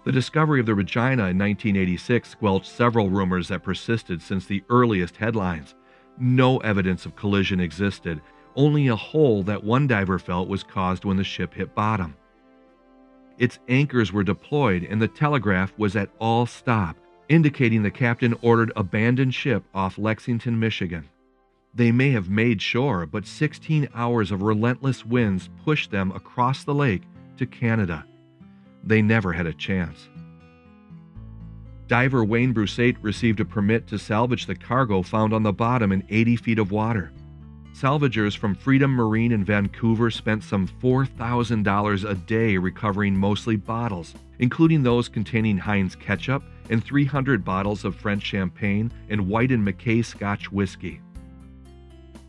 The 0.09 0.13
discovery 0.13 0.59
of 0.59 0.65
the 0.65 0.73
Regina 0.73 1.27
in 1.27 1.37
1986 1.37 2.29
squelched 2.29 2.65
several 2.65 3.11
rumors 3.11 3.49
that 3.49 3.61
persisted 3.61 4.23
since 4.23 4.47
the 4.47 4.63
earliest 4.67 5.17
headlines. 5.17 5.75
No 6.17 6.57
evidence 6.61 7.05
of 7.05 7.15
collision 7.15 7.59
existed, 7.59 8.19
only 8.55 8.87
a 8.87 8.95
hole 8.95 9.43
that 9.43 9.63
one 9.63 9.85
diver 9.85 10.17
felt 10.17 10.49
was 10.49 10.63
caused 10.63 11.05
when 11.05 11.17
the 11.17 11.23
ship 11.23 11.53
hit 11.53 11.75
bottom. 11.75 12.15
Its 13.37 13.59
anchors 13.67 14.11
were 14.11 14.23
deployed 14.23 14.83
and 14.83 14.99
the 14.99 15.07
telegraph 15.07 15.73
was 15.77 15.95
at 15.95 16.09
all 16.17 16.47
stop, 16.47 16.97
indicating 17.27 17.83
the 17.83 17.91
captain 17.91 18.35
ordered 18.41 18.71
abandoned 18.75 19.35
ship 19.35 19.63
off 19.75 19.99
Lexington, 19.99 20.59
Michigan. 20.59 21.07
They 21.75 21.91
may 21.91 22.09
have 22.13 22.31
made 22.31 22.63
shore, 22.63 23.05
but 23.05 23.27
16 23.27 23.87
hours 23.93 24.31
of 24.31 24.41
relentless 24.41 25.05
winds 25.05 25.51
pushed 25.63 25.91
them 25.91 26.11
across 26.13 26.63
the 26.63 26.73
lake 26.73 27.03
to 27.37 27.45
Canada. 27.45 28.07
They 28.83 29.01
never 29.01 29.33
had 29.33 29.47
a 29.47 29.53
chance. 29.53 30.09
Diver 31.87 32.23
Wayne 32.23 32.53
Brusate 32.53 32.97
received 33.01 33.39
a 33.39 33.45
permit 33.45 33.87
to 33.87 33.97
salvage 33.97 34.45
the 34.45 34.55
cargo 34.55 35.01
found 35.01 35.33
on 35.33 35.43
the 35.43 35.51
bottom 35.51 35.91
in 35.91 36.05
80 36.09 36.35
feet 36.35 36.59
of 36.59 36.71
water. 36.71 37.11
Salvagers 37.73 38.37
from 38.37 38.55
Freedom 38.55 38.91
Marine 38.91 39.31
in 39.31 39.43
Vancouver 39.43 40.11
spent 40.11 40.43
some 40.43 40.67
$4,000 40.67 42.09
a 42.09 42.15
day 42.15 42.57
recovering 42.57 43.15
mostly 43.15 43.55
bottles, 43.55 44.13
including 44.39 44.83
those 44.83 45.07
containing 45.07 45.57
Heinz 45.57 45.95
ketchup 45.95 46.43
and 46.69 46.83
300 46.83 47.43
bottles 47.43 47.85
of 47.85 47.95
French 47.95 48.23
champagne 48.23 48.91
and 49.09 49.27
Whyte 49.27 49.51
and 49.51 49.63
Mackay 49.63 50.01
Scotch 50.01 50.51
whiskey. 50.51 51.01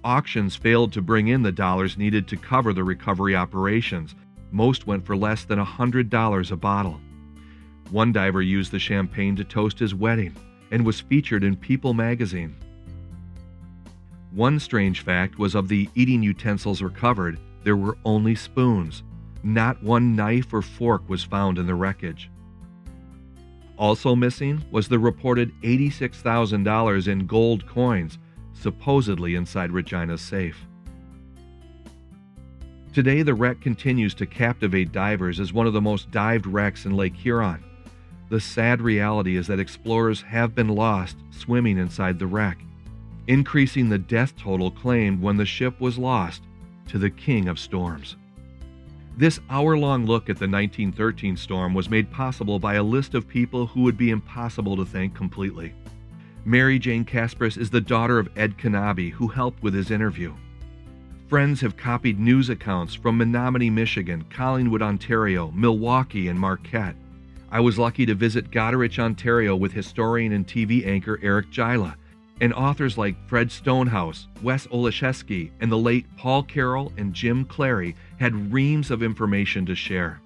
Auctions 0.04 0.56
failed 0.56 0.92
to 0.92 1.02
bring 1.02 1.28
in 1.28 1.42
the 1.42 1.52
dollars 1.52 1.98
needed 1.98 2.26
to 2.28 2.36
cover 2.36 2.72
the 2.72 2.84
recovery 2.84 3.36
operations. 3.36 4.14
Most 4.52 4.86
went 4.86 5.06
for 5.06 5.16
less 5.16 5.44
than 5.44 5.58
$100 5.58 6.50
a 6.50 6.56
bottle. 6.56 7.00
One 7.90 8.12
diver 8.12 8.42
used 8.42 8.72
the 8.72 8.78
champagne 8.78 9.36
to 9.36 9.44
toast 9.44 9.78
his 9.78 9.94
wedding 9.94 10.34
and 10.70 10.84
was 10.84 11.00
featured 11.00 11.44
in 11.44 11.56
People 11.56 11.94
magazine. 11.94 12.56
One 14.32 14.60
strange 14.60 15.00
fact 15.00 15.38
was 15.38 15.54
of 15.54 15.68
the 15.68 15.88
eating 15.94 16.22
utensils 16.22 16.82
recovered, 16.82 17.38
there 17.64 17.76
were 17.76 17.98
only 18.04 18.34
spoons. 18.34 19.02
Not 19.42 19.82
one 19.82 20.14
knife 20.14 20.52
or 20.52 20.62
fork 20.62 21.08
was 21.08 21.24
found 21.24 21.58
in 21.58 21.66
the 21.66 21.74
wreckage. 21.74 22.30
Also 23.76 24.14
missing 24.14 24.62
was 24.70 24.88
the 24.88 24.98
reported 24.98 25.52
$86,000 25.62 27.08
in 27.08 27.26
gold 27.26 27.66
coins, 27.66 28.18
supposedly 28.52 29.34
inside 29.34 29.72
Regina's 29.72 30.20
safe. 30.20 30.66
Today, 32.92 33.22
the 33.22 33.34
wreck 33.34 33.60
continues 33.60 34.14
to 34.14 34.26
captivate 34.26 34.92
divers 34.92 35.38
as 35.40 35.52
one 35.52 35.66
of 35.66 35.72
the 35.72 35.80
most 35.80 36.10
dived 36.10 36.46
wrecks 36.46 36.86
in 36.86 36.96
Lake 36.96 37.14
Huron. 37.14 37.62
The 38.28 38.40
sad 38.40 38.80
reality 38.80 39.36
is 39.36 39.46
that 39.46 39.60
explorers 39.60 40.22
have 40.22 40.54
been 40.54 40.68
lost 40.68 41.16
swimming 41.30 41.78
inside 41.78 42.18
the 42.18 42.26
wreck 42.26 42.58
increasing 43.30 43.88
the 43.88 43.98
death 43.98 44.36
total 44.36 44.72
claimed 44.72 45.22
when 45.22 45.36
the 45.36 45.46
ship 45.46 45.80
was 45.80 45.96
lost 45.96 46.42
to 46.88 46.98
the 46.98 47.10
King 47.10 47.46
of 47.46 47.60
Storms. 47.60 48.16
This 49.16 49.38
hour 49.48 49.76
long 49.78 50.04
look 50.04 50.24
at 50.24 50.36
the 50.38 50.48
1913 50.48 51.36
storm 51.36 51.72
was 51.72 51.88
made 51.88 52.10
possible 52.10 52.58
by 52.58 52.74
a 52.74 52.82
list 52.82 53.14
of 53.14 53.28
people 53.28 53.66
who 53.66 53.82
would 53.82 53.96
be 53.96 54.10
impossible 54.10 54.76
to 54.76 54.84
thank 54.84 55.14
completely. 55.14 55.74
Mary 56.44 56.78
Jane 56.78 57.04
Kaspris 57.04 57.56
is 57.56 57.70
the 57.70 57.80
daughter 57.80 58.18
of 58.18 58.30
Ed 58.36 58.58
Knabe, 58.58 59.12
who 59.12 59.28
helped 59.28 59.62
with 59.62 59.74
his 59.74 59.92
interview. 59.92 60.34
Friends 61.30 61.60
have 61.60 61.76
copied 61.76 62.18
news 62.18 62.48
accounts 62.48 62.92
from 62.92 63.16
Menominee, 63.16 63.70
Michigan, 63.70 64.24
Collingwood, 64.30 64.82
Ontario, 64.82 65.52
Milwaukee, 65.54 66.26
and 66.26 66.36
Marquette. 66.36 66.96
I 67.52 67.60
was 67.60 67.78
lucky 67.78 68.04
to 68.06 68.16
visit 68.16 68.50
Goderich, 68.50 68.98
Ontario 68.98 69.54
with 69.54 69.72
historian 69.72 70.32
and 70.32 70.44
TV 70.44 70.84
anchor 70.84 71.20
Eric 71.22 71.52
Gila 71.52 71.96
and 72.40 72.52
authors 72.52 72.98
like 72.98 73.28
Fred 73.28 73.52
Stonehouse, 73.52 74.26
Wes 74.42 74.66
Olszewski, 74.66 75.52
and 75.60 75.70
the 75.70 75.78
late 75.78 76.04
Paul 76.16 76.42
Carroll 76.42 76.92
and 76.96 77.14
Jim 77.14 77.44
Clary 77.44 77.94
had 78.18 78.52
reams 78.52 78.90
of 78.90 79.00
information 79.00 79.64
to 79.66 79.76
share. 79.76 80.20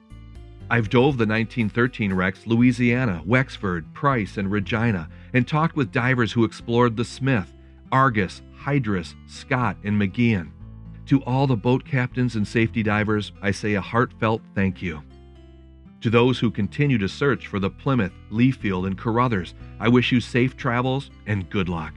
I've 0.70 0.88
dove 0.88 1.18
the 1.18 1.26
1913 1.26 2.14
wrecks 2.14 2.46
Louisiana, 2.46 3.20
Wexford, 3.26 3.92
Price, 3.92 4.38
and 4.38 4.50
Regina, 4.50 5.10
and 5.34 5.46
talked 5.46 5.76
with 5.76 5.92
divers 5.92 6.32
who 6.32 6.44
explored 6.44 6.96
the 6.96 7.04
Smith, 7.04 7.52
Argus, 7.92 8.40
Hydrus, 8.58 9.14
Scott, 9.26 9.76
and 9.84 10.00
McGean. 10.00 10.53
To 11.06 11.22
all 11.24 11.46
the 11.46 11.56
boat 11.56 11.84
captains 11.84 12.34
and 12.34 12.48
safety 12.48 12.82
divers, 12.82 13.32
I 13.42 13.50
say 13.50 13.74
a 13.74 13.80
heartfelt 13.80 14.40
thank 14.54 14.80
you. 14.80 15.02
To 16.00 16.10
those 16.10 16.38
who 16.38 16.50
continue 16.50 16.98
to 16.98 17.08
search 17.08 17.46
for 17.46 17.58
the 17.58 17.70
Plymouth, 17.70 18.12
Leafield, 18.30 18.86
and 18.86 18.96
Carruthers, 18.96 19.54
I 19.80 19.88
wish 19.88 20.12
you 20.12 20.20
safe 20.20 20.56
travels 20.56 21.10
and 21.26 21.48
good 21.50 21.68
luck. 21.68 21.94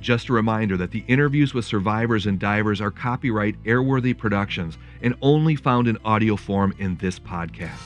Just 0.00 0.28
a 0.28 0.32
reminder 0.32 0.76
that 0.76 0.92
the 0.92 1.04
interviews 1.08 1.54
with 1.54 1.64
survivors 1.64 2.26
and 2.26 2.38
divers 2.38 2.80
are 2.80 2.90
copyright 2.90 3.62
Airworthy 3.64 4.16
Productions 4.16 4.78
and 5.02 5.14
only 5.22 5.56
found 5.56 5.88
in 5.88 5.98
audio 6.04 6.36
form 6.36 6.74
in 6.78 6.96
this 6.96 7.18
podcast. 7.18 7.80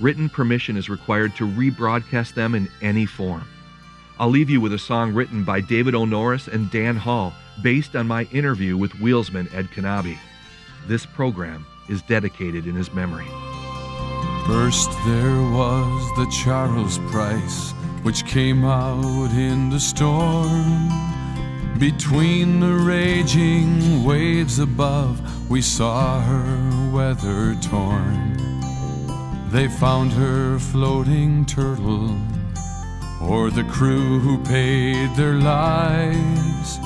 written 0.00 0.28
permission 0.28 0.76
is 0.76 0.88
required 0.88 1.34
to 1.34 1.46
rebroadcast 1.46 2.34
them 2.34 2.54
in 2.54 2.68
any 2.80 3.04
form. 3.04 3.42
I'll 4.20 4.28
leave 4.28 4.48
you 4.48 4.60
with 4.60 4.72
a 4.72 4.78
song 4.78 5.12
written 5.12 5.42
by 5.42 5.60
David 5.60 5.94
O'Norris 5.94 6.48
and 6.48 6.70
Dan 6.70 6.96
Hall 6.96 7.32
based 7.62 7.96
on 7.96 8.06
my 8.06 8.24
interview 8.24 8.76
with 8.76 8.92
wheelsman 8.92 9.52
Ed 9.54 9.68
Knabe. 9.70 10.18
This 10.86 11.04
program 11.06 11.66
is 11.88 12.02
dedicated 12.02 12.66
in 12.66 12.74
his 12.74 12.92
memory. 12.92 13.26
First 14.46 14.90
there 15.04 15.42
was 15.52 16.16
the 16.16 16.30
Charles 16.42 16.98
Price, 17.10 17.72
which 18.02 18.24
came 18.26 18.64
out 18.64 19.30
in 19.32 19.70
the 19.70 19.80
storm. 19.80 20.88
Between 21.78 22.60
the 22.60 22.72
raging 22.72 24.04
waves 24.04 24.58
above, 24.58 25.20
we 25.50 25.62
saw 25.62 26.20
her 26.22 26.90
weather 26.92 27.54
torn. 27.62 28.36
They 29.50 29.68
found 29.68 30.12
her 30.12 30.58
floating 30.58 31.46
turtle, 31.46 32.18
or 33.22 33.50
the 33.50 33.64
crew 33.64 34.18
who 34.18 34.42
paid 34.44 35.14
their 35.14 35.34
lives. 35.34 36.78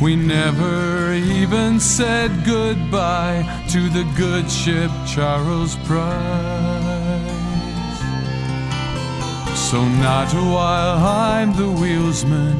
We 0.00 0.16
never 0.16 1.12
even 1.12 1.78
said 1.78 2.30
goodbye 2.46 3.44
to 3.68 3.90
the 3.90 4.10
good 4.16 4.50
ship 4.50 4.90
Charles 5.06 5.76
Price. 5.84 6.10
So, 9.68 9.86
not 9.86 10.32
while 10.32 10.96
I'm 10.98 11.52
the 11.52 11.70
wheelsman 11.70 12.56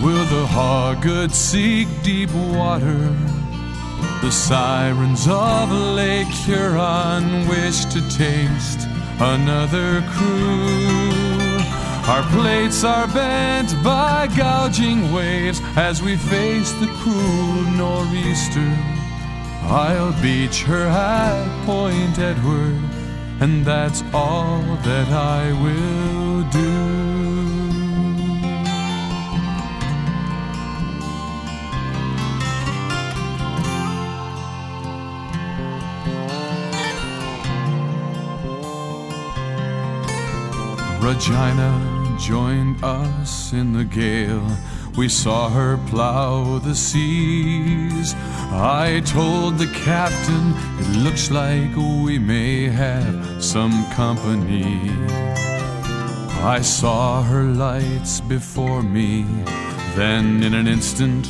will 0.00 0.24
the 0.26 0.46
Hawgood 0.46 1.32
seek 1.32 1.88
deep 2.04 2.32
water. 2.32 3.16
The 4.22 4.30
sirens 4.30 5.26
of 5.28 5.72
Lake 5.72 6.28
Huron 6.28 7.48
wish 7.48 7.84
to 7.86 8.00
taste 8.16 8.86
another 9.18 10.02
crew. 10.12 11.13
Our 12.06 12.22
plates 12.24 12.84
are 12.84 13.06
bent 13.08 13.82
by 13.82 14.28
gouging 14.36 15.10
waves 15.10 15.62
as 15.74 16.02
we 16.02 16.16
face 16.16 16.70
the 16.72 16.86
cruel 17.00 17.62
nor'easter. 17.78 18.76
I'll 19.62 20.12
beach 20.20 20.64
her 20.64 20.86
at 20.86 21.64
Point 21.64 22.18
Edward, 22.18 22.78
and 23.40 23.64
that's 23.64 24.02
all 24.12 24.60
that 24.84 25.08
I 25.08 25.52
will 25.62 26.42
do. 26.50 26.93
Regina 41.04 42.16
joined 42.18 42.82
us 42.82 43.52
in 43.52 43.74
the 43.74 43.84
gale. 43.84 44.48
We 44.96 45.10
saw 45.10 45.50
her 45.50 45.76
plow 45.86 46.58
the 46.60 46.74
seas. 46.74 48.14
I 48.50 49.02
told 49.04 49.58
the 49.58 49.70
captain, 49.84 50.54
it 50.80 51.04
looks 51.04 51.30
like 51.30 51.76
we 51.76 52.18
may 52.18 52.70
have 52.70 53.44
some 53.44 53.84
company. 53.90 54.80
I 56.42 56.62
saw 56.62 57.22
her 57.22 57.44
lights 57.44 58.22
before 58.22 58.82
me, 58.82 59.26
then 59.96 60.42
in 60.42 60.54
an 60.54 60.66
instant 60.66 61.28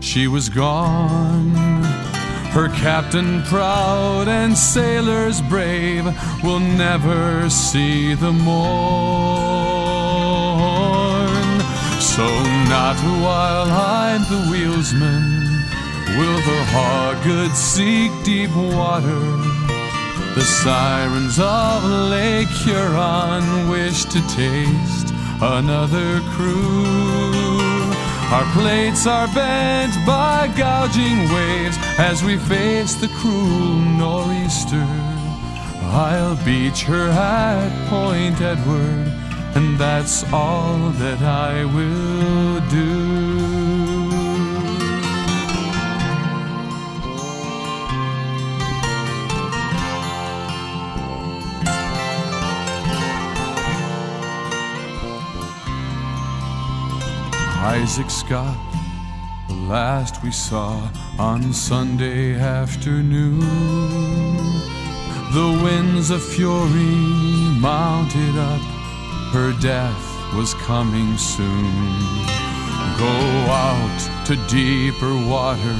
she 0.00 0.28
was 0.28 0.50
gone. 0.50 2.23
Her 2.54 2.68
captain 2.68 3.42
proud 3.42 4.28
and 4.28 4.56
sailors 4.56 5.42
brave 5.42 6.04
will 6.44 6.60
never 6.60 7.50
see 7.50 8.14
the 8.14 8.30
morn. 8.30 8.54
So 12.00 12.24
not 12.70 12.96
while 13.24 13.68
I'm 13.68 14.22
the 14.30 14.46
wheelsman 14.52 15.44
will 16.16 16.36
the 16.36 16.62
Hawgood 16.70 17.52
seek 17.56 18.12
deep 18.22 18.54
water. 18.54 19.18
The 20.36 20.44
sirens 20.44 21.40
of 21.40 21.82
Lake 21.84 22.46
Huron 22.46 23.68
wish 23.68 24.04
to 24.04 24.20
taste 24.28 25.12
another 25.42 26.20
crew. 26.36 27.33
Our 28.32 28.44
plates 28.52 29.06
are 29.06 29.28
bent 29.28 29.94
by 30.06 30.52
gouging 30.56 31.28
waves 31.32 31.76
as 31.98 32.24
we 32.24 32.36
face 32.36 32.94
the 32.94 33.08
cruel 33.08 33.76
nor'easter. 34.00 34.86
I'll 35.92 36.36
beach 36.44 36.82
her 36.84 37.08
at 37.10 37.88
Point 37.88 38.40
Edward, 38.40 39.12
and 39.54 39.78
that's 39.78 40.24
all 40.32 40.90
that 41.02 41.22
I 41.22 41.64
will 41.64 42.60
do. 42.70 43.03
Isaac 57.64 58.10
Scott, 58.10 58.58
the 59.48 59.54
last 59.54 60.22
we 60.22 60.30
saw 60.30 60.86
on 61.18 61.54
Sunday 61.54 62.34
afternoon. 62.38 63.40
The 65.32 65.60
winds 65.64 66.10
of 66.10 66.22
fury 66.22 66.94
mounted 67.58 68.36
up, 68.36 68.60
her 69.32 69.58
death 69.62 70.34
was 70.36 70.52
coming 70.52 71.16
soon. 71.16 71.72
Go 72.98 73.16
out 73.48 74.24
to 74.26 74.36
deeper 74.46 75.14
water, 75.26 75.78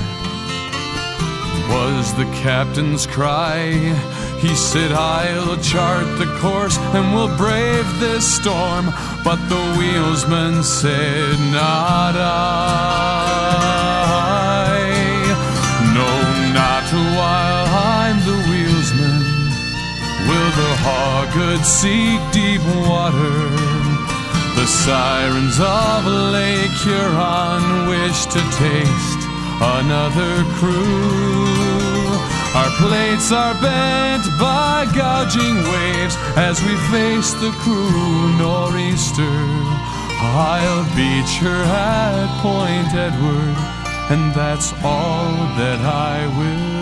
was 1.69 2.15
the 2.15 2.25
captain's 2.43 3.07
cry. 3.07 3.69
He 4.45 4.55
said, 4.55 4.93
I'll 4.93 5.57
chart 5.57 6.05
the 6.19 6.27
course 6.39 6.77
and 6.93 7.15
we'll 7.15 7.35
brave 7.35 7.87
this 7.99 8.27
storm. 8.37 8.93
But 9.25 9.41
the 9.49 9.63
wheelsman 9.79 10.63
said, 10.63 11.39
Not 11.51 12.15
I. 12.15 12.25
No, 15.97 16.11
not 16.53 16.85
while 17.17 17.67
I'm 17.73 18.19
the 18.29 18.37
wheelsman. 18.49 19.23
Will 20.29 20.51
the 20.61 20.75
Hawgood 20.85 21.65
seek 21.65 22.21
deep 22.31 22.61
water? 22.87 23.49
The 24.61 24.67
sirens 24.67 25.59
of 25.59 26.05
Lake 26.37 26.77
Huron 26.85 27.89
wish 27.89 28.27
to 28.27 28.41
taste 28.61 29.23
another 29.81 30.45
crew. 30.61 31.44
Our 32.55 32.71
plates 32.79 33.33
are 33.33 33.55
bent 33.61 34.25
by 34.39 34.87
gouging 34.95 35.57
waves 35.73 36.17
as 36.37 36.63
we 36.63 36.77
face 36.95 37.33
the 37.35 37.51
cruel 37.63 38.29
nor'easter. 38.39 39.39
I'll 40.23 40.85
beach 40.95 41.35
her 41.43 41.63
at 41.65 42.31
Point 42.41 42.95
Edward, 42.95 43.57
and 44.09 44.33
that's 44.35 44.73
all 44.85 45.35
that 45.59 45.81
I 45.81 46.27
will 46.39 46.74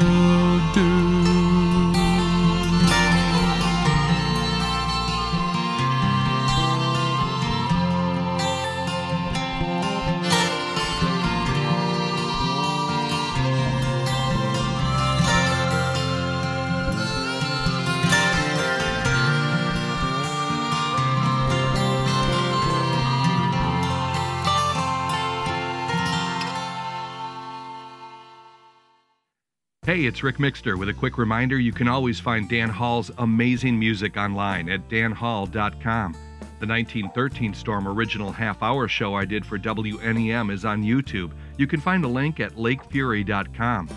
Hey, 29.92 30.06
it's 30.06 30.22
Rick 30.22 30.38
Mixter 30.38 30.78
with 30.78 30.88
a 30.88 30.94
quick 30.94 31.18
reminder 31.18 31.58
you 31.58 31.70
can 31.70 31.86
always 31.86 32.18
find 32.18 32.48
Dan 32.48 32.70
Hall's 32.70 33.10
amazing 33.18 33.78
music 33.78 34.16
online 34.16 34.70
at 34.70 34.88
danhall.com. 34.88 36.12
The 36.60 36.66
1913 36.66 37.52
Storm 37.52 37.86
original 37.86 38.32
half 38.32 38.62
hour 38.62 38.88
show 38.88 39.14
I 39.14 39.26
did 39.26 39.44
for 39.44 39.58
WNEM 39.58 40.50
is 40.50 40.64
on 40.64 40.82
YouTube. 40.82 41.32
You 41.58 41.66
can 41.66 41.78
find 41.78 42.06
a 42.06 42.08
link 42.08 42.40
at 42.40 42.52
lakefury.com. 42.52 43.90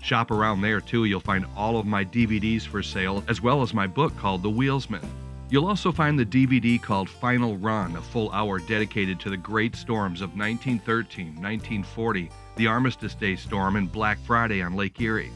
Shop 0.00 0.30
around 0.30 0.62
there 0.62 0.80
too, 0.80 1.04
you'll 1.04 1.20
find 1.20 1.44
all 1.54 1.76
of 1.76 1.84
my 1.84 2.06
DVDs 2.06 2.62
for 2.62 2.82
sale, 2.82 3.22
as 3.28 3.42
well 3.42 3.60
as 3.60 3.74
my 3.74 3.86
book 3.86 4.16
called 4.16 4.42
The 4.42 4.48
Wheelsman. 4.48 5.04
You'll 5.50 5.66
also 5.66 5.92
find 5.92 6.18
the 6.18 6.24
DVD 6.24 6.80
called 6.80 7.10
Final 7.10 7.58
Run, 7.58 7.96
a 7.96 8.00
full 8.00 8.32
hour 8.32 8.60
dedicated 8.60 9.20
to 9.20 9.28
the 9.28 9.36
great 9.36 9.76
storms 9.76 10.22
of 10.22 10.30
1913, 10.30 11.26
1940, 11.26 12.30
the 12.56 12.66
Armistice 12.66 13.14
Day 13.14 13.36
storm, 13.36 13.76
and 13.76 13.90
Black 13.90 14.18
Friday 14.26 14.62
on 14.62 14.74
Lake 14.74 15.00
Erie. 15.00 15.30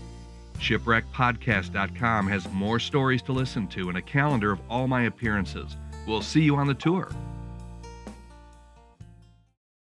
Shipwreckpodcast.com 0.59 2.27
has 2.27 2.51
more 2.53 2.79
stories 2.79 3.23
to 3.23 3.33
listen 3.33 3.67
to 3.69 3.89
and 3.89 3.99
a 3.99 4.03
calendar 4.03 4.53
of 4.53 4.61
all 4.69 4.89
my 4.89 5.03
appearances. 5.03 5.77
We'll 6.07 6.23
see 6.23 6.43
you 6.43 6.57
on 6.57 6.67
the 6.67 6.75
tour. 6.75 7.11